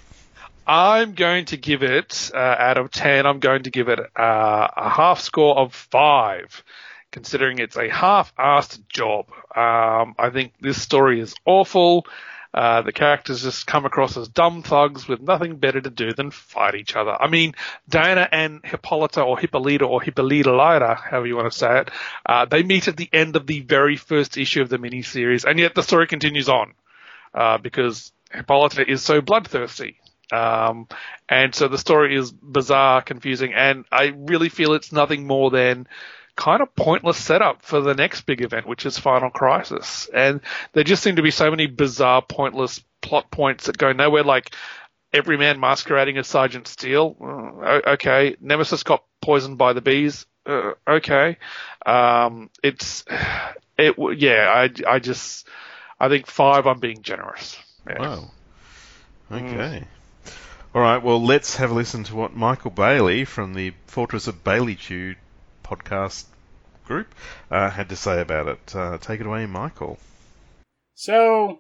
I'm 0.68 1.14
going 1.14 1.46
to 1.46 1.58
give 1.58 1.82
it, 1.82 2.30
uh, 2.34 2.38
out 2.38 2.78
of 2.78 2.92
10, 2.92 3.26
I'm 3.26 3.40
going 3.40 3.64
to 3.64 3.72
give 3.72 3.88
it 3.88 4.00
uh, 4.00 4.68
a 4.76 4.90
half 4.90 5.22
score 5.22 5.58
of 5.58 5.74
5, 5.74 6.64
considering 7.10 7.60
it's 7.60 7.78
a 7.78 7.90
half 7.90 8.36
assed 8.36 8.86
job. 8.90 9.28
Um, 9.56 10.16
I 10.20 10.30
think 10.34 10.54
this 10.60 10.82
story 10.82 11.22
is 11.22 11.34
awful. 11.46 12.06
Uh, 12.54 12.82
the 12.82 12.92
characters 12.92 13.44
just 13.44 13.66
come 13.66 13.86
across 13.86 14.18
as 14.18 14.28
dumb 14.28 14.62
thugs 14.62 15.08
with 15.08 15.22
nothing 15.22 15.56
better 15.56 15.80
to 15.80 15.90
do 15.90 16.12
than 16.12 16.32
fight 16.32 16.76
each 16.76 16.98
other. 16.98 17.16
I 17.18 17.30
mean, 17.30 17.56
Diana 17.88 18.28
and 18.30 18.60
Hippolyta 18.62 19.22
or 19.22 19.40
Hippolyta 19.40 19.86
or 19.86 20.02
Hippolyta 20.02 20.52
Lyra, 20.52 20.96
however 20.96 21.28
you 21.28 21.38
want 21.38 21.50
to 21.50 21.58
say 21.58 21.80
it, 21.80 21.92
uh, 22.26 22.44
they 22.44 22.62
meet 22.64 22.90
at 22.90 22.98
the 22.98 23.10
end 23.14 23.38
of 23.38 23.48
the 23.48 23.62
very 23.62 23.96
first 23.96 24.38
issue 24.38 24.62
of 24.62 24.68
the 24.68 24.78
miniseries, 24.78 25.46
and 25.46 25.60
yet 25.60 25.76
the 25.76 25.84
story 25.84 26.08
continues 26.08 26.50
on, 26.50 26.74
uh, 27.34 27.58
because 27.58 28.12
Hippolyta 28.32 28.90
is 28.90 29.02
so 29.02 29.22
bloodthirsty. 29.22 29.98
Um, 30.32 30.88
and 31.28 31.54
so 31.54 31.68
the 31.68 31.78
story 31.78 32.16
is 32.16 32.32
bizarre, 32.32 33.02
confusing, 33.02 33.54
and 33.54 33.86
I 33.92 34.14
really 34.16 34.50
feel 34.50 34.74
it's 34.74 34.92
nothing 34.92 35.28
more 35.28 35.52
than 35.52 35.88
kind 36.36 36.62
of 36.62 36.74
pointless 36.76 37.18
setup 37.18 37.62
for 37.62 37.82
the 37.82 37.94
next 37.94 38.22
big 38.22 38.42
event, 38.42 38.68
which 38.68 38.86
is 38.86 38.98
Final 38.98 39.30
Crisis. 39.30 40.10
And 40.14 40.42
there 40.74 40.84
just 40.84 41.04
seem 41.04 41.18
to 41.18 41.22
be 41.22 41.32
so 41.32 41.50
many 41.50 41.68
bizarre, 41.68 42.22
pointless 42.22 42.82
plot 43.02 43.30
points 43.32 43.66
that 43.66 43.78
go 43.78 43.92
nowhere, 43.92 44.24
like 44.24 44.52
every 45.14 45.38
man 45.38 45.60
masquerading 45.60 46.18
as 46.18 46.28
Sergeant 46.28 46.68
Steel. 46.68 47.16
Uh, 47.22 47.82
okay. 47.94 48.36
Nemesis 48.40 48.84
got 48.84 49.04
poisoned 49.22 49.58
by 49.58 49.74
the 49.74 49.82
bees. 49.82 50.26
Uh, 50.46 50.72
okay. 50.88 51.38
Um, 51.86 52.50
it's, 52.64 53.04
it, 53.78 53.96
yeah, 54.18 54.48
I, 54.50 54.70
I 54.96 55.00
just, 55.00 55.48
I 56.02 56.10
think 56.10 56.26
five, 56.26 56.66
I'm 56.66 56.80
being 56.80 57.04
generous. 57.04 57.60
Yeah. 57.88 58.00
Wow. 58.00 58.32
Okay. 59.32 59.86
Mm. 59.86 59.88
All 60.74 60.82
right, 60.82 60.98
well, 60.98 61.24
let's 61.24 61.58
have 61.58 61.70
a 61.70 61.76
listen 61.76 62.04
to 62.06 62.16
what 62.16 62.36
Michael 62.36 62.72
Bailey 62.72 63.24
from 63.24 63.54
the 63.54 63.74
Fortress 63.86 64.26
of 64.26 64.44
Baileytude 64.44 65.18
podcast 65.64 66.26
group 66.86 67.14
uh, 67.52 67.70
had 67.70 67.90
to 67.90 67.96
say 67.96 68.20
about 68.20 68.48
it. 68.48 68.76
Uh, 68.76 68.98
take 68.98 69.20
it 69.20 69.28
away, 69.28 69.46
Michael. 69.46 70.00
So, 70.96 71.60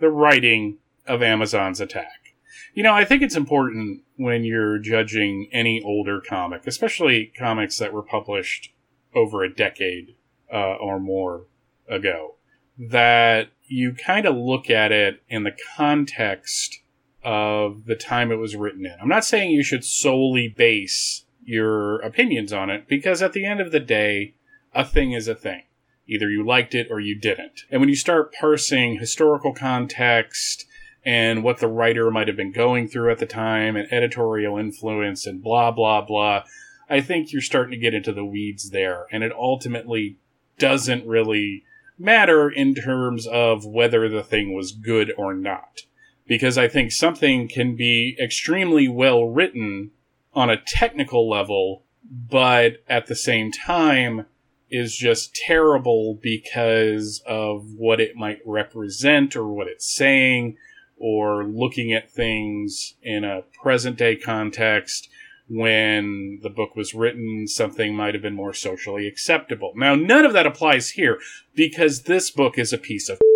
the 0.00 0.10
writing 0.10 0.76
of 1.06 1.22
Amazon's 1.22 1.80
attack. 1.80 2.34
You 2.74 2.82
know, 2.82 2.92
I 2.92 3.06
think 3.06 3.22
it's 3.22 3.36
important 3.36 4.02
when 4.16 4.44
you're 4.44 4.78
judging 4.80 5.48
any 5.50 5.82
older 5.82 6.20
comic, 6.20 6.66
especially 6.66 7.32
comics 7.38 7.78
that 7.78 7.94
were 7.94 8.02
published 8.02 8.70
over 9.14 9.42
a 9.42 9.54
decade 9.54 10.14
uh, 10.52 10.74
or 10.74 11.00
more 11.00 11.46
ago, 11.88 12.34
that 12.78 13.48
you 13.66 13.94
kind 13.94 14.26
of 14.26 14.36
look 14.36 14.70
at 14.70 14.92
it 14.92 15.22
in 15.28 15.44
the 15.44 15.56
context 15.76 16.80
of 17.24 17.86
the 17.86 17.94
time 17.94 18.32
it 18.32 18.36
was 18.36 18.56
written 18.56 18.84
in. 18.84 18.96
I'm 19.00 19.08
not 19.08 19.24
saying 19.24 19.50
you 19.50 19.62
should 19.62 19.84
solely 19.84 20.48
base 20.48 21.24
your 21.44 22.00
opinions 22.00 22.52
on 22.52 22.70
it 22.70 22.88
because 22.88 23.22
at 23.22 23.32
the 23.32 23.44
end 23.44 23.60
of 23.60 23.72
the 23.72 23.80
day, 23.80 24.34
a 24.74 24.84
thing 24.84 25.12
is 25.12 25.28
a 25.28 25.34
thing. 25.34 25.62
Either 26.08 26.28
you 26.28 26.44
liked 26.44 26.74
it 26.74 26.88
or 26.90 26.98
you 27.00 27.18
didn't. 27.18 27.64
And 27.70 27.80
when 27.80 27.88
you 27.88 27.94
start 27.96 28.34
parsing 28.34 28.98
historical 28.98 29.54
context 29.54 30.66
and 31.04 31.42
what 31.42 31.58
the 31.58 31.68
writer 31.68 32.10
might 32.10 32.28
have 32.28 32.36
been 32.36 32.52
going 32.52 32.88
through 32.88 33.10
at 33.10 33.18
the 33.18 33.26
time 33.26 33.76
and 33.76 33.92
editorial 33.92 34.58
influence 34.58 35.26
and 35.26 35.42
blah, 35.42 35.70
blah, 35.70 36.00
blah, 36.00 36.44
I 36.88 37.00
think 37.00 37.32
you're 37.32 37.40
starting 37.40 37.72
to 37.72 37.76
get 37.76 37.94
into 37.94 38.12
the 38.12 38.24
weeds 38.24 38.70
there, 38.70 39.06
and 39.10 39.24
it 39.24 39.32
ultimately 39.32 40.18
doesn't 40.58 41.06
really 41.06 41.64
matter 42.02 42.50
in 42.50 42.74
terms 42.74 43.26
of 43.26 43.64
whether 43.64 44.08
the 44.08 44.22
thing 44.22 44.54
was 44.54 44.72
good 44.72 45.12
or 45.16 45.32
not. 45.34 45.82
Because 46.26 46.58
I 46.58 46.68
think 46.68 46.92
something 46.92 47.48
can 47.48 47.76
be 47.76 48.16
extremely 48.20 48.88
well 48.88 49.24
written 49.24 49.90
on 50.34 50.50
a 50.50 50.60
technical 50.60 51.28
level, 51.28 51.84
but 52.04 52.82
at 52.88 53.06
the 53.06 53.16
same 53.16 53.52
time 53.52 54.26
is 54.70 54.96
just 54.96 55.34
terrible 55.34 56.18
because 56.22 57.22
of 57.26 57.74
what 57.76 58.00
it 58.00 58.16
might 58.16 58.40
represent 58.46 59.36
or 59.36 59.46
what 59.52 59.66
it's 59.66 59.94
saying 59.94 60.56
or 60.96 61.44
looking 61.44 61.92
at 61.92 62.10
things 62.10 62.94
in 63.02 63.24
a 63.24 63.42
present 63.62 63.98
day 63.98 64.16
context 64.16 65.08
when 65.48 66.40
the 66.42 66.50
book 66.50 66.76
was 66.76 66.94
written, 66.94 67.46
something 67.46 67.94
might 67.94 68.14
have 68.14 68.22
been 68.22 68.34
more 68.34 68.54
socially 68.54 69.06
acceptable. 69.06 69.72
Now, 69.76 69.94
none 69.94 70.24
of 70.24 70.32
that 70.32 70.46
applies 70.46 70.90
here 70.90 71.18
because 71.54 72.02
this 72.02 72.30
book 72.30 72.58
is 72.58 72.72
a 72.72 72.78
piece 72.78 73.08
of. 73.08 73.18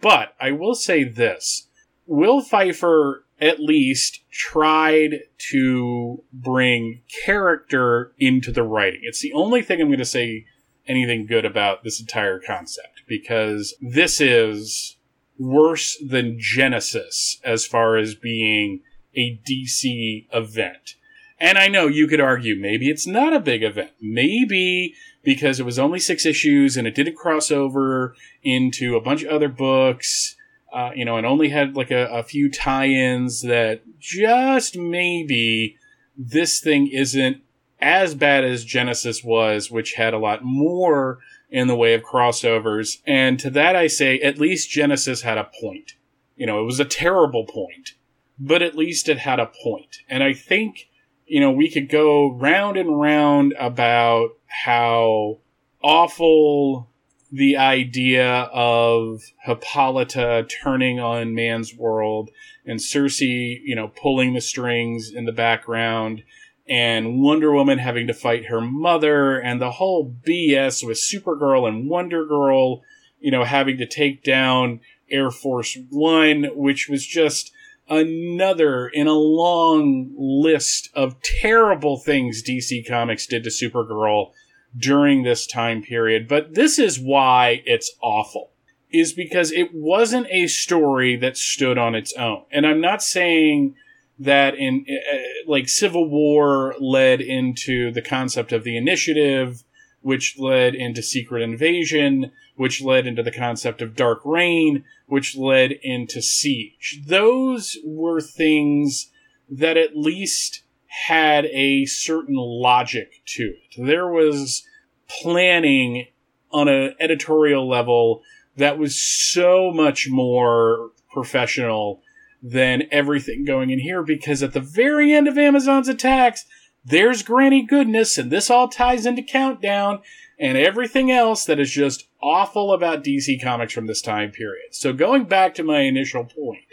But 0.00 0.34
I 0.40 0.50
will 0.50 0.74
say 0.74 1.04
this 1.04 1.68
Will 2.06 2.42
Pfeifer 2.42 3.20
at 3.40 3.60
least 3.60 4.20
tried 4.30 5.20
to 5.50 6.22
bring 6.32 7.02
character 7.24 8.12
into 8.18 8.52
the 8.52 8.62
writing. 8.62 9.00
It's 9.02 9.20
the 9.20 9.32
only 9.32 9.62
thing 9.62 9.80
I'm 9.80 9.88
going 9.88 9.98
to 9.98 10.04
say 10.04 10.46
anything 10.86 11.26
good 11.26 11.44
about 11.44 11.84
this 11.84 12.00
entire 12.00 12.38
concept 12.38 13.02
because 13.06 13.74
this 13.80 14.20
is 14.20 14.96
worse 15.38 15.96
than 16.06 16.38
Genesis 16.38 17.40
as 17.44 17.66
far 17.66 17.96
as 17.96 18.14
being 18.14 18.80
a 19.16 19.40
DC 19.48 20.26
event. 20.32 20.94
And 21.42 21.58
I 21.58 21.66
know 21.66 21.88
you 21.88 22.06
could 22.06 22.20
argue 22.20 22.54
maybe 22.54 22.88
it's 22.88 23.04
not 23.04 23.32
a 23.32 23.40
big 23.40 23.64
event. 23.64 23.90
Maybe 24.00 24.94
because 25.24 25.58
it 25.58 25.66
was 25.66 25.76
only 25.76 25.98
six 25.98 26.24
issues 26.24 26.76
and 26.76 26.86
it 26.86 26.94
didn't 26.94 27.16
cross 27.16 27.50
over 27.50 28.14
into 28.44 28.94
a 28.94 29.00
bunch 29.00 29.24
of 29.24 29.30
other 29.30 29.48
books, 29.48 30.36
uh, 30.72 30.92
you 30.94 31.04
know, 31.04 31.16
and 31.16 31.26
only 31.26 31.48
had 31.48 31.74
like 31.76 31.90
a, 31.90 32.06
a 32.06 32.22
few 32.22 32.48
tie 32.48 32.86
ins 32.86 33.42
that 33.42 33.82
just 33.98 34.78
maybe 34.78 35.76
this 36.16 36.60
thing 36.60 36.86
isn't 36.86 37.38
as 37.80 38.14
bad 38.14 38.44
as 38.44 38.64
Genesis 38.64 39.24
was, 39.24 39.68
which 39.68 39.94
had 39.94 40.14
a 40.14 40.18
lot 40.18 40.44
more 40.44 41.18
in 41.50 41.66
the 41.66 41.74
way 41.74 41.92
of 41.92 42.04
crossovers. 42.04 42.98
And 43.04 43.36
to 43.40 43.50
that 43.50 43.74
I 43.74 43.88
say, 43.88 44.20
at 44.20 44.38
least 44.38 44.70
Genesis 44.70 45.22
had 45.22 45.38
a 45.38 45.50
point. 45.60 45.94
You 46.36 46.46
know, 46.46 46.60
it 46.60 46.66
was 46.66 46.78
a 46.78 46.84
terrible 46.84 47.46
point, 47.46 47.94
but 48.38 48.62
at 48.62 48.76
least 48.76 49.08
it 49.08 49.18
had 49.18 49.40
a 49.40 49.50
point. 49.62 49.98
And 50.08 50.22
I 50.22 50.34
think, 50.34 50.88
you 51.32 51.40
know, 51.40 51.50
we 51.50 51.70
could 51.70 51.88
go 51.88 52.30
round 52.30 52.76
and 52.76 53.00
round 53.00 53.54
about 53.58 54.36
how 54.48 55.38
awful 55.82 56.90
the 57.32 57.56
idea 57.56 58.50
of 58.52 59.22
Hippolyta 59.46 60.46
turning 60.62 61.00
on 61.00 61.34
man's 61.34 61.74
world 61.74 62.28
and 62.66 62.82
Circe, 62.82 63.22
you 63.22 63.74
know, 63.74 63.88
pulling 63.88 64.34
the 64.34 64.42
strings 64.42 65.10
in 65.10 65.24
the 65.24 65.32
background 65.32 66.22
and 66.68 67.22
Wonder 67.22 67.50
Woman 67.50 67.78
having 67.78 68.06
to 68.08 68.12
fight 68.12 68.48
her 68.48 68.60
mother 68.60 69.38
and 69.38 69.58
the 69.58 69.70
whole 69.70 70.14
BS 70.28 70.86
with 70.86 70.98
Supergirl 70.98 71.66
and 71.66 71.88
Wonder 71.88 72.26
Girl, 72.26 72.82
you 73.20 73.30
know, 73.30 73.44
having 73.44 73.78
to 73.78 73.86
take 73.86 74.22
down 74.22 74.80
Air 75.10 75.30
Force 75.30 75.78
One, 75.88 76.50
which 76.54 76.90
was 76.90 77.06
just 77.06 77.52
another 77.92 78.88
in 78.88 79.06
a 79.06 79.12
long 79.12 80.12
list 80.16 80.88
of 80.94 81.20
terrible 81.20 81.98
things 81.98 82.42
DC 82.42 82.88
Comics 82.88 83.26
did 83.26 83.44
to 83.44 83.50
Supergirl 83.50 84.32
during 84.76 85.22
this 85.22 85.46
time 85.46 85.82
period. 85.82 86.26
But 86.26 86.54
this 86.54 86.78
is 86.78 86.98
why 86.98 87.62
it's 87.66 87.94
awful. 88.02 88.50
Is 88.90 89.12
because 89.12 89.52
it 89.52 89.70
wasn't 89.72 90.26
a 90.30 90.46
story 90.48 91.16
that 91.16 91.36
stood 91.36 91.78
on 91.78 91.94
its 91.94 92.12
own. 92.14 92.44
And 92.50 92.66
I'm 92.66 92.80
not 92.80 93.02
saying 93.02 93.74
that 94.18 94.54
in 94.54 94.84
uh, 94.88 95.16
like 95.46 95.68
Civil 95.68 96.08
War 96.08 96.74
led 96.78 97.20
into 97.20 97.90
the 97.90 98.02
concept 98.02 98.52
of 98.52 98.64
the 98.64 98.76
initiative, 98.76 99.64
which 100.02 100.38
led 100.38 100.74
into 100.74 101.02
Secret 101.02 101.42
Invasion, 101.42 102.32
which 102.56 102.82
led 102.82 103.06
into 103.06 103.22
the 103.22 103.32
concept 103.32 103.80
of 103.80 103.96
Dark 103.96 104.20
Reign, 104.24 104.84
which 105.06 105.36
led 105.36 105.72
into 105.82 106.20
Siege. 106.20 107.00
Those 107.06 107.78
were 107.84 108.20
things 108.20 109.10
that 109.48 109.76
at 109.76 109.96
least 109.96 110.62
had 110.86 111.46
a 111.46 111.86
certain 111.86 112.36
logic 112.36 113.22
to 113.24 113.54
it. 113.62 113.82
There 113.82 114.08
was 114.08 114.66
planning 115.08 116.06
on 116.50 116.68
an 116.68 116.94
editorial 117.00 117.68
level 117.68 118.22
that 118.56 118.78
was 118.78 119.00
so 119.00 119.72
much 119.72 120.08
more 120.10 120.90
professional 121.10 122.02
than 122.42 122.82
everything 122.90 123.44
going 123.44 123.70
in 123.70 123.78
here 123.78 124.02
because 124.02 124.42
at 124.42 124.52
the 124.52 124.60
very 124.60 125.12
end 125.12 125.28
of 125.28 125.38
Amazon's 125.38 125.88
attacks, 125.88 126.44
there's 126.84 127.22
Granny 127.22 127.62
Goodness, 127.62 128.18
and 128.18 128.30
this 128.30 128.50
all 128.50 128.68
ties 128.68 129.06
into 129.06 129.22
Countdown 129.22 130.00
and 130.38 130.58
everything 130.58 131.10
else 131.10 131.44
that 131.44 131.60
is 131.60 131.70
just 131.70 132.08
awful 132.22 132.72
about 132.72 133.04
DC 133.04 133.40
Comics 133.42 133.72
from 133.72 133.86
this 133.86 134.02
time 134.02 134.30
period. 134.30 134.74
So 134.74 134.92
going 134.92 135.24
back 135.24 135.54
to 135.54 135.62
my 135.62 135.80
initial 135.80 136.24
point 136.24 136.64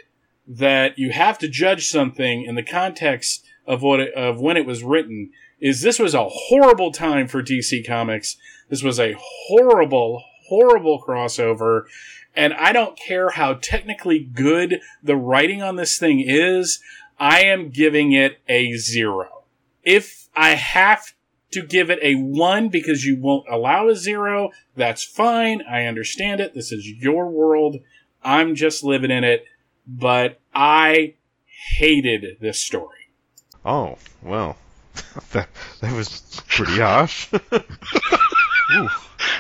that 0.48 0.98
you 0.98 1.12
have 1.12 1.38
to 1.40 1.48
judge 1.48 1.88
something 1.88 2.44
in 2.44 2.56
the 2.56 2.64
context 2.64 3.46
of 3.68 3.84
what 3.84 4.00
it, 4.00 4.14
of 4.16 4.40
when 4.40 4.58
it 4.58 4.66
was 4.66 4.84
written 4.84 5.32
is 5.60 5.82
this 5.82 6.00
was 6.00 6.16
a 6.16 6.28
horrible 6.28 6.92
time 6.92 7.28
for 7.28 7.44
DC 7.44 7.86
Comics. 7.86 8.38
This 8.70 8.82
was 8.82 9.00
a 9.00 9.16
horrible, 9.20 10.24
horrible 10.48 11.04
crossover 11.06 11.84
and 12.36 12.54
I 12.54 12.72
don't 12.72 12.98
care 12.98 13.32
how 13.32 13.56
technically 13.56 14.20
good 14.20 14.82
the 15.04 15.16
writing 15.16 15.62
on 15.62 15.76
this 15.76 15.98
thing 15.98 16.24
is, 16.26 16.80
I 17.20 17.42
am 17.42 17.70
giving 17.70 18.14
it 18.14 18.40
a 18.48 18.74
zero. 18.78 19.39
If 19.84 20.30
I 20.36 20.52
have 20.52 21.14
to 21.52 21.62
give 21.64 21.90
it 21.90 22.00
a 22.02 22.16
one 22.16 22.70
because 22.70 23.06
you 23.06 23.18
won't 23.20 23.48
allow 23.50 23.90
a 23.90 23.96
zero, 23.96 24.52
that's 24.76 25.04
fine. 25.04 25.62
I 25.70 25.86
understand 25.86 26.42
it. 26.42 26.54
This 26.54 26.72
is 26.72 26.88
your 26.88 27.30
world. 27.30 27.78
I'm 28.24 28.56
just 28.56 28.84
living 28.84 29.12
in 29.12 29.24
it. 29.24 29.46
But 29.88 30.40
I 30.54 31.16
hated 31.78 32.38
this 32.40 32.60
story. 32.60 33.10
Oh, 33.66 33.98
well. 34.22 34.58
that, 35.32 35.50
that 35.82 35.94
was 35.94 36.42
pretty 36.48 36.78
harsh. 36.80 37.28
Ooh. 38.74 38.90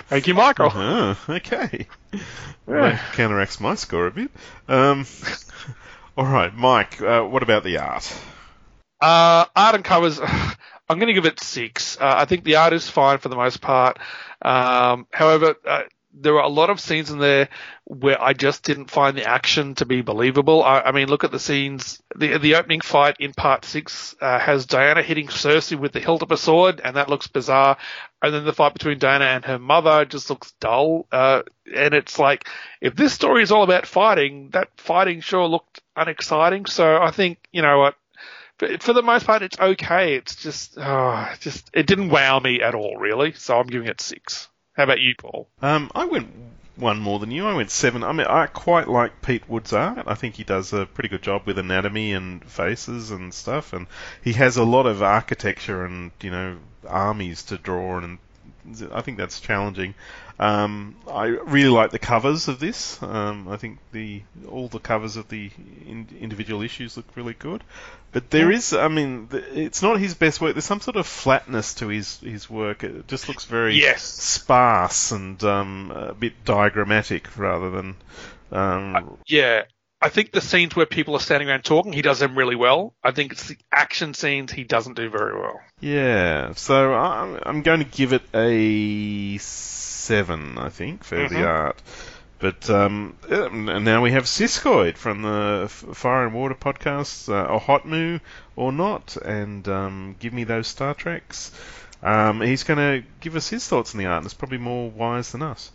Thank 0.07 0.27
you, 0.27 0.33
Michael. 0.33 0.67
Uh-huh, 0.67 1.15
okay. 1.29 1.87
Well, 2.65 2.83
that 2.83 3.13
counteracts 3.13 3.59
my 3.59 3.73
score 3.73 4.05
a 4.05 4.11
bit. 4.11 4.29
Um, 4.67 5.07
all 6.15 6.25
right, 6.25 6.53
Mike. 6.53 7.01
Uh, 7.01 7.23
what 7.23 7.41
about 7.41 7.63
the 7.63 7.79
art? 7.79 8.15
Uh, 9.01 9.45
art 9.55 9.75
and 9.75 9.83
covers. 9.83 10.19
I'm 10.89 10.97
going 10.97 11.07
to 11.07 11.13
give 11.13 11.25
it 11.25 11.39
six. 11.39 11.97
Uh, 12.01 12.15
I 12.17 12.25
think 12.25 12.43
the 12.43 12.55
art 12.55 12.73
is 12.73 12.89
fine 12.89 13.19
for 13.19 13.29
the 13.29 13.35
most 13.35 13.61
part. 13.61 13.99
Um, 14.41 15.05
however, 15.11 15.55
uh, 15.67 15.83
there 16.13 16.35
are 16.37 16.43
a 16.43 16.49
lot 16.49 16.69
of 16.69 16.79
scenes 16.79 17.11
in 17.11 17.19
there 17.19 17.49
where 17.85 18.21
I 18.21 18.33
just 18.33 18.63
didn't 18.63 18.89
find 18.89 19.15
the 19.15 19.25
action 19.25 19.75
to 19.75 19.85
be 19.85 20.01
believable. 20.01 20.63
I, 20.63 20.81
I 20.81 20.91
mean, 20.91 21.07
look 21.07 21.23
at 21.23 21.31
the 21.31 21.39
scenes. 21.39 22.01
The 22.15 22.37
the 22.39 22.55
opening 22.55 22.81
fight 22.81 23.17
in 23.19 23.33
part 23.33 23.65
six 23.65 24.15
uh, 24.19 24.39
has 24.39 24.65
Diana 24.65 25.03
hitting 25.03 25.29
Circe 25.29 25.71
with 25.71 25.91
the 25.91 25.99
hilt 25.99 26.23
of 26.23 26.31
a 26.31 26.37
sword, 26.37 26.81
and 26.83 26.95
that 26.95 27.09
looks 27.09 27.27
bizarre. 27.27 27.77
And 28.21 28.33
then 28.33 28.43
the 28.43 28.53
fight 28.53 28.73
between 28.73 28.99
Diana 28.99 29.25
and 29.25 29.45
her 29.45 29.59
mother 29.59 30.05
just 30.05 30.29
looks 30.29 30.51
dull. 30.59 31.05
Uh, 31.11 31.43
and 31.73 31.93
it's 31.93 32.19
like, 32.19 32.47
if 32.81 32.95
this 32.95 33.13
story 33.13 33.43
is 33.43 33.51
all 33.51 33.63
about 33.63 33.85
fighting, 33.85 34.49
that 34.51 34.69
fighting 34.77 35.21
sure 35.21 35.47
looked 35.47 35.79
unexciting. 35.95 36.65
So 36.65 36.97
I 36.97 37.11
think, 37.11 37.37
you 37.51 37.61
know 37.61 37.79
what, 37.79 37.95
for 38.59 38.93
the 38.93 39.01
most 39.01 39.25
part, 39.25 39.41
it's 39.41 39.59
okay. 39.59 40.15
It's 40.15 40.35
just, 40.35 40.77
oh, 40.77 41.29
just 41.39 41.69
it 41.73 41.87
didn't 41.87 42.09
wow 42.09 42.39
me 42.39 42.61
at 42.61 42.75
all, 42.75 42.97
really. 42.97 43.33
So 43.33 43.59
I'm 43.59 43.67
giving 43.67 43.87
it 43.87 44.01
six. 44.01 44.49
How 44.73 44.83
about 44.83 44.99
you, 44.99 45.13
Paul? 45.17 45.49
Um, 45.61 45.91
I 45.95 46.05
went 46.05 46.29
one 46.75 46.99
more 46.99 47.19
than 47.19 47.31
you. 47.31 47.45
I 47.45 47.53
went 47.53 47.71
seven. 47.71 48.03
I 48.03 48.11
mean, 48.11 48.27
I 48.27 48.47
quite 48.47 48.87
like 48.87 49.21
Pete 49.21 49.49
Woods' 49.49 49.73
art. 49.73 50.05
I 50.07 50.15
think 50.15 50.35
he 50.35 50.43
does 50.43 50.73
a 50.73 50.85
pretty 50.85 51.09
good 51.09 51.21
job 51.21 51.43
with 51.45 51.59
anatomy 51.59 52.13
and 52.13 52.43
faces 52.43 53.11
and 53.11 53.33
stuff, 53.33 53.73
and 53.73 53.87
he 54.23 54.33
has 54.33 54.57
a 54.57 54.63
lot 54.63 54.85
of 54.85 55.03
architecture 55.03 55.85
and 55.85 56.11
you 56.21 56.31
know 56.31 56.57
armies 56.87 57.43
to 57.43 57.57
draw, 57.57 57.97
and 57.97 58.19
I 58.91 59.01
think 59.01 59.17
that's 59.17 59.39
challenging. 59.39 59.95
Um, 60.39 60.95
I 61.11 61.25
really 61.25 61.69
like 61.69 61.91
the 61.91 61.99
covers 61.99 62.47
of 62.47 62.59
this. 62.59 63.01
Um, 63.03 63.49
I 63.49 63.57
think 63.57 63.79
the 63.91 64.23
all 64.47 64.69
the 64.69 64.79
covers 64.79 65.17
of 65.17 65.27
the 65.27 65.51
in, 65.85 66.07
individual 66.21 66.61
issues 66.61 66.95
look 66.95 67.05
really 67.15 67.33
good. 67.33 67.63
But 68.11 68.31
there 68.31 68.49
is, 68.51 68.73
I 68.73 68.87
mean, 68.87 69.27
it's 69.31 69.83
not 69.83 69.99
his 69.99 70.15
best 70.15 70.41
work. 70.41 70.55
There's 70.55 70.65
some 70.65 70.79
sort 70.79 70.95
of 70.95 71.05
flatness 71.05 71.75
to 71.75 71.89
his, 71.89 72.19
his 72.21 72.49
work. 72.49 72.83
It 72.83 73.07
just 73.07 73.27
looks 73.27 73.45
very 73.45 73.79
yes. 73.79 74.01
sparse 74.01 75.11
and 75.11 75.43
um, 75.43 75.91
a 75.91 76.13
bit 76.13 76.43
diagrammatic 76.43 77.37
rather 77.37 77.69
than. 77.69 77.95
Um, 78.51 78.95
uh, 78.95 79.01
yeah, 79.27 79.63
I 80.01 80.09
think 80.09 80.31
the 80.31 80.41
scenes 80.41 80.75
where 80.75 80.87
people 80.87 81.15
are 81.15 81.19
standing 81.19 81.49
around 81.49 81.65
talking, 81.65 81.93
he 81.93 82.01
does 82.01 82.19
them 82.19 82.35
really 82.35 82.55
well. 82.55 82.95
I 83.03 83.11
think 83.11 83.33
it's 83.33 83.47
the 83.47 83.57
action 83.71 84.15
scenes 84.15 84.51
he 84.51 84.63
doesn't 84.63 84.95
do 84.95 85.09
very 85.09 85.37
well. 85.37 85.59
Yeah, 85.81 86.53
so 86.53 86.93
I'm, 86.93 87.39
I'm 87.43 87.61
going 87.61 87.79
to 87.79 87.85
give 87.85 88.13
it 88.13 88.23
a 88.33 89.37
seven, 90.13 90.57
I 90.57 90.69
think, 90.69 91.03
for 91.03 91.17
Mhm. 91.17 91.29
the 91.29 91.45
art. 91.45 91.81
But 92.39 92.69
um, 92.69 93.15
and 93.29 93.85
now 93.85 94.01
we 94.01 94.11
have 94.11 94.23
Siskoid 94.23 94.95
from 94.97 95.21
the 95.21 95.67
Fire 95.69 96.25
and 96.25 96.33
Water 96.33 96.55
podcast, 96.55 97.29
uh, 97.29 97.53
a 97.53 97.59
hot 97.59 97.85
moo 97.85 98.17
or 98.55 98.71
not, 98.71 99.17
and 99.17 99.67
um, 99.67 100.15
give 100.19 100.33
me 100.33 100.45
those 100.45 100.67
Star 100.67 100.93
Treks. 100.95 101.51
Um, 102.01 102.41
he's 102.41 102.63
going 102.63 102.79
to 102.79 103.07
give 103.19 103.35
us 103.35 103.49
his 103.49 103.67
thoughts 103.67 103.93
on 103.93 103.99
the 103.99 104.07
art, 104.07 104.17
and 104.19 104.25
it's 104.25 104.33
probably 104.33 104.57
more 104.57 104.89
wise 104.89 105.31
than 105.33 105.41
us. 105.43 105.71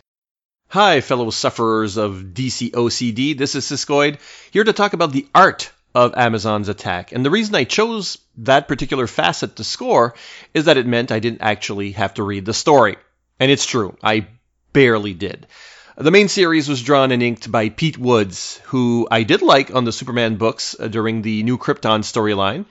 Hi, 0.68 1.00
fellow 1.02 1.30
sufferers 1.30 1.96
of 1.98 2.32
DC 2.34 2.70
OCD. 2.72 3.34
This 3.36 3.54
is 3.54 3.66
Siskoid, 3.70 4.18
here 4.50 4.64
to 4.64 4.72
talk 4.72 4.94
about 4.94 5.12
the 5.12 5.26
art 5.34 5.70
of 5.94 6.14
Amazon's 6.16 6.68
attack. 6.70 7.12
And 7.12 7.24
the 7.24 7.30
reason 7.30 7.54
I 7.54 7.64
chose 7.64 8.18
that 8.38 8.66
particular 8.68 9.06
facet 9.06 9.56
to 9.56 9.64
score 9.64 10.14
is 10.54 10.64
that 10.64 10.78
it 10.78 10.86
meant 10.86 11.12
I 11.12 11.20
didn't 11.20 11.42
actually 11.42 11.92
have 11.92 12.14
to 12.14 12.24
read 12.24 12.46
the 12.46 12.54
story. 12.54 12.96
And 13.40 13.50
it's 13.50 13.66
true, 13.66 13.96
I 14.02 14.28
barely 14.72 15.14
did. 15.14 15.46
The 15.96 16.10
main 16.10 16.28
series 16.28 16.68
was 16.68 16.82
drawn 16.82 17.12
and 17.12 17.22
inked 17.22 17.50
by 17.50 17.68
Pete 17.68 17.98
Woods, 17.98 18.60
who 18.64 19.06
I 19.10 19.22
did 19.22 19.42
like 19.42 19.72
on 19.74 19.84
the 19.84 19.92
Superman 19.92 20.36
books 20.36 20.74
uh, 20.78 20.88
during 20.88 21.22
the 21.22 21.42
New 21.44 21.56
Krypton 21.56 22.00
storyline. 22.00 22.64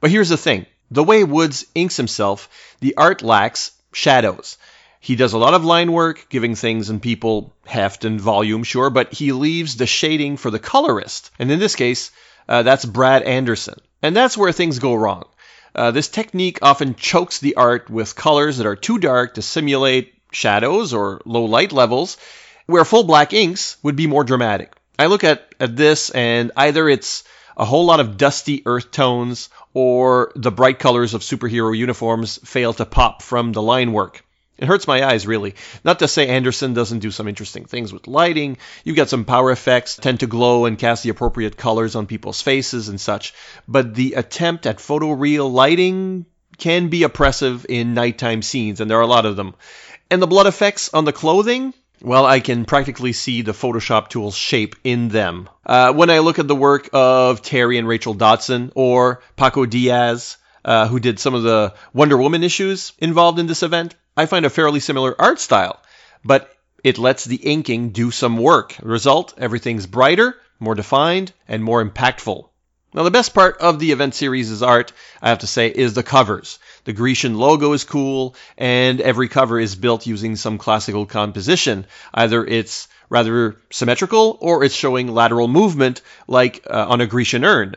But 0.00 0.10
here's 0.10 0.28
the 0.28 0.36
thing 0.36 0.66
the 0.90 1.04
way 1.04 1.24
Woods 1.24 1.66
inks 1.74 1.96
himself, 1.96 2.48
the 2.80 2.96
art 2.96 3.22
lacks 3.22 3.72
shadows. 3.92 4.58
He 5.00 5.16
does 5.16 5.34
a 5.34 5.38
lot 5.38 5.54
of 5.54 5.64
line 5.64 5.92
work, 5.92 6.26
giving 6.30 6.54
things 6.54 6.88
and 6.90 7.00
people 7.00 7.54
heft 7.66 8.04
and 8.04 8.20
volume, 8.20 8.64
sure, 8.64 8.90
but 8.90 9.12
he 9.12 9.32
leaves 9.32 9.76
the 9.76 9.86
shading 9.86 10.36
for 10.36 10.50
the 10.50 10.58
colorist. 10.58 11.30
And 11.38 11.50
in 11.50 11.58
this 11.58 11.76
case, 11.76 12.10
uh, 12.48 12.62
that's 12.62 12.84
Brad 12.84 13.22
Anderson. 13.22 13.78
And 14.02 14.16
that's 14.16 14.36
where 14.36 14.52
things 14.52 14.78
go 14.78 14.94
wrong. 14.94 15.24
Uh, 15.74 15.90
this 15.90 16.08
technique 16.08 16.58
often 16.62 16.94
chokes 16.94 17.38
the 17.40 17.56
art 17.56 17.90
with 17.90 18.14
colors 18.14 18.58
that 18.58 18.66
are 18.66 18.76
too 18.76 18.98
dark 18.98 19.34
to 19.34 19.42
simulate 19.42 20.14
shadows 20.30 20.94
or 20.94 21.20
low 21.24 21.44
light 21.44 21.72
levels, 21.72 22.16
where 22.66 22.84
full 22.84 23.04
black 23.04 23.32
inks 23.32 23.76
would 23.82 23.96
be 23.96 24.06
more 24.06 24.24
dramatic. 24.24 24.72
I 24.98 25.06
look 25.06 25.24
at, 25.24 25.54
at 25.58 25.76
this 25.76 26.10
and 26.10 26.52
either 26.56 26.88
it's 26.88 27.24
a 27.56 27.64
whole 27.64 27.86
lot 27.86 28.00
of 28.00 28.16
dusty 28.16 28.62
earth 28.66 28.90
tones 28.90 29.48
or 29.72 30.32
the 30.36 30.52
bright 30.52 30.78
colors 30.78 31.14
of 31.14 31.22
superhero 31.22 31.76
uniforms 31.76 32.38
fail 32.44 32.72
to 32.74 32.84
pop 32.84 33.22
from 33.22 33.52
the 33.52 33.62
line 33.62 33.92
work. 33.92 34.24
It 34.56 34.68
hurts 34.68 34.86
my 34.86 35.04
eyes, 35.04 35.26
really. 35.26 35.56
Not 35.82 35.98
to 35.98 36.08
say 36.08 36.28
Anderson 36.28 36.74
doesn't 36.74 37.00
do 37.00 37.10
some 37.10 37.26
interesting 37.26 37.64
things 37.64 37.92
with 37.92 38.06
lighting. 38.06 38.56
You've 38.84 38.96
got 38.96 39.08
some 39.08 39.24
power 39.24 39.50
effects, 39.50 39.96
tend 39.96 40.20
to 40.20 40.28
glow 40.28 40.64
and 40.66 40.78
cast 40.78 41.02
the 41.02 41.10
appropriate 41.10 41.56
colors 41.56 41.96
on 41.96 42.06
people's 42.06 42.40
faces 42.40 42.88
and 42.88 43.00
such. 43.00 43.34
But 43.66 43.94
the 43.94 44.14
attempt 44.14 44.66
at 44.66 44.78
photoreal 44.78 45.52
lighting 45.52 46.26
can 46.56 46.88
be 46.88 47.02
oppressive 47.02 47.66
in 47.68 47.94
nighttime 47.94 48.42
scenes, 48.42 48.80
and 48.80 48.88
there 48.88 48.98
are 48.98 49.02
a 49.02 49.08
lot 49.08 49.26
of 49.26 49.34
them. 49.34 49.54
And 50.08 50.22
the 50.22 50.28
blood 50.28 50.46
effects 50.46 50.92
on 50.94 51.04
the 51.04 51.12
clothing, 51.12 51.74
well, 52.00 52.24
I 52.24 52.38
can 52.38 52.64
practically 52.64 53.12
see 53.12 53.42
the 53.42 53.52
Photoshop 53.52 54.08
tool's 54.08 54.36
shape 54.36 54.76
in 54.84 55.08
them. 55.08 55.48
Uh, 55.66 55.92
when 55.92 56.10
I 56.10 56.20
look 56.20 56.38
at 56.38 56.46
the 56.46 56.54
work 56.54 56.90
of 56.92 57.42
Terry 57.42 57.78
and 57.78 57.88
Rachel 57.88 58.14
Dodson 58.14 58.70
or 58.74 59.22
Paco 59.36 59.66
Diaz, 59.66 60.36
uh, 60.64 60.86
who 60.86 61.00
did 61.00 61.18
some 61.18 61.34
of 61.34 61.42
the 61.42 61.74
Wonder 61.92 62.16
Woman 62.16 62.44
issues 62.44 62.92
involved 62.98 63.38
in 63.38 63.46
this 63.46 63.62
event, 63.62 63.94
I 64.16 64.26
find 64.26 64.46
a 64.46 64.50
fairly 64.50 64.80
similar 64.80 65.14
art 65.20 65.40
style, 65.40 65.80
but 66.24 66.50
it 66.84 66.98
lets 66.98 67.24
the 67.24 67.36
inking 67.36 67.90
do 67.90 68.10
some 68.10 68.36
work. 68.36 68.76
Result, 68.80 69.34
everything's 69.38 69.86
brighter, 69.86 70.36
more 70.60 70.76
defined, 70.76 71.32
and 71.48 71.64
more 71.64 71.84
impactful. 71.84 72.48
Now, 72.94 73.02
the 73.02 73.10
best 73.10 73.34
part 73.34 73.58
of 73.58 73.80
the 73.80 73.90
event 73.90 74.14
series' 74.14 74.62
art, 74.62 74.92
I 75.20 75.30
have 75.30 75.40
to 75.40 75.48
say, 75.48 75.66
is 75.66 75.94
the 75.94 76.04
covers. 76.04 76.60
The 76.84 76.92
Grecian 76.92 77.36
logo 77.36 77.72
is 77.72 77.82
cool, 77.82 78.36
and 78.56 79.00
every 79.00 79.26
cover 79.28 79.58
is 79.58 79.74
built 79.74 80.06
using 80.06 80.36
some 80.36 80.58
classical 80.58 81.04
composition. 81.04 81.86
Either 82.12 82.46
it's 82.46 82.86
rather 83.08 83.56
symmetrical, 83.70 84.38
or 84.40 84.62
it's 84.62 84.76
showing 84.76 85.08
lateral 85.08 85.48
movement, 85.48 86.02
like 86.28 86.64
uh, 86.70 86.86
on 86.88 87.00
a 87.00 87.06
Grecian 87.08 87.44
urn. 87.44 87.74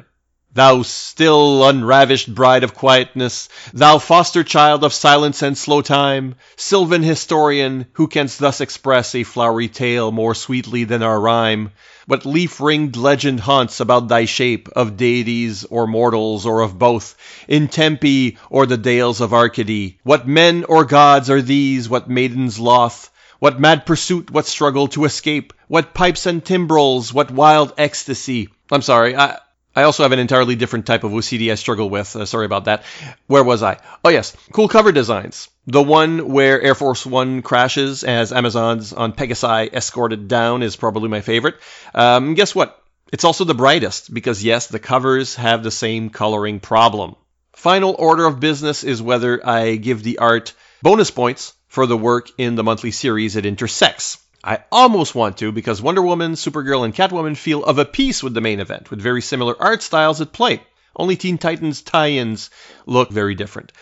Thou 0.58 0.82
still 0.82 1.68
unravished 1.68 2.34
bride 2.34 2.64
of 2.64 2.74
quietness, 2.74 3.48
thou 3.76 4.00
foster 4.00 4.44
child 4.44 4.84
of 4.84 4.92
silence 4.92 5.44
and 5.44 5.56
slow 5.56 5.84
time, 5.84 6.34
sylvan 6.56 7.04
historian, 7.04 7.86
who 7.94 8.08
canst 8.08 8.40
thus 8.40 8.60
express 8.60 9.14
a 9.14 9.22
flowery 9.22 9.68
tale 9.68 10.12
more 10.12 10.34
sweetly 10.34 10.84
than 10.84 11.04
our 11.04 11.20
rhyme, 11.20 11.74
what 12.08 12.26
leaf 12.26 12.60
ringed 12.60 12.96
legend 12.96 13.42
haunts 13.42 13.80
about 13.80 14.08
thy 14.08 14.26
shape, 14.26 14.68
of 14.76 14.98
deities 14.98 15.64
or 15.66 15.86
mortals 15.86 16.48
or 16.48 16.62
of 16.62 16.80
both, 16.80 17.16
in 17.48 17.68
Tempe 17.68 18.40
or 18.50 18.66
the 18.66 18.78
dales 18.78 19.22
of 19.22 19.36
Arcady? 19.36 20.00
What 20.02 20.28
men 20.28 20.64
or 20.64 20.86
gods 20.86 21.30
are 21.30 21.44
these, 21.44 21.88
what 21.88 22.10
maidens 22.10 22.58
loth? 22.58 23.12
What 23.38 23.60
mad 23.60 23.86
pursuit, 23.86 24.32
what 24.32 24.48
struggle 24.48 24.88
to 24.88 25.06
escape? 25.06 25.54
What 25.68 25.94
pipes 25.94 26.26
and 26.26 26.44
timbrels, 26.44 27.14
what 27.14 27.30
wild 27.30 27.74
ecstasy? 27.78 28.50
I'm 28.72 28.82
sorry, 28.82 29.16
I, 29.16 29.38
I 29.78 29.84
also 29.84 30.02
have 30.02 30.12
an 30.12 30.18
entirely 30.18 30.56
different 30.56 30.88
type 30.88 31.04
of 31.04 31.12
OCD 31.12 31.52
I 31.52 31.56
struggle 31.56 31.88
with. 31.88 32.16
Uh, 32.16 32.26
sorry 32.26 32.48
about 32.48 32.66
that. 32.66 32.84
Where 33.28 33.44
was 33.44 33.62
I? 33.62 33.78
Oh, 34.04 34.10
yes. 34.10 34.36
Cool 34.52 34.70
cover 34.70 34.92
designs. 34.92 35.50
The 35.68 35.84
one 35.84 36.30
where 36.30 36.60
Air 36.60 36.74
Force 36.74 37.06
One 37.06 37.44
crashes 37.44 38.04
as 38.04 38.34
Amazons 38.34 38.92
on 38.92 39.14
Pegasi 39.14 39.72
escorted 39.72 40.28
down 40.28 40.64
is 40.64 40.76
probably 40.76 41.10
my 41.10 41.22
favorite. 41.22 41.58
Um, 41.94 42.34
guess 42.34 42.56
what? 42.56 42.82
It's 43.14 43.24
also 43.24 43.44
the 43.44 43.54
brightest 43.54 44.12
because, 44.12 44.44
yes, 44.44 44.66
the 44.66 44.80
covers 44.80 45.36
have 45.36 45.62
the 45.62 45.70
same 45.70 46.10
coloring 46.10 46.60
problem. 46.60 47.16
Final 47.54 47.96
order 48.00 48.26
of 48.26 48.40
business 48.40 48.84
is 48.84 49.00
whether 49.00 49.48
I 49.48 49.76
give 49.76 50.02
the 50.02 50.18
art 50.18 50.54
bonus 50.82 51.12
points 51.12 51.54
for 51.68 51.86
the 51.86 51.96
work 51.96 52.32
in 52.40 52.56
the 52.56 52.64
monthly 52.64 52.90
series 52.90 53.36
it 53.36 53.46
intersects. 53.46 54.18
I 54.48 54.64
almost 54.72 55.14
want 55.14 55.40
to 55.40 55.52
because 55.52 55.82
Wonder 55.82 56.02
Woman, 56.02 56.36
Supergirl, 56.36 56.86
and 56.86 56.96
Catwoman 56.96 57.36
feel 57.36 57.66
of 57.66 57.80
a 57.80 57.84
piece 57.84 58.24
with 58.24 58.34
the 58.34 58.40
main 58.40 58.62
event, 58.62 58.90
with 58.90 59.02
very 59.02 59.22
similar 59.22 59.62
art 59.62 59.84
styles 59.84 60.22
at 60.22 60.32
play. 60.32 60.62
Only 60.96 61.18
Teen 61.18 61.38
Titans 61.38 61.82
tie 61.82 62.12
ins 62.12 62.50
look 62.86 63.12
very 63.12 63.36
different. 63.36 63.74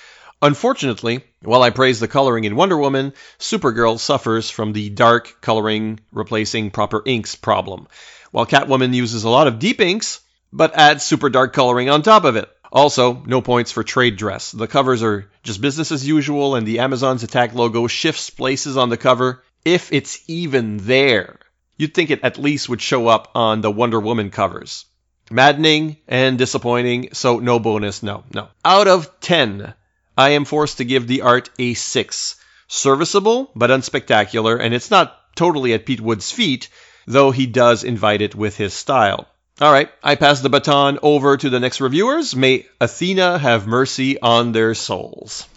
Unfortunately, 0.42 1.24
while 1.44 1.62
I 1.62 1.70
praise 1.70 2.00
the 2.00 2.08
coloring 2.08 2.46
in 2.46 2.56
Wonder 2.56 2.80
Woman, 2.80 3.14
Supergirl 3.38 4.00
suffers 4.00 4.50
from 4.50 4.74
the 4.74 4.90
dark 4.90 5.38
coloring 5.40 6.00
replacing 6.12 6.72
proper 6.72 7.04
inks 7.06 7.36
problem, 7.36 7.88
while 8.32 8.48
Catwoman 8.48 8.96
uses 8.96 9.24
a 9.24 9.30
lot 9.30 9.46
of 9.46 9.60
deep 9.60 9.80
inks, 9.80 10.22
but 10.52 10.76
adds 10.76 11.04
super 11.04 11.30
dark 11.30 11.54
coloring 11.54 11.92
on 11.92 12.02
top 12.02 12.24
of 12.24 12.38
it. 12.38 12.50
Also, 12.72 13.22
no 13.28 13.40
points 13.40 13.72
for 13.72 13.84
trade 13.84 14.18
dress. 14.18 14.52
The 14.52 14.66
covers 14.66 15.04
are 15.04 15.30
just 15.44 15.62
business 15.62 15.92
as 15.92 16.08
usual, 16.08 16.56
and 16.56 16.66
the 16.66 16.80
Amazons 16.80 17.22
Attack 17.22 17.54
logo 17.54 17.86
shifts 17.86 18.32
places 18.32 18.78
on 18.78 18.90
the 18.90 18.98
cover 18.98 19.44
if 19.66 19.92
it's 19.92 20.24
even 20.28 20.78
there. 20.78 21.40
You'd 21.76 21.94
think 21.94 22.12
it 22.12 22.24
at 22.24 22.38
least 22.38 22.70
would 22.70 22.82
show 22.82 23.08
up 23.08 23.32
on 23.36 23.60
the 23.60 23.72
Wonder 23.72 24.00
Woman 24.00 24.30
covers. 24.30 24.86
Maddening 25.32 25.98
and 26.08 26.38
disappointing, 26.38 27.10
so 27.14 27.40
no 27.40 27.60
bonus, 27.60 28.04
no, 28.04 28.24
no. 28.32 28.48
Out 28.64 28.88
of 28.88 29.20
10, 29.20 29.74
I 30.18 30.30
am 30.30 30.46
forced 30.46 30.78
to 30.78 30.86
give 30.86 31.08
the 31.08 31.22
art 31.24 31.50
a 31.58 31.74
6. 31.74 32.36
Serviceable, 32.68 33.52
but 33.56 33.72
unspectacular, 33.72 34.60
and 34.60 34.74
it's 34.74 34.92
not 34.92 35.36
totally 35.36 35.74
at 35.74 35.86
Pete 35.86 36.00
Woods' 36.00 36.32
feet, 36.32 36.70
though 37.06 37.32
he 37.32 37.46
does 37.46 37.84
invite 37.84 38.22
it 38.22 38.36
with 38.36 38.56
his 38.56 38.74
style. 38.74 39.28
All 39.60 39.72
right, 39.72 39.90
I 40.04 40.16
pass 40.16 40.42
the 40.42 40.50
baton 40.50 41.00
over 41.02 41.38
to 41.38 41.50
the 41.50 41.60
next 41.60 41.82
reviewers. 41.82 42.36
May 42.36 42.66
Athena 42.80 43.38
have 43.38 43.68
mercy 43.68 44.20
on 44.20 44.52
their 44.52 44.74
souls. 44.74 45.48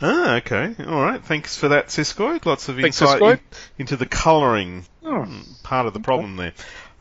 Ah, 0.00 0.36
okay. 0.36 0.74
All 0.86 1.02
right. 1.02 1.22
Thanks 1.24 1.56
for 1.56 1.68
that, 1.68 1.88
Siskoid. 1.88 2.46
Lots 2.46 2.68
of 2.68 2.76
Thanks, 2.76 3.00
insight 3.02 3.20
in- 3.22 3.40
into 3.78 3.96
the 3.96 4.06
colouring 4.06 4.84
Oh. 5.04 5.26
part 5.62 5.86
of 5.86 5.92
the 5.94 6.00
problem 6.00 6.36
there. 6.36 6.52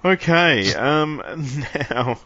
Okay, 0.06 0.74
um, 0.76 1.22
now 1.90 2.20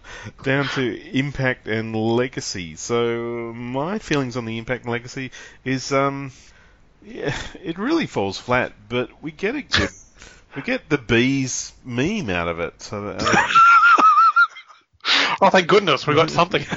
down 0.43 0.65
to 0.75 1.17
impact 1.17 1.67
and 1.67 1.95
legacy. 1.95 2.75
So 2.75 3.53
my 3.55 3.97
feelings 3.99 4.36
on 4.38 4.45
the 4.45 4.57
impact 4.57 4.84
and 4.84 4.91
legacy 4.91 5.31
is, 5.63 5.91
um, 5.93 6.31
yeah, 7.03 7.36
it 7.63 7.79
really 7.79 8.07
falls 8.07 8.38
flat, 8.38 8.73
but 8.89 9.10
we 9.23 9.31
get 9.31 9.55
a 9.55 9.62
good, 9.62 9.89
we 10.55 10.62
get 10.62 10.89
the 10.89 10.97
bees 10.97 11.71
meme 11.84 12.29
out 12.29 12.47
of 12.49 12.60
it. 12.60 12.81
So 12.81 13.01
that, 13.13 13.23
uh, 13.23 13.47
Oh, 15.41 15.49
thank 15.49 15.67
goodness, 15.67 16.05
we 16.05 16.13
got 16.13 16.30
something. 16.30 16.63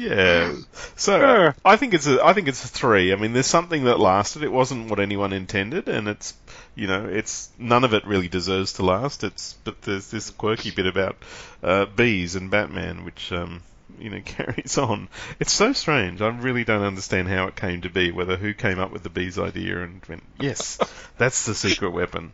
Yeah. 0.00 0.54
So 0.96 1.18
Sure. 1.18 1.54
I 1.62 1.76
think 1.76 1.92
it's 1.92 2.06
a 2.06 2.24
I 2.24 2.32
think 2.32 2.48
it's 2.48 2.64
a 2.64 2.68
three. 2.68 3.12
I 3.12 3.16
mean, 3.16 3.34
there's 3.34 3.46
something 3.46 3.84
that 3.84 4.00
lasted. 4.00 4.42
It 4.42 4.52
wasn't 4.52 4.88
what 4.88 4.98
anyone 4.98 5.32
intended, 5.34 5.88
and 5.88 6.08
it's 6.08 6.32
you 6.74 6.86
know 6.86 7.06
it's 7.06 7.50
none 7.58 7.84
of 7.84 7.92
it 7.92 8.06
really 8.06 8.28
deserves 8.28 8.74
to 8.74 8.82
last. 8.82 9.24
It's 9.24 9.54
but 9.64 9.82
there's 9.82 10.10
this 10.10 10.30
quirky 10.30 10.70
bit 10.70 10.86
about 10.86 11.16
uh, 11.62 11.84
bees 11.84 12.34
and 12.34 12.50
Batman, 12.50 13.04
which 13.04 13.30
um, 13.30 13.62
you 13.98 14.08
know 14.08 14.20
carries 14.24 14.78
on. 14.78 15.08
It's 15.38 15.52
so 15.52 15.74
strange. 15.74 16.22
I 16.22 16.28
really 16.28 16.64
don't 16.64 16.82
understand 16.82 17.28
how 17.28 17.46
it 17.48 17.56
came 17.56 17.82
to 17.82 17.90
be. 17.90 18.10
Whether 18.10 18.36
who 18.36 18.54
came 18.54 18.78
up 18.78 18.92
with 18.92 19.02
the 19.02 19.10
bees 19.10 19.38
idea 19.38 19.82
and 19.82 20.00
went 20.08 20.22
yes, 20.38 20.78
that's 21.18 21.44
the 21.44 21.54
secret 21.54 21.90
weapon. 21.90 22.32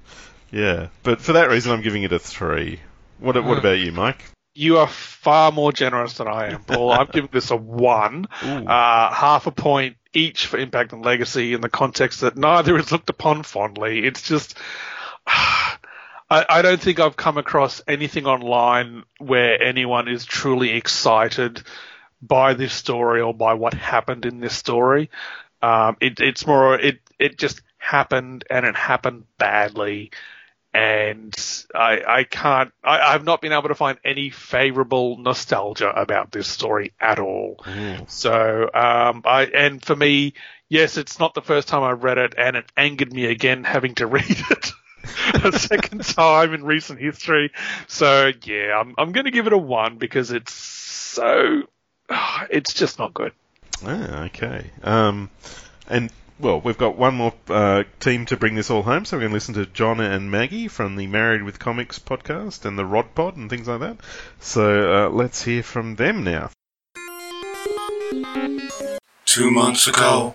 Yeah, 0.52 0.88
but 1.02 1.20
for 1.20 1.32
that 1.32 1.50
reason, 1.50 1.72
I'm 1.72 1.82
giving 1.82 2.04
it 2.04 2.12
a 2.12 2.20
three. 2.20 2.78
What 3.18 3.42
What 3.42 3.58
about 3.58 3.78
you, 3.78 3.90
Mike? 3.90 4.22
You 4.57 4.78
are 4.78 4.88
far 4.88 5.52
more 5.52 5.70
generous 5.70 6.14
than 6.14 6.28
I 6.28 6.52
am, 6.52 6.64
Paul. 6.64 6.90
I've 6.90 7.12
given 7.12 7.28
this 7.30 7.50
a 7.50 7.57
one, 7.57 8.26
uh, 8.42 9.12
half 9.12 9.46
a 9.46 9.50
point 9.50 9.98
each 10.14 10.46
for 10.46 10.57
impact 10.57 10.94
and 10.94 11.04
legacy 11.04 11.52
in 11.52 11.61
the 11.61 11.68
context 11.68 12.22
that 12.22 12.38
neither 12.38 12.78
is 12.78 12.90
looked 12.90 13.11
upon 13.11 13.42
fondly. 13.42 14.07
It's 14.07 14.22
just, 14.22 14.57
I, 15.26 15.76
I 16.30 16.62
don't 16.62 16.80
think 16.80 17.00
I've 17.00 17.16
come 17.16 17.36
across 17.36 17.82
anything 17.86 18.26
online 18.26 19.04
where 19.18 19.62
anyone 19.62 20.09
is 20.09 20.24
truly 20.24 20.70
excited 20.70 21.62
by 22.22 22.54
this 22.54 22.72
story 22.72 23.20
or 23.20 23.34
by 23.34 23.52
what 23.52 23.74
happened 23.74 24.24
in 24.24 24.40
this 24.40 24.57
story. 24.57 25.11
Um, 25.61 25.98
it, 26.00 26.18
it's 26.18 26.46
more, 26.46 26.80
it, 26.80 27.00
it 27.18 27.36
just 27.36 27.61
happened 27.76 28.44
and 28.48 28.64
it 28.64 28.74
happened 28.74 29.24
badly 29.36 30.12
and 30.77 31.35
I, 31.74 32.03
I 32.07 32.24
can't, 32.24 32.70
I, 32.85 33.14
I've 33.14 33.24
not 33.24 33.41
been 33.41 33.53
able 33.53 33.68
to 33.68 33.74
find 33.74 33.99
any 34.05 34.29
favorable 34.29 35.16
nostalgia 35.16 35.89
about 35.89 36.31
this 36.31 36.47
story 36.47 36.93
at 37.01 37.18
all. 37.18 37.64
So, 38.09 38.64
um, 38.74 39.22
I, 39.24 39.49
and 39.55 39.83
for 39.83 39.97
me, 39.97 40.35
yes, 40.68 40.99
it's 40.99 41.18
not 41.18 41.33
the 41.33 41.41
first 41.41 41.68
time 41.68 41.83
I 41.83 41.93
read 41.93 42.18
it, 42.18 42.35
and 42.37 42.57
it 42.57 42.66
angered 42.77 43.11
me 43.11 43.24
again 43.24 43.64
having 43.64 43.95
to 43.97 44.07
read 44.18 44.29
it 44.29 44.72
a 45.45 45.59
second 45.59 46.05
time 46.05 46.53
in 46.53 46.62
recent 46.62 47.01
history. 47.01 47.53
So, 47.87 48.33
yeah, 48.45 48.79
I'm, 48.79 48.95
I'm 48.99 49.12
going 49.12 49.24
to 49.24 49.31
give 49.31 49.47
it 49.47 49.55
a 49.55 49.59
one 49.59 49.97
because 49.97 50.31
it's 50.31 50.53
so, 50.53 51.62
it's 52.51 52.74
just 52.74 52.99
not 52.99 53.14
good. 53.14 53.33
Ah, 53.83 54.24
okay. 54.24 54.70
Um, 54.83 55.31
and 55.89 56.11
well, 56.39 56.61
we've 56.61 56.78
got 56.78 56.97
one 56.97 57.14
more 57.14 57.34
uh, 57.49 57.84
team 58.01 58.26
to 58.26 58.37
bring 58.37 58.55
this 58.55 58.70
all 58.70 58.82
home, 58.82 59.05
so 59.05 59.16
we're 59.16 59.22
going 59.22 59.30
to 59.30 59.34
listen 59.34 59.55
to 59.55 59.66
John 59.66 60.01
and 60.01 60.30
Maggie 60.30 60.68
from 60.68 60.97
the 60.97 61.07
Married 61.07 61.43
with 61.43 61.59
Comics 61.59 61.99
podcast 61.99 62.64
and 62.64 62.78
the 62.78 62.84
Rod 62.84 63.14
Pod 63.14 63.37
and 63.37 63.49
things 63.49 63.68
like 63.68 63.80
that. 63.80 63.97
So 64.41 65.07
uh, 65.07 65.09
let's 65.09 65.45
hear 65.45 65.62
from 65.62 65.97
them 65.97 66.24
now. 66.24 66.51
Two 69.24 69.51
months 69.51 69.87
ago. 69.87 70.34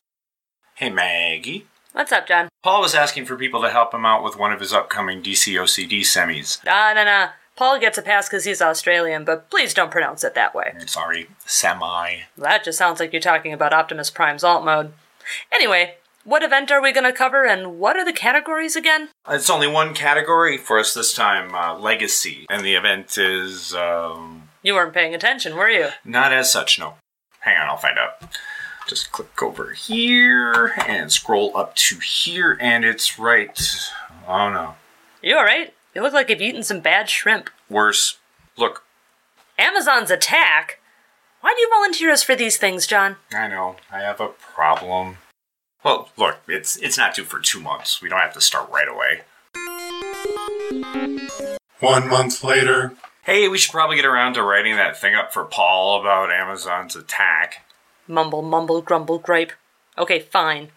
Hey, 0.75 0.89
Maggie. 0.89 1.67
What's 1.91 2.11
up, 2.11 2.27
John? 2.27 2.49
Paul 2.63 2.81
was 2.81 2.95
asking 2.95 3.25
for 3.25 3.35
people 3.35 3.61
to 3.61 3.69
help 3.69 3.93
him 3.93 4.05
out 4.05 4.23
with 4.23 4.37
one 4.37 4.51
of 4.51 4.59
his 4.59 4.73
upcoming 4.73 5.21
DCOCD 5.21 6.01
semis. 6.01 6.59
Ah, 6.65 6.93
no, 6.95 7.03
no. 7.03 7.27
Paul 7.55 7.79
gets 7.79 7.97
a 7.97 8.01
pass 8.01 8.27
because 8.27 8.45
he's 8.45 8.61
Australian, 8.61 9.25
but 9.25 9.49
please 9.49 9.73
don't 9.73 9.91
pronounce 9.91 10.23
it 10.23 10.33
that 10.35 10.55
way. 10.55 10.73
Sorry, 10.87 11.27
semi. 11.45 12.21
That 12.37 12.63
just 12.63 12.77
sounds 12.77 12.99
like 12.99 13.11
you're 13.13 13.21
talking 13.21 13.53
about 13.53 13.73
Optimus 13.73 14.09
Prime's 14.09 14.43
alt 14.43 14.63
mode. 14.65 14.93
Anyway, 15.51 15.95
what 16.23 16.43
event 16.43 16.71
are 16.71 16.81
we 16.81 16.91
going 16.91 17.03
to 17.05 17.13
cover, 17.13 17.45
and 17.45 17.79
what 17.79 17.95
are 17.97 18.05
the 18.05 18.13
categories 18.13 18.75
again? 18.75 19.09
It's 19.29 19.49
only 19.49 19.67
one 19.67 19.93
category 19.93 20.57
for 20.57 20.77
us 20.79 20.93
this 20.93 21.13
time 21.13 21.53
uh, 21.55 21.77
Legacy. 21.77 22.45
And 22.49 22.63
the 22.63 22.75
event 22.75 23.17
is, 23.17 23.73
um, 23.73 24.49
You 24.63 24.73
weren't 24.75 24.93
paying 24.93 25.15
attention, 25.15 25.55
were 25.55 25.69
you? 25.69 25.89
not 26.05 26.31
as 26.31 26.51
such, 26.51 26.77
no. 26.79 26.95
Hang 27.41 27.57
on, 27.57 27.67
I'll 27.69 27.77
find 27.77 27.97
out. 27.97 28.21
Just 28.87 29.11
click 29.11 29.41
over 29.41 29.71
here 29.71 30.73
and 30.87 31.11
scroll 31.11 31.55
up 31.55 31.75
to 31.75 31.97
here, 31.99 32.57
and 32.59 32.83
it's 32.83 33.17
right. 33.17 33.59
Oh 34.27 34.49
no. 34.51 34.75
You 35.21 35.37
alright? 35.37 35.73
You 35.95 36.01
look 36.01 36.13
like 36.13 36.29
you've 36.29 36.41
eaten 36.41 36.63
some 36.63 36.79
bad 36.81 37.09
shrimp. 37.09 37.49
Worse. 37.69 38.17
Look, 38.57 38.83
Amazons 39.57 40.09
Attack? 40.11 40.79
Why 41.41 41.53
do 41.55 41.61
you 41.61 41.69
volunteer 41.73 42.11
us 42.11 42.23
for 42.23 42.35
these 42.35 42.57
things, 42.57 42.85
John? 42.85 43.15
I 43.33 43.47
know, 43.47 43.77
I 43.91 43.99
have 43.99 44.21
a 44.21 44.27
problem. 44.27 45.17
Well, 45.83 46.09
look, 46.15 46.37
it's 46.47 46.77
it's 46.77 46.97
not 46.97 47.15
due 47.15 47.23
for 47.23 47.39
two 47.39 47.59
months. 47.59 48.01
We 48.01 48.09
don't 48.09 48.19
have 48.19 48.33
to 48.33 48.41
start 48.41 48.69
right 48.69 48.87
away. 48.87 49.21
One 51.79 52.07
month 52.07 52.43
later. 52.43 52.93
Hey, 53.23 53.47
we 53.47 53.57
should 53.57 53.71
probably 53.71 53.95
get 53.95 54.05
around 54.05 54.33
to 54.35 54.43
writing 54.43 54.75
that 54.75 54.99
thing 54.99 55.15
up 55.15 55.33
for 55.33 55.43
Paul 55.43 55.99
about 55.99 56.31
Amazons 56.31 56.95
Attack. 56.95 57.65
Mumble, 58.07 58.43
mumble, 58.43 58.81
grumble, 58.81 59.17
gripe. 59.17 59.51
Okay, 59.97 60.19
fine. 60.19 60.69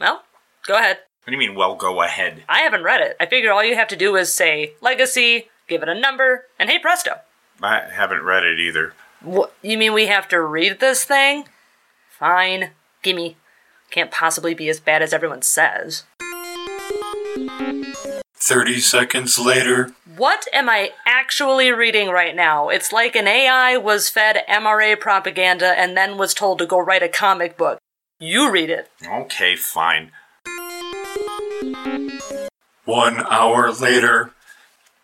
Well, 0.00 0.22
go 0.66 0.76
ahead. 0.76 0.98
What 1.24 1.30
do 1.30 1.32
you 1.32 1.38
mean, 1.38 1.56
well, 1.56 1.74
go 1.74 2.02
ahead? 2.02 2.44
I 2.48 2.60
haven't 2.60 2.84
read 2.84 3.00
it. 3.00 3.16
I 3.18 3.26
figure 3.26 3.52
all 3.52 3.64
you 3.64 3.74
have 3.74 3.88
to 3.88 3.96
do 3.96 4.14
is 4.14 4.32
say 4.32 4.74
legacy, 4.80 5.48
give 5.66 5.82
it 5.82 5.88
a 5.88 5.98
number, 5.98 6.46
and 6.58 6.70
hey 6.70 6.78
presto. 6.78 7.20
I 7.60 7.88
haven't 7.90 8.22
read 8.22 8.44
it 8.44 8.60
either. 8.60 8.94
What? 9.22 9.52
You 9.62 9.78
mean 9.78 9.92
we 9.92 10.06
have 10.06 10.28
to 10.28 10.40
read 10.40 10.80
this 10.80 11.04
thing? 11.04 11.46
Fine. 12.08 12.70
Gimme. 13.02 13.36
Can't 13.90 14.10
possibly 14.10 14.54
be 14.54 14.68
as 14.68 14.80
bad 14.80 15.02
as 15.02 15.12
everyone 15.12 15.42
says. 15.42 16.04
30 18.38 18.80
seconds 18.80 19.38
later. 19.38 19.90
What 20.16 20.46
am 20.52 20.68
I 20.68 20.90
actually 21.06 21.72
reading 21.72 22.10
right 22.10 22.34
now? 22.34 22.68
It's 22.68 22.92
like 22.92 23.16
an 23.16 23.26
AI 23.26 23.76
was 23.76 24.08
fed 24.08 24.44
MRA 24.48 24.98
propaganda 24.98 25.78
and 25.78 25.96
then 25.96 26.18
was 26.18 26.34
told 26.34 26.58
to 26.58 26.66
go 26.66 26.78
write 26.78 27.02
a 27.02 27.08
comic 27.08 27.56
book. 27.56 27.78
You 28.18 28.50
read 28.50 28.70
it. 28.70 28.90
Okay, 29.06 29.56
fine. 29.56 30.12
One 32.84 33.24
hour 33.28 33.72
later. 33.72 34.32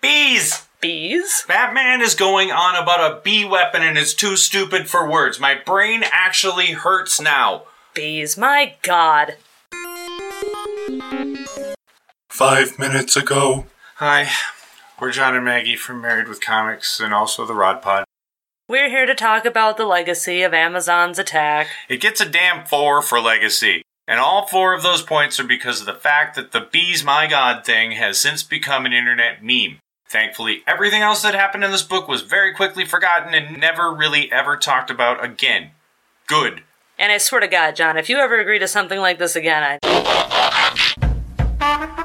Bees! 0.00 0.66
Bees? 0.82 1.44
Batman 1.46 2.00
is 2.00 2.16
going 2.16 2.50
on 2.50 2.74
about 2.74 2.98
a 2.98 3.20
bee 3.20 3.44
weapon 3.44 3.82
and 3.82 3.96
it's 3.96 4.12
too 4.12 4.34
stupid 4.34 4.90
for 4.90 5.08
words. 5.08 5.38
My 5.38 5.54
brain 5.54 6.02
actually 6.10 6.72
hurts 6.72 7.20
now. 7.20 7.62
Bees, 7.94 8.36
my 8.36 8.74
god. 8.82 9.36
Five 12.28 12.80
minutes 12.80 13.14
ago. 13.14 13.66
Hi, 13.96 14.28
we're 15.00 15.12
John 15.12 15.36
and 15.36 15.44
Maggie 15.44 15.76
from 15.76 16.00
Married 16.00 16.26
with 16.26 16.40
Comics 16.40 16.98
and 16.98 17.14
also 17.14 17.46
the 17.46 17.54
Rod 17.54 17.80
Pod. 17.80 18.04
We're 18.68 18.90
here 18.90 19.06
to 19.06 19.14
talk 19.14 19.44
about 19.44 19.76
the 19.76 19.86
legacy 19.86 20.42
of 20.42 20.52
Amazons 20.52 21.20
Attack. 21.20 21.68
It 21.88 22.00
gets 22.00 22.20
a 22.20 22.28
damn 22.28 22.66
four 22.66 23.02
for 23.02 23.20
Legacy. 23.20 23.82
And 24.08 24.18
all 24.18 24.48
four 24.48 24.74
of 24.74 24.82
those 24.82 25.02
points 25.02 25.38
are 25.38 25.44
because 25.44 25.78
of 25.78 25.86
the 25.86 25.94
fact 25.94 26.34
that 26.34 26.50
the 26.50 26.66
Bees 26.72 27.04
My 27.04 27.28
God 27.28 27.64
thing 27.64 27.92
has 27.92 28.18
since 28.18 28.42
become 28.42 28.84
an 28.84 28.92
internet 28.92 29.44
meme. 29.44 29.78
Thankfully, 30.12 30.62
everything 30.66 31.00
else 31.00 31.22
that 31.22 31.34
happened 31.34 31.64
in 31.64 31.70
this 31.70 31.82
book 31.82 32.06
was 32.06 32.20
very 32.20 32.52
quickly 32.52 32.84
forgotten 32.84 33.32
and 33.32 33.58
never 33.58 33.90
really 33.90 34.30
ever 34.30 34.58
talked 34.58 34.90
about 34.90 35.24
again. 35.24 35.70
Good. 36.26 36.64
And 36.98 37.10
I 37.10 37.16
swear 37.16 37.40
to 37.40 37.48
God, 37.48 37.74
John, 37.74 37.96
if 37.96 38.10
you 38.10 38.18
ever 38.18 38.38
agree 38.38 38.58
to 38.58 38.68
something 38.68 39.00
like 39.00 39.18
this 39.18 39.36
again, 39.36 39.78
I. 39.80 41.98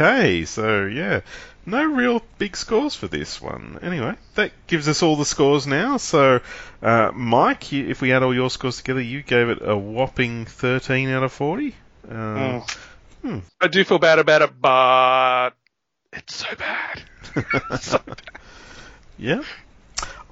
Okay, 0.00 0.44
so 0.44 0.86
yeah, 0.86 1.22
no 1.66 1.84
real 1.84 2.22
big 2.38 2.56
scores 2.56 2.94
for 2.94 3.08
this 3.08 3.40
one. 3.42 3.80
Anyway, 3.82 4.14
that 4.36 4.52
gives 4.68 4.86
us 4.86 5.02
all 5.02 5.16
the 5.16 5.24
scores 5.24 5.66
now. 5.66 5.96
So, 5.96 6.40
uh, 6.80 7.10
Mike, 7.12 7.72
you, 7.72 7.88
if 7.88 8.00
we 8.00 8.12
add 8.12 8.22
all 8.22 8.32
your 8.32 8.48
scores 8.48 8.76
together, 8.76 9.00
you 9.00 9.24
gave 9.24 9.48
it 9.48 9.58
a 9.60 9.76
whopping 9.76 10.44
13 10.44 11.08
out 11.08 11.24
of 11.24 11.32
40. 11.32 11.74
Uh, 12.08 12.60
hmm. 13.22 13.38
I 13.60 13.66
do 13.66 13.82
feel 13.82 13.98
bad 13.98 14.20
about 14.20 14.42
it, 14.42 14.60
but 14.60 15.50
it's 16.12 16.36
so 16.36 16.46
bad. 16.56 17.02
so 17.80 17.98
bad. 17.98 18.22
Yeah. 19.18 19.42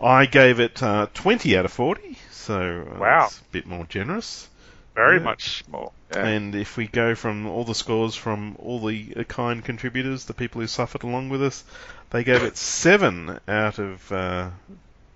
I 0.00 0.26
gave 0.26 0.60
it 0.60 0.80
uh, 0.80 1.08
20 1.12 1.56
out 1.56 1.64
of 1.64 1.72
40, 1.72 2.16
so 2.30 2.86
uh, 2.94 2.98
Wow. 3.00 3.24
it's 3.26 3.40
a 3.40 3.44
bit 3.50 3.66
more 3.66 3.84
generous. 3.86 4.48
Very 4.96 5.18
Yeah. 5.18 5.22
much 5.24 5.62
more. 5.70 5.92
Yeah. 6.12 6.26
And 6.26 6.54
if 6.56 6.76
we 6.76 6.88
go 6.88 7.14
from 7.14 7.46
all 7.46 7.64
the 7.64 7.74
scores 7.74 8.16
from 8.16 8.56
all 8.58 8.84
the 8.84 9.24
kind 9.28 9.64
contributors, 9.64 10.24
the 10.24 10.34
people 10.34 10.60
who 10.60 10.66
suffered 10.66 11.04
along 11.04 11.28
with 11.28 11.42
us, 11.42 11.62
they 12.10 12.24
gave 12.24 12.42
it 12.42 12.56
7 12.56 13.38
out 13.46 13.78
of 13.78 14.10
uh, 14.10 14.50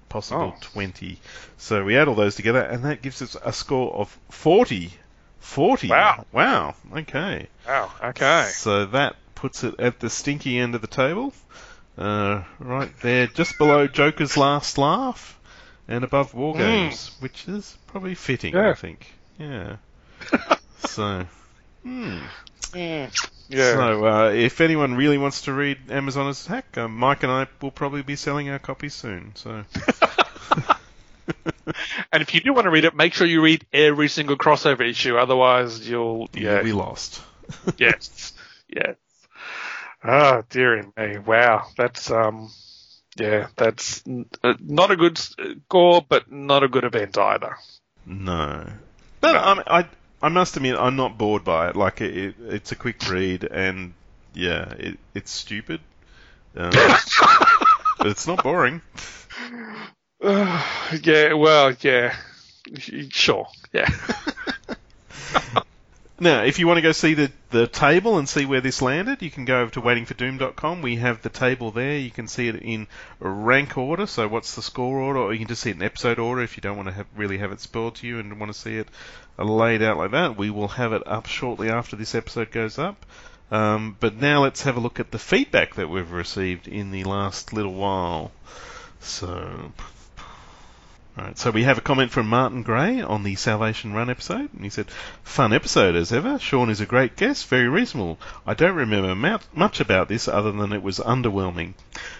possible 0.08 0.54
Oh. 0.56 0.60
20. 0.60 1.18
So 1.58 1.82
we 1.84 1.96
add 1.96 2.06
all 2.08 2.14
those 2.14 2.36
together, 2.36 2.60
and 2.60 2.84
that 2.84 3.02
gives 3.02 3.22
us 3.22 3.36
a 3.42 3.52
score 3.52 3.92
of 3.94 4.16
40. 4.30 4.92
40. 5.40 5.88
Wow. 5.88 6.26
Wow. 6.32 6.74
Okay. 6.94 7.48
Wow. 7.66 7.90
Okay. 8.04 8.48
So 8.52 8.86
that 8.86 9.16
puts 9.34 9.64
it 9.64 9.80
at 9.80 9.98
the 10.00 10.10
stinky 10.10 10.58
end 10.58 10.74
of 10.74 10.82
the 10.82 10.86
table. 10.86 11.32
Uh, 11.98 12.42
right 12.58 12.90
there, 13.00 13.26
just 13.26 13.58
below 13.58 13.86
Joker's 13.86 14.36
Last 14.36 14.78
Laugh 14.78 15.38
and 15.88 16.04
above 16.04 16.34
War 16.34 16.54
Games, 16.54 17.10
which 17.20 17.48
is 17.48 17.76
probably 17.88 18.14
fitting, 18.14 18.54
I 18.56 18.74
think. 18.74 19.06
Yeah. 19.40 19.76
so, 20.86 21.26
hmm. 21.82 22.18
Yeah. 22.74 23.10
So, 23.48 24.06
uh, 24.06 24.30
if 24.30 24.60
anyone 24.60 24.94
really 24.94 25.18
wants 25.18 25.42
to 25.42 25.52
read 25.52 25.90
Amazons 25.90 26.46
Attack, 26.46 26.78
uh, 26.78 26.86
Mike 26.86 27.24
and 27.24 27.32
I 27.32 27.48
will 27.60 27.72
probably 27.72 28.02
be 28.02 28.14
selling 28.14 28.48
our 28.48 28.60
copies 28.60 28.94
soon. 28.94 29.32
So, 29.34 29.64
And 32.12 32.22
if 32.22 32.34
you 32.34 32.40
do 32.40 32.52
want 32.52 32.64
to 32.64 32.70
read 32.70 32.84
it, 32.84 32.94
make 32.94 33.14
sure 33.14 33.26
you 33.26 33.42
read 33.42 33.66
every 33.72 34.08
single 34.08 34.36
crossover 34.36 34.88
issue. 34.88 35.16
Otherwise, 35.16 35.88
you'll 35.88 36.28
yeah, 36.32 36.56
you'll 36.56 36.64
be 36.64 36.72
lost. 36.72 37.22
yes, 37.78 38.32
yes. 38.68 38.96
Oh, 40.02 40.42
dearie 40.48 40.86
me. 40.96 41.18
Wow. 41.18 41.66
That's, 41.76 42.10
um, 42.10 42.50
yeah, 43.16 43.48
that's 43.56 44.02
n- 44.06 44.26
uh, 44.42 44.54
not 44.60 44.90
a 44.90 44.96
good 44.96 45.18
score, 45.18 46.04
but 46.08 46.30
not 46.32 46.62
a 46.62 46.68
good 46.68 46.84
event 46.84 47.18
either. 47.18 47.56
No. 48.06 48.66
But 49.20 49.36
I, 49.36 49.54
mean, 49.54 49.62
I, 49.66 49.86
I 50.22 50.28
must 50.28 50.56
admit, 50.56 50.76
I'm 50.78 50.96
not 50.96 51.18
bored 51.18 51.44
by 51.44 51.68
it. 51.68 51.76
Like, 51.76 52.00
it, 52.00 52.16
it, 52.16 52.34
it's 52.40 52.72
a 52.72 52.76
quick 52.76 53.08
read, 53.08 53.44
and 53.44 53.94
yeah, 54.34 54.70
it, 54.72 54.98
it's 55.14 55.30
stupid. 55.30 55.80
Um, 56.56 56.70
but 57.98 58.06
it's 58.06 58.26
not 58.26 58.42
boring. 58.42 58.80
yeah, 60.22 61.32
well, 61.34 61.74
yeah. 61.80 62.14
Sure. 63.10 63.46
Yeah. 63.72 63.88
Now, 66.22 66.42
if 66.42 66.58
you 66.58 66.66
want 66.66 66.76
to 66.76 66.82
go 66.82 66.92
see 66.92 67.14
the, 67.14 67.32
the 67.48 67.66
table 67.66 68.18
and 68.18 68.28
see 68.28 68.44
where 68.44 68.60
this 68.60 68.82
landed, 68.82 69.22
you 69.22 69.30
can 69.30 69.46
go 69.46 69.62
over 69.62 69.70
to 69.70 69.80
waitingfordoom.com. 69.80 70.82
We 70.82 70.96
have 70.96 71.22
the 71.22 71.30
table 71.30 71.70
there. 71.70 71.96
You 71.96 72.10
can 72.10 72.28
see 72.28 72.48
it 72.48 72.56
in 72.56 72.88
rank 73.20 73.78
order, 73.78 74.06
so 74.06 74.28
what's 74.28 74.54
the 74.54 74.60
score 74.60 74.98
order, 74.98 75.18
or 75.18 75.32
you 75.32 75.38
can 75.38 75.48
just 75.48 75.62
see 75.62 75.70
it 75.70 75.76
in 75.76 75.82
episode 75.82 76.18
order 76.18 76.42
if 76.42 76.58
you 76.58 76.60
don't 76.60 76.76
want 76.76 76.88
to 76.88 76.94
have, 76.94 77.06
really 77.16 77.38
have 77.38 77.52
it 77.52 77.60
spoiled 77.60 77.94
to 77.96 78.06
you 78.06 78.18
and 78.18 78.38
want 78.38 78.52
to 78.52 78.58
see 78.58 78.76
it 78.76 78.88
laid 79.38 79.80
out 79.80 79.96
like 79.96 80.10
that. 80.10 80.36
We 80.36 80.50
will 80.50 80.68
have 80.68 80.92
it 80.92 81.02
up 81.06 81.24
shortly 81.24 81.70
after 81.70 81.96
this 81.96 82.14
episode 82.14 82.50
goes 82.50 82.78
up. 82.78 83.06
Um, 83.50 83.96
but 83.98 84.14
now 84.14 84.42
let's 84.42 84.62
have 84.62 84.76
a 84.76 84.80
look 84.80 85.00
at 85.00 85.12
the 85.12 85.18
feedback 85.18 85.76
that 85.76 85.88
we've 85.88 86.12
received 86.12 86.68
in 86.68 86.90
the 86.90 87.04
last 87.04 87.54
little 87.54 87.72
while. 87.74 88.30
So, 89.00 89.72
Right, 91.20 91.38
so 91.38 91.50
we 91.50 91.64
have 91.64 91.76
a 91.76 91.82
comment 91.82 92.10
from 92.12 92.30
Martin 92.30 92.62
Gray 92.62 93.02
on 93.02 93.24
the 93.24 93.34
Salvation 93.34 93.92
Run 93.92 94.08
episode, 94.08 94.54
and 94.54 94.64
he 94.64 94.70
said, 94.70 94.86
"Fun 95.22 95.52
episode 95.52 95.94
as 95.94 96.14
ever. 96.14 96.38
Sean 96.38 96.70
is 96.70 96.80
a 96.80 96.86
great 96.86 97.14
guest, 97.14 97.46
very 97.48 97.68
reasonable. 97.68 98.18
I 98.46 98.54
don't 98.54 98.74
remember 98.74 99.38
much 99.52 99.80
about 99.80 100.08
this 100.08 100.28
other 100.28 100.50
than 100.50 100.72
it 100.72 100.82
was 100.82 100.98
underwhelming. 100.98 101.74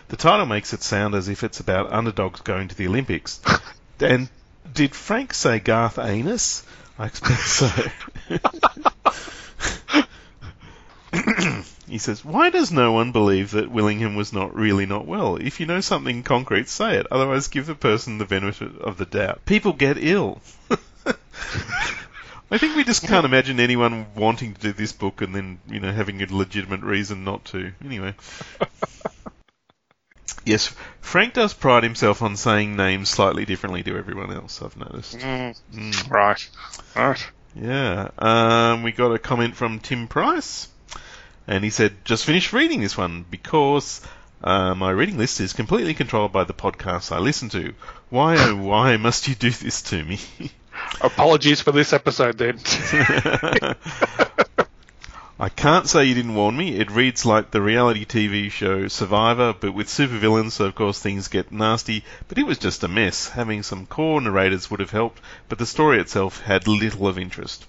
The 0.08 0.18
title 0.18 0.44
makes 0.44 0.74
it 0.74 0.82
sound 0.82 1.14
as 1.14 1.30
if 1.30 1.42
it's 1.42 1.60
about 1.60 1.90
underdogs 1.90 2.42
going 2.42 2.68
to 2.68 2.74
the 2.74 2.88
Olympics. 2.88 3.40
and 4.00 4.28
did 4.70 4.94
Frank 4.94 5.32
say 5.32 5.60
Garth 5.60 5.98
Anus? 5.98 6.62
I 6.98 7.06
expect 7.06 7.40
so." 7.40 7.70
he 11.88 11.98
says, 11.98 12.24
Why 12.24 12.50
does 12.50 12.70
no 12.70 12.92
one 12.92 13.12
believe 13.12 13.52
that 13.52 13.70
Willingham 13.70 14.14
was 14.14 14.32
not 14.32 14.54
really 14.54 14.86
not 14.86 15.06
well? 15.06 15.36
If 15.36 15.60
you 15.60 15.66
know 15.66 15.80
something 15.80 16.22
concrete, 16.22 16.68
say 16.68 16.96
it. 16.96 17.06
Otherwise, 17.10 17.48
give 17.48 17.66
the 17.66 17.74
person 17.74 18.18
the 18.18 18.24
benefit 18.24 18.78
of 18.80 18.96
the 18.96 19.06
doubt. 19.06 19.44
People 19.44 19.72
get 19.72 19.98
ill. 19.98 20.40
I 22.52 22.58
think 22.58 22.74
we 22.74 22.84
just 22.84 23.06
can't 23.06 23.24
imagine 23.24 23.60
anyone 23.60 24.06
wanting 24.16 24.54
to 24.54 24.60
do 24.60 24.72
this 24.72 24.92
book 24.92 25.22
and 25.22 25.34
then, 25.34 25.60
you 25.68 25.78
know, 25.78 25.92
having 25.92 26.20
a 26.22 26.26
legitimate 26.28 26.82
reason 26.82 27.24
not 27.24 27.44
to. 27.46 27.72
Anyway. 27.84 28.14
yes, 30.44 30.74
Frank 31.00 31.34
does 31.34 31.54
pride 31.54 31.84
himself 31.84 32.22
on 32.22 32.36
saying 32.36 32.76
names 32.76 33.08
slightly 33.08 33.44
differently 33.44 33.84
to 33.84 33.96
everyone 33.96 34.32
else, 34.32 34.62
I've 34.62 34.76
noticed. 34.76 35.18
Mm. 35.18 35.60
Mm. 35.72 36.10
Right. 36.10 36.48
Right. 36.96 37.26
Yeah. 37.54 38.10
Um, 38.18 38.82
we 38.82 38.92
got 38.92 39.12
a 39.12 39.18
comment 39.18 39.56
from 39.56 39.78
Tim 39.78 40.08
Price. 40.08 40.68
And 41.50 41.64
he 41.64 41.70
said, 41.70 42.04
just 42.04 42.24
finished 42.24 42.52
reading 42.52 42.80
this 42.80 42.96
one 42.96 43.24
because 43.28 44.00
uh, 44.44 44.72
my 44.76 44.92
reading 44.92 45.18
list 45.18 45.40
is 45.40 45.52
completely 45.52 45.94
controlled 45.94 46.30
by 46.30 46.44
the 46.44 46.54
podcasts 46.54 47.10
I 47.10 47.18
listen 47.18 47.48
to. 47.48 47.74
Why, 48.08 48.36
oh, 48.38 48.54
why 48.62 48.96
must 48.96 49.26
you 49.26 49.34
do 49.34 49.50
this 49.50 49.82
to 49.90 50.04
me? 50.04 50.20
Apologies 51.00 51.60
for 51.60 51.72
this 51.72 51.92
episode 51.92 52.38
then. 52.38 52.60
I 55.40 55.48
can't 55.48 55.88
say 55.88 56.04
you 56.04 56.14
didn't 56.14 56.36
warn 56.36 56.56
me. 56.56 56.76
It 56.76 56.92
reads 56.92 57.26
like 57.26 57.50
the 57.50 57.60
reality 57.60 58.04
TV 58.04 58.48
show 58.48 58.86
Survivor, 58.86 59.52
but 59.52 59.74
with 59.74 59.88
supervillains, 59.88 60.52
so 60.52 60.66
of 60.66 60.76
course 60.76 61.00
things 61.00 61.26
get 61.26 61.50
nasty. 61.50 62.04
But 62.28 62.38
it 62.38 62.46
was 62.46 62.58
just 62.58 62.84
a 62.84 62.88
mess. 62.88 63.30
Having 63.30 63.64
some 63.64 63.86
core 63.86 64.20
narrators 64.20 64.70
would 64.70 64.78
have 64.78 64.92
helped, 64.92 65.20
but 65.48 65.58
the 65.58 65.66
story 65.66 65.98
itself 65.98 66.42
had 66.42 66.68
little 66.68 67.08
of 67.08 67.18
interest. 67.18 67.66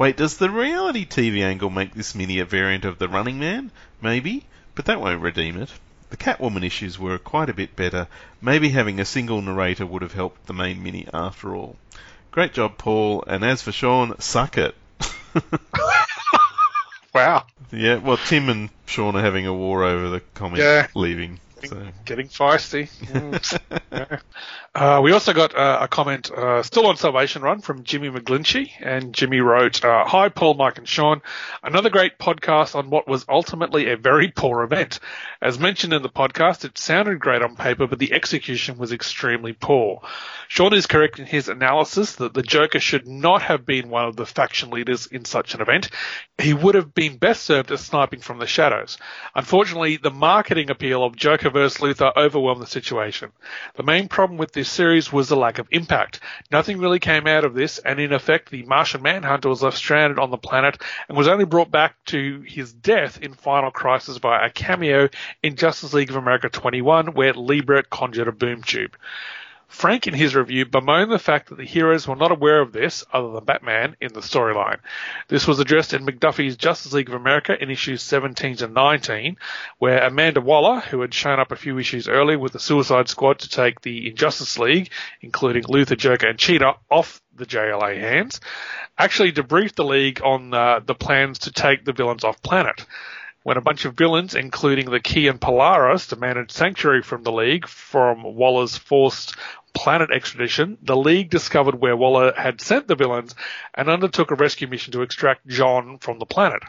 Wait, 0.00 0.16
does 0.16 0.38
the 0.38 0.48
reality 0.48 1.04
TV 1.04 1.44
angle 1.44 1.68
make 1.68 1.92
this 1.92 2.14
mini 2.14 2.38
a 2.38 2.44
variant 2.46 2.86
of 2.86 2.98
the 2.98 3.06
Running 3.06 3.38
Man? 3.38 3.70
Maybe, 4.00 4.46
but 4.74 4.86
that 4.86 4.98
won't 4.98 5.20
redeem 5.20 5.60
it. 5.60 5.70
The 6.08 6.16
Catwoman 6.16 6.64
issues 6.64 6.98
were 6.98 7.18
quite 7.18 7.50
a 7.50 7.52
bit 7.52 7.76
better. 7.76 8.08
Maybe 8.40 8.70
having 8.70 8.98
a 8.98 9.04
single 9.04 9.42
narrator 9.42 9.84
would 9.84 10.00
have 10.00 10.14
helped 10.14 10.46
the 10.46 10.54
main 10.54 10.82
mini 10.82 11.06
after 11.12 11.54
all. 11.54 11.76
Great 12.30 12.54
job, 12.54 12.78
Paul. 12.78 13.24
And 13.26 13.44
as 13.44 13.60
for 13.60 13.72
Sean, 13.72 14.18
suck 14.20 14.56
it. 14.56 14.74
wow. 17.14 17.44
Yeah, 17.70 17.96
well, 17.96 18.16
Tim 18.16 18.48
and 18.48 18.70
Sean 18.86 19.16
are 19.16 19.22
having 19.22 19.46
a 19.46 19.52
war 19.52 19.84
over 19.84 20.08
the 20.08 20.20
comic 20.32 20.60
yeah. 20.60 20.86
leaving. 20.94 21.40
So. 21.68 21.86
Getting 22.04 22.28
feisty. 22.28 22.88
Mm. 23.90 24.20
uh, 24.74 25.00
we 25.02 25.12
also 25.12 25.32
got 25.32 25.54
uh, 25.54 25.78
a 25.82 25.88
comment 25.88 26.30
uh, 26.30 26.62
still 26.62 26.86
on 26.86 26.96
Salvation 26.96 27.42
Run 27.42 27.60
from 27.60 27.82
Jimmy 27.82 28.08
McGlinchey, 28.08 28.70
and 28.80 29.12
Jimmy 29.12 29.40
wrote, 29.40 29.84
uh, 29.84 30.04
"Hi 30.06 30.28
Paul, 30.28 30.54
Mike, 30.54 30.78
and 30.78 30.88
Sean. 30.88 31.22
Another 31.62 31.90
great 31.90 32.18
podcast 32.18 32.74
on 32.76 32.88
what 32.88 33.08
was 33.08 33.24
ultimately 33.28 33.90
a 33.90 33.96
very 33.96 34.30
poor 34.30 34.62
event. 34.62 35.00
As 35.42 35.58
mentioned 35.58 35.92
in 35.92 36.02
the 36.02 36.08
podcast, 36.08 36.64
it 36.64 36.78
sounded 36.78 37.18
great 37.18 37.42
on 37.42 37.56
paper, 37.56 37.86
but 37.86 37.98
the 37.98 38.12
execution 38.12 38.78
was 38.78 38.92
extremely 38.92 39.52
poor. 39.52 40.02
Sean 40.48 40.72
is 40.72 40.86
correct 40.86 41.18
in 41.18 41.26
his 41.26 41.48
analysis 41.48 42.16
that 42.16 42.34
the 42.34 42.42
Joker 42.42 42.80
should 42.80 43.06
not 43.06 43.42
have 43.42 43.66
been 43.66 43.88
one 43.88 44.06
of 44.06 44.16
the 44.16 44.26
faction 44.26 44.70
leaders 44.70 45.06
in 45.06 45.24
such 45.24 45.54
an 45.54 45.60
event. 45.60 45.90
He 46.38 46.54
would 46.54 46.74
have 46.74 46.94
been 46.94 47.18
best 47.18 47.42
served 47.42 47.70
as 47.70 47.80
sniping 47.80 48.20
from 48.20 48.38
the 48.38 48.46
shadows. 48.46 48.98
Unfortunately, 49.34 49.96
the 49.96 50.10
marketing 50.10 50.70
appeal 50.70 51.04
of 51.04 51.16
Joker 51.16 51.49
vs. 51.50 51.80
Luthor 51.80 52.16
overwhelmed 52.16 52.62
the 52.62 52.66
situation. 52.66 53.32
The 53.76 53.82
main 53.82 54.08
problem 54.08 54.38
with 54.38 54.52
this 54.52 54.70
series 54.70 55.12
was 55.12 55.28
the 55.28 55.36
lack 55.36 55.58
of 55.58 55.68
impact. 55.70 56.20
Nothing 56.50 56.78
really 56.78 56.98
came 56.98 57.26
out 57.26 57.44
of 57.44 57.54
this, 57.54 57.78
and 57.78 58.00
in 58.00 58.12
effect, 58.12 58.50
the 58.50 58.62
Martian 58.64 59.02
Manhunter 59.02 59.48
was 59.48 59.62
left 59.62 59.76
stranded 59.76 60.18
on 60.18 60.30
the 60.30 60.38
planet 60.38 60.80
and 61.08 61.18
was 61.18 61.28
only 61.28 61.44
brought 61.44 61.70
back 61.70 61.96
to 62.06 62.40
his 62.46 62.72
death 62.72 63.20
in 63.20 63.34
Final 63.34 63.70
Crisis 63.70 64.18
by 64.18 64.44
a 64.44 64.50
cameo 64.50 65.08
in 65.42 65.56
Justice 65.56 65.92
League 65.92 66.10
of 66.10 66.16
America 66.16 66.48
21, 66.48 67.14
where 67.14 67.34
Liebert 67.34 67.90
conjured 67.90 68.28
a 68.28 68.32
boom 68.32 68.62
tube. 68.62 68.96
Frank, 69.70 70.08
in 70.08 70.14
his 70.14 70.34
review, 70.34 70.66
bemoaned 70.66 71.12
the 71.12 71.18
fact 71.18 71.48
that 71.48 71.54
the 71.54 71.64
heroes 71.64 72.06
were 72.06 72.16
not 72.16 72.32
aware 72.32 72.60
of 72.60 72.72
this, 72.72 73.04
other 73.12 73.30
than 73.30 73.44
Batman, 73.44 73.96
in 74.00 74.12
the 74.12 74.20
storyline. 74.20 74.80
This 75.28 75.46
was 75.46 75.60
addressed 75.60 75.94
in 75.94 76.04
McDuffie's 76.04 76.56
Justice 76.56 76.92
League 76.92 77.08
of 77.08 77.14
America 77.14 77.56
in 77.58 77.70
issues 77.70 78.02
17 78.02 78.56
to 78.56 78.66
19, 78.66 79.36
where 79.78 80.04
Amanda 80.04 80.40
Waller, 80.40 80.80
who 80.80 81.00
had 81.00 81.14
shown 81.14 81.38
up 81.38 81.52
a 81.52 81.56
few 81.56 81.78
issues 81.78 82.08
earlier 82.08 82.38
with 82.38 82.52
the 82.52 82.58
Suicide 82.58 83.08
Squad 83.08 83.38
to 83.38 83.48
take 83.48 83.80
the 83.80 84.08
Injustice 84.08 84.58
League, 84.58 84.90
including 85.20 85.62
Luthor, 85.62 85.96
Joker, 85.96 86.26
and 86.26 86.38
Cheetah, 86.38 86.74
off 86.90 87.22
the 87.36 87.46
JLA 87.46 87.96
hands, 87.96 88.40
actually 88.98 89.30
debriefed 89.30 89.76
the 89.76 89.84
League 89.84 90.20
on 90.22 90.52
uh, 90.52 90.80
the 90.84 90.96
plans 90.96 91.38
to 91.38 91.52
take 91.52 91.84
the 91.84 91.92
villains 91.92 92.24
off 92.24 92.42
planet 92.42 92.84
when 93.42 93.56
a 93.56 93.62
bunch 93.62 93.84
of 93.84 93.94
villains, 93.94 94.34
including 94.34 94.90
the 94.90 95.00
Key 95.00 95.28
and 95.28 95.40
Polaris, 95.40 96.06
demanded 96.06 96.50
sanctuary 96.50 97.02
from 97.02 97.22
the 97.22 97.32
League 97.32 97.66
from 97.66 98.22
Waller's 98.22 98.76
forced 98.76 99.34
planet 99.74 100.10
expedition, 100.10 100.78
the 100.82 100.96
League 100.96 101.30
discovered 101.30 101.80
where 101.80 101.96
Waller 101.96 102.32
had 102.36 102.60
sent 102.60 102.88
the 102.88 102.94
villains 102.94 103.34
and 103.74 103.88
undertook 103.88 104.30
a 104.30 104.34
rescue 104.34 104.68
mission 104.68 104.92
to 104.92 105.02
extract 105.02 105.46
J'onn 105.46 106.00
from 106.00 106.18
the 106.18 106.26
planet. 106.26 106.62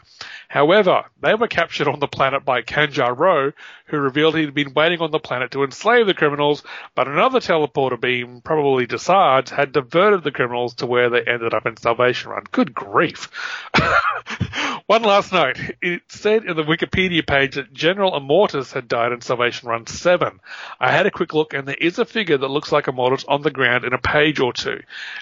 However, 0.48 1.06
they 1.22 1.34
were 1.34 1.48
captured 1.48 1.88
on 1.88 2.00
the 2.00 2.08
planet 2.08 2.46
by 2.46 2.62
Kanjar 2.62 3.18
Ro, 3.18 3.52
who 3.86 3.98
revealed 3.98 4.36
he'd 4.36 4.54
been 4.54 4.74
waiting 4.74 5.00
on 5.02 5.12
the 5.12 5.20
planet 5.20 5.52
to 5.52 5.64
enslave 5.64 6.08
the 6.08 6.14
criminals, 6.14 6.64
but 6.96 7.08
another 7.08 7.40
teleporter 7.40 8.00
beam, 8.00 8.42
probably 8.42 8.88
Desaad's, 8.88 9.52
had 9.52 9.72
diverted 9.72 10.24
the 10.24 10.32
criminals 10.32 10.76
to 10.76 10.86
where 10.86 11.10
they 11.10 11.22
ended 11.22 11.54
up 11.54 11.66
in 11.66 11.78
Salvation 11.78 12.32
Run. 12.32 12.44
Good 12.52 12.74
grief. 12.74 13.30
One 14.88 15.04
last 15.04 15.32
note. 15.32 15.58
It 15.82 16.02
said 16.10 16.46
in 16.46 16.56
the 16.56 16.64
Wikipedia 16.64 17.26
page 17.26 17.56
that 17.56 17.74
General 17.74 18.20
Immortus 18.20 18.74
had 18.74 18.88
died 18.88 19.12
in 19.12 19.22
Salvation 19.22 19.70
Run 19.70 19.88
7. 19.88 20.40
I 20.80 20.92
had 20.92 21.06
a 21.06 21.12
quick 21.12 21.34
look 21.34 21.54
and 21.54 21.68
there 21.68 21.76
is 21.76 22.00
a 22.00 22.06
figure 22.06 22.38
that 22.38 22.48
looks 22.48 22.72
like 22.72 22.88
Immortus 22.92 23.26
on 23.28 23.42
the 23.42 23.52
ground 23.52 23.86
in 23.86 23.94
a 23.94 23.98
page 23.98 24.40
or 24.40 24.54
two. 24.54 24.82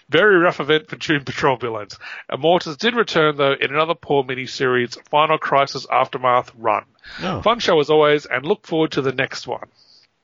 Very 0.09 0.37
rough 0.37 0.59
event 0.59 0.87
for 0.89 0.95
Doom 0.95 1.23
Patrol 1.25 1.57
villains. 1.57 1.97
Immortus 2.31 2.77
did 2.77 2.95
return 2.95 3.35
though 3.37 3.53
in 3.53 3.73
another 3.73 3.95
poor 3.95 4.23
miniseries, 4.23 4.97
Final 5.09 5.37
Crisis 5.37 5.85
Aftermath 5.89 6.51
Run. 6.57 6.83
Oh. 7.21 7.41
Fun 7.41 7.59
show 7.59 7.79
as 7.79 7.89
always 7.89 8.25
and 8.25 8.45
look 8.45 8.65
forward 8.67 8.91
to 8.93 9.01
the 9.01 9.11
next 9.13 9.47
one. 9.47 9.67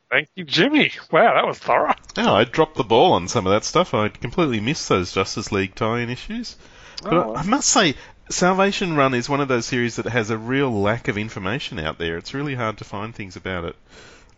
Thank 0.10 0.30
you, 0.36 0.43
Jimmy. 0.46 0.91
Wow, 1.12 1.34
that 1.34 1.48
was 1.48 1.58
thorough. 1.58 1.93
Yeah, 2.16 2.32
I 2.32 2.43
dropped 2.43 2.76
the 2.78 2.84
ball 2.84 3.14
on 3.14 3.28
some 3.28 3.48
of 3.48 3.52
that 3.54 3.64
stuff. 3.64 3.93
I 3.93 4.10
completely 4.10 4.60
missed 4.60 4.88
those 4.88 5.12
Justice 5.12 5.52
League 5.52 5.76
tie-in 5.76 6.10
issues. 6.10 6.56
But 7.04 7.14
Oh. 7.14 7.36
I 7.36 7.43
must 7.43 7.68
say, 7.70 7.96
Salvation 8.30 8.96
Run 8.96 9.14
is 9.14 9.28
one 9.28 9.41
of 9.41 9.48
those 9.48 9.66
series 9.66 9.98
that 9.98 10.06
has 10.06 10.30
a 10.30 10.38
real 10.38 10.72
lack 10.72 11.08
of 11.08 11.18
information 11.18 11.80
out 11.80 11.98
there. 11.98 12.18
It's 12.18 12.34
really 12.34 12.56
hard 12.56 12.78
to 12.78 12.84
find 12.84 13.14
things 13.14 13.36
about 13.36 13.66
it 13.66 13.76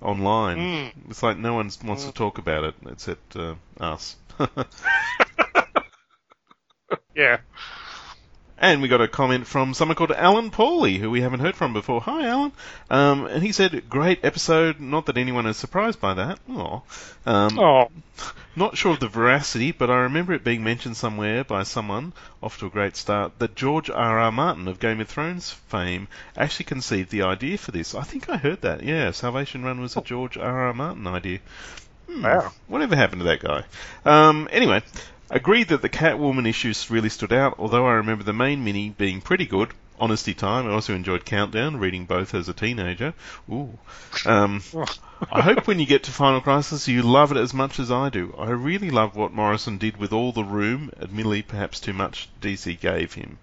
online. 0.02 0.58
Mm. 0.58 0.92
It's 1.10 1.24
like 1.24 1.38
no 1.38 1.54
one 1.54 1.72
wants 1.84 2.06
to 2.06 2.12
talk 2.12 2.38
about 2.38 2.64
it 2.64 2.76
except 2.90 3.36
uh, 3.36 3.56
us. 3.80 4.16
Yeah. 7.16 7.40
And 8.60 8.82
we 8.82 8.88
got 8.88 9.02
a 9.02 9.08
comment 9.08 9.46
from 9.46 9.76
someone 9.76 9.96
called 9.96 10.12
Alan 10.12 10.50
Pauly, 10.50 10.98
who 10.98 11.12
we 11.12 11.22
haven't 11.22 11.42
heard 11.42 11.56
from 11.56 11.74
before. 11.74 12.02
Hi, 12.02 12.26
Alan. 12.28 12.52
Um, 12.90 13.28
and 13.28 13.44
he 13.44 13.52
said, 13.52 13.88
great 13.88 14.26
episode. 14.26 14.80
Not 14.80 15.06
that 15.06 15.18
anyone 15.18 15.46
is 15.46 15.58
surprised 15.58 16.02
by 16.02 16.16
that. 16.16 16.40
Aw. 16.50 16.82
Um, 17.28 17.60
Oh, 17.60 17.92
Not 18.56 18.76
sure 18.76 18.94
of 18.94 19.00
the 19.00 19.08
veracity, 19.08 19.72
but 19.72 19.92
I 19.92 19.98
remember 19.98 20.34
it 20.34 20.44
being 20.44 20.64
mentioned 20.64 20.98
somewhere 20.98 21.44
by 21.44 21.62
someone, 21.62 22.14
off 22.42 22.58
to 22.58 22.66
a 22.66 22.72
great 22.72 22.96
start, 22.96 23.38
that 23.38 23.56
George 23.56 23.92
R. 23.92 24.20
R. 24.20 24.32
Martin 24.32 24.68
of 24.68 24.80
Game 24.80 25.02
of 25.02 25.08
Thrones 25.08 25.52
fame 25.52 26.08
actually 26.36 26.66
conceived 26.66 27.12
the 27.12 27.22
idea 27.22 27.60
for 27.60 27.70
this. 27.70 27.94
I 27.94 28.02
think 28.02 28.28
I 28.28 28.38
heard 28.38 28.62
that. 28.62 28.82
Yeah, 28.82 29.12
Salvation 29.12 29.64
Run 29.64 29.80
was 29.82 29.96
a 29.96 30.02
George 30.02 30.36
R. 30.36 30.62
R. 30.68 30.74
Martin 30.74 31.06
idea. 31.06 31.40
Hmm, 32.08 32.24
Wow. 32.24 32.52
Whatever 32.68 32.96
happened 32.96 33.22
to 33.22 33.26
that 33.28 33.40
guy? 33.42 33.64
Um, 34.06 34.48
anyway, 34.52 34.82
agreed 35.30 35.70
that 35.70 35.82
the 35.82 35.90
Catwoman 35.90 36.48
issues 36.48 36.90
really 36.90 37.10
stood 37.10 37.34
out, 37.34 37.56
although 37.60 37.86
I 37.86 37.94
remember 37.94 38.24
the 38.24 38.34
main 38.34 38.64
mini 38.64 38.90
being 38.90 39.22
pretty 39.22 39.46
good. 39.46 39.70
Honesty 40.00 40.36
Time. 40.36 40.68
I 40.68 40.74
also 40.74 40.94
enjoyed 40.94 41.26
Countdown, 41.26 41.78
reading 41.78 42.06
both 42.06 42.36
as 42.36 42.48
a 42.48 42.54
teenager. 42.54 43.16
Ooh. 43.52 43.80
Um, 44.28 44.62
I 45.32 45.42
hope 45.42 45.66
when 45.66 45.80
you 45.80 45.88
get 45.88 46.04
to 46.04 46.12
Final 46.12 46.40
Crisis 46.40 46.88
you 46.88 47.02
love 47.02 47.32
it 47.32 47.38
as 47.38 47.52
much 47.54 47.80
as 47.80 47.92
I 47.92 48.10
do. 48.10 48.36
I 48.38 48.52
really 48.52 48.92
love 48.92 49.16
what 49.16 49.34
Morrison 49.34 49.80
did 49.80 49.98
with 49.98 50.14
all 50.14 50.32
the 50.32 50.44
room, 50.44 50.92
admittedly 51.02 51.42
perhaps 51.42 51.80
too 51.80 51.94
much 51.94 52.30
DC 52.42 52.80
gave 52.80 53.14
him. 53.14 53.40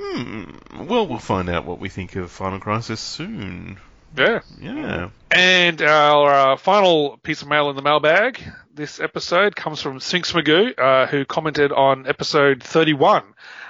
Hmm. 0.00 0.44
Well, 0.88 1.06
we'll 1.06 1.18
find 1.20 1.48
out 1.48 1.64
what 1.64 1.78
we 1.78 1.88
think 1.88 2.16
of 2.16 2.32
Final 2.32 2.58
Crisis 2.58 2.98
soon. 3.00 3.78
Yeah. 4.16 4.40
Yeah. 4.60 5.10
And 5.30 5.82
our 5.82 6.52
uh, 6.52 6.56
final 6.56 7.18
piece 7.22 7.42
of 7.42 7.48
mail 7.48 7.70
in 7.70 7.76
the 7.76 7.82
mailbag 7.82 8.40
this 8.74 8.98
episode 9.00 9.54
comes 9.54 9.80
from 9.80 10.00
Sphinx 10.00 10.32
Magoo, 10.32 10.76
uh, 10.78 11.06
who 11.06 11.24
commented 11.24 11.70
on 11.72 12.06
episode 12.08 12.62
31 12.62 13.22
uh, 13.22 13.24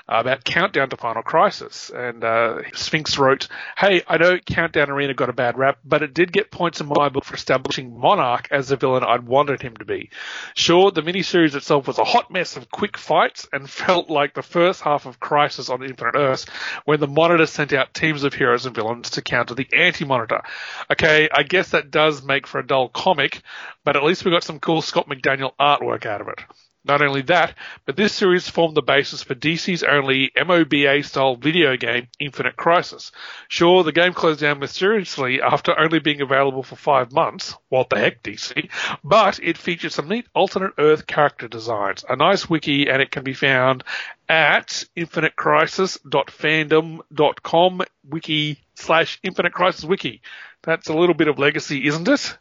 about 0.06 0.44
Countdown 0.44 0.90
to 0.90 0.96
Final 0.96 1.22
Crisis. 1.22 1.90
And 1.94 2.22
uh, 2.22 2.58
Sphinx 2.74 3.18
wrote, 3.18 3.48
Hey, 3.76 4.02
I 4.06 4.18
know 4.18 4.38
Countdown 4.38 4.90
Arena 4.90 5.14
got 5.14 5.30
a 5.30 5.34
bad 5.34 5.58
rap, 5.58 5.78
but 5.84 6.02
it 6.02 6.14
did 6.14 6.32
get 6.32 6.50
points 6.50 6.80
in 6.80 6.88
my 6.88 7.08
book 7.08 7.24
for 7.24 7.34
establishing 7.34 7.98
Monarch 7.98 8.48
as 8.50 8.68
the 8.68 8.76
villain 8.76 9.04
I'd 9.04 9.26
wanted 9.26 9.62
him 9.62 9.76
to 9.78 9.84
be. 9.84 10.10
Sure, 10.54 10.90
the 10.90 11.02
miniseries 11.02 11.54
itself 11.54 11.86
was 11.86 11.98
a 11.98 12.04
hot 12.04 12.30
mess 12.30 12.56
of 12.56 12.70
quick 12.70 12.98
fights 12.98 13.48
and 13.52 13.68
felt 13.68 14.10
like 14.10 14.34
the 14.34 14.42
first 14.42 14.82
half 14.82 15.06
of 15.06 15.20
Crisis 15.20 15.70
on 15.70 15.82
Infinite 15.82 16.16
Earths 16.16 16.46
when 16.84 17.00
the 17.00 17.06
Monitor 17.06 17.46
sent 17.46 17.72
out 17.72 17.94
teams 17.94 18.24
of 18.24 18.34
heroes 18.34 18.66
and 18.66 18.74
villains 18.74 19.10
to 19.10 19.22
counter 19.22 19.54
the 19.54 19.68
Anti-Monitor. 19.72 20.42
Okay, 20.90 21.28
I 21.32 21.42
guess 21.42 21.70
that 21.70 21.90
does 21.90 22.22
make 22.22 22.46
for 22.46 22.58
a 22.58 22.66
dull 22.66 22.88
comic, 22.88 23.42
but 23.84 23.96
at 23.96 24.04
least 24.04 24.24
we 24.24 24.30
got 24.30 24.44
some 24.44 24.60
cool 24.60 24.82
Scott 24.82 25.08
McDaniel 25.08 25.52
artwork 25.58 26.04
out 26.06 26.20
of 26.20 26.28
it. 26.28 26.40
Not 26.86 27.00
only 27.00 27.22
that, 27.22 27.56
but 27.86 27.96
this 27.96 28.12
series 28.12 28.46
formed 28.48 28.76
the 28.76 28.82
basis 28.82 29.22
for 29.22 29.34
DC's 29.34 29.82
only 29.82 30.30
MOBA 30.36 31.02
style 31.02 31.34
video 31.34 31.78
game, 31.78 32.08
Infinite 32.18 32.56
Crisis. 32.56 33.10
Sure, 33.48 33.82
the 33.82 33.92
game 33.92 34.12
closed 34.12 34.40
down 34.40 34.58
mysteriously 34.58 35.40
after 35.40 35.78
only 35.78 35.98
being 35.98 36.20
available 36.20 36.62
for 36.62 36.76
five 36.76 37.10
months. 37.10 37.56
What 37.70 37.88
the 37.88 37.98
heck, 37.98 38.22
DC? 38.22 38.68
But 39.02 39.40
it 39.42 39.56
featured 39.56 39.92
some 39.92 40.08
neat 40.08 40.26
alternate 40.34 40.74
Earth 40.78 41.06
character 41.06 41.48
designs, 41.48 42.04
a 42.06 42.16
nice 42.16 42.50
wiki, 42.50 42.90
and 42.90 43.00
it 43.00 43.10
can 43.10 43.24
be 43.24 43.32
found 43.32 43.82
at 44.28 44.84
infinitecrisis.fandom.com 44.94 47.82
wiki 48.10 48.58
slash 48.74 49.18
infinite 49.22 49.54
crisis 49.54 49.84
wiki. 49.84 50.20
That's 50.62 50.88
a 50.88 50.94
little 50.94 51.14
bit 51.14 51.28
of 51.28 51.38
legacy, 51.38 51.86
isn't 51.86 52.08
it? 52.08 52.36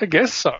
I 0.00 0.06
guess 0.06 0.32
so. 0.32 0.54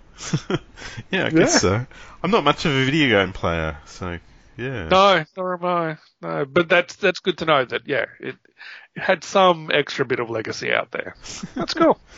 yeah, 1.10 1.26
I 1.26 1.30
guess 1.30 1.60
so. 1.60 1.86
I'm 2.22 2.30
not 2.30 2.44
much 2.44 2.64
of 2.66 2.72
a 2.72 2.84
video 2.84 3.08
game 3.24 3.32
player, 3.32 3.78
so 3.86 4.18
yeah. 4.56 4.88
No, 4.88 5.24
nor 5.36 5.54
am 5.54 5.64
I. 5.64 5.96
No, 6.20 6.44
but 6.44 6.68
that's 6.68 6.96
that's 6.96 7.20
good 7.20 7.38
to 7.38 7.46
know 7.46 7.64
that 7.64 7.82
yeah, 7.86 8.06
it, 8.20 8.36
it 8.94 9.02
had 9.02 9.24
some 9.24 9.70
extra 9.72 10.04
bit 10.04 10.20
of 10.20 10.28
legacy 10.28 10.72
out 10.72 10.90
there. 10.90 11.16
That's 11.54 11.74
cool. 11.74 11.98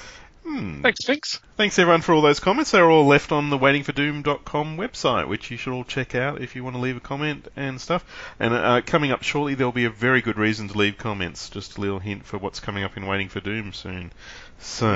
Hmm. 0.45 0.83
Thanks, 0.83 1.05
Sphinx. 1.05 1.41
Thanks 1.57 1.79
everyone 1.79 2.01
for 2.01 2.15
all 2.15 2.23
those 2.23 2.41
comments. 2.41 2.73
They're 2.73 2.91
all 2.91 3.07
left 3.07 3.31
on 3.31 3.51
the 3.51 3.59
waitingfordoom.com 3.59 4.77
website, 4.77 5.29
which 5.29 5.51
you 5.51 5.57
should 5.57 5.73
all 5.73 5.85
check 5.85 6.15
out 6.15 6.41
if 6.41 6.57
you 6.57 6.65
want 6.65 6.75
to 6.75 6.83
leave 6.83 6.97
a 6.97 7.01
comment 7.01 7.47
and 7.55 7.81
stuff. 7.81 8.05
And 8.41 8.53
uh, 8.53 8.81
coming 8.85 9.13
up 9.13 9.23
shortly, 9.23 9.55
there'll 9.55 9.73
be 9.73 9.85
a 9.85 9.91
very 9.91 10.21
good 10.21 10.39
reason 10.39 10.69
to 10.69 10.77
leave 10.79 10.99
comments. 10.99 11.49
Just 11.49 11.79
a 11.79 11.81
little 11.81 12.01
hint 12.01 12.25
for 12.25 12.39
what's 12.39 12.59
coming 12.59 12.83
up 12.83 12.97
in 12.97 13.07
Waiting 13.07 13.29
for 13.29 13.41
Doom 13.41 13.73
soon. 13.73 14.13
So, 14.59 14.87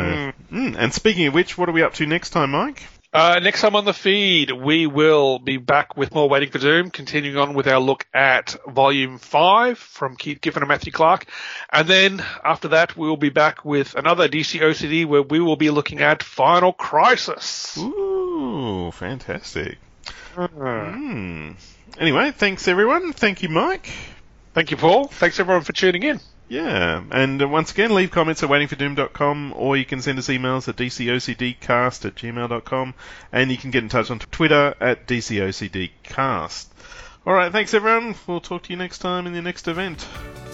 mm, 0.52 0.76
and 0.76 0.92
speaking 0.92 1.26
of 1.26 1.34
which, 1.34 1.56
what 1.56 1.68
are 1.68 1.72
we 1.72 1.82
up 1.82 1.94
to 1.94 2.06
next 2.06 2.30
time, 2.30 2.50
Mike? 2.50 2.82
Uh, 3.16 3.38
next 3.38 3.62
time 3.62 3.74
on 3.74 3.86
the 3.86 3.94
feed, 3.94 4.52
we 4.52 4.86
will 4.86 5.38
be 5.38 5.56
back 5.56 5.96
with 5.96 6.14
more 6.14 6.28
Waiting 6.28 6.50
for 6.50 6.58
Doom, 6.58 6.90
continuing 6.90 7.38
on 7.38 7.54
with 7.54 7.66
our 7.66 7.80
look 7.80 8.06
at 8.12 8.54
Volume 8.68 9.16
5 9.16 9.78
from 9.78 10.16
Keith 10.16 10.42
Giffen 10.42 10.60
and 10.62 10.68
Matthew 10.68 10.92
Clark. 10.92 11.24
And 11.72 11.88
then 11.88 12.22
after 12.44 12.68
that, 12.68 12.94
we 12.94 13.08
will 13.08 13.16
be 13.16 13.30
back 13.30 13.64
with 13.64 13.94
another 13.94 14.28
DC 14.28 14.60
OCD 14.60 15.06
where 15.06 15.22
we 15.22 15.40
will 15.40 15.56
be 15.56 15.70
looking 15.70 16.00
at 16.00 16.22
Final 16.22 16.74
Crisis. 16.74 17.78
Ooh, 17.78 18.90
fantastic. 18.92 19.78
Hmm. 20.34 21.52
Anyway, 21.98 22.32
thanks 22.32 22.68
everyone. 22.68 23.14
Thank 23.14 23.42
you, 23.42 23.48
Mike. 23.48 23.90
Thank 24.52 24.70
you, 24.70 24.76
Paul. 24.76 25.08
Thanks 25.08 25.40
everyone 25.40 25.64
for 25.64 25.72
tuning 25.72 26.02
in. 26.02 26.20
Yeah, 26.48 27.02
and 27.10 27.42
uh, 27.42 27.48
once 27.48 27.72
again, 27.72 27.92
leave 27.92 28.12
comments 28.12 28.42
at 28.42 28.48
waitingfordoom.com 28.48 29.54
or 29.56 29.76
you 29.76 29.84
can 29.84 30.00
send 30.00 30.18
us 30.18 30.28
emails 30.28 30.68
at 30.68 30.76
dcocdcast 30.76 32.04
at 32.04 32.14
gmail.com 32.14 32.94
and 33.32 33.50
you 33.50 33.56
can 33.56 33.72
get 33.72 33.82
in 33.82 33.88
touch 33.88 34.10
on 34.10 34.20
Twitter 34.20 34.74
at 34.80 35.08
dcocdcast. 35.08 36.66
Alright, 37.26 37.50
thanks 37.50 37.74
everyone. 37.74 38.14
We'll 38.28 38.40
talk 38.40 38.62
to 38.64 38.70
you 38.70 38.76
next 38.76 38.98
time 38.98 39.26
in 39.26 39.32
the 39.32 39.42
next 39.42 39.66
event. 39.66 40.06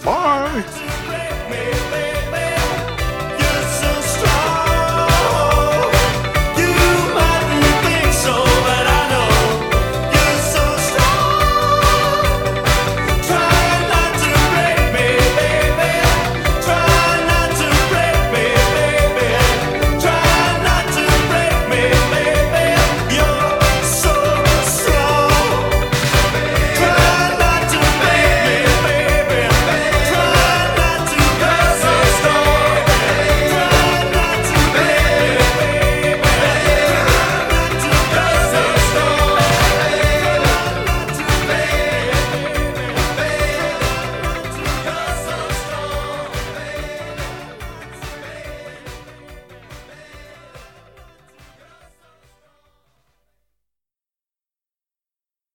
Bye! 0.03 2.09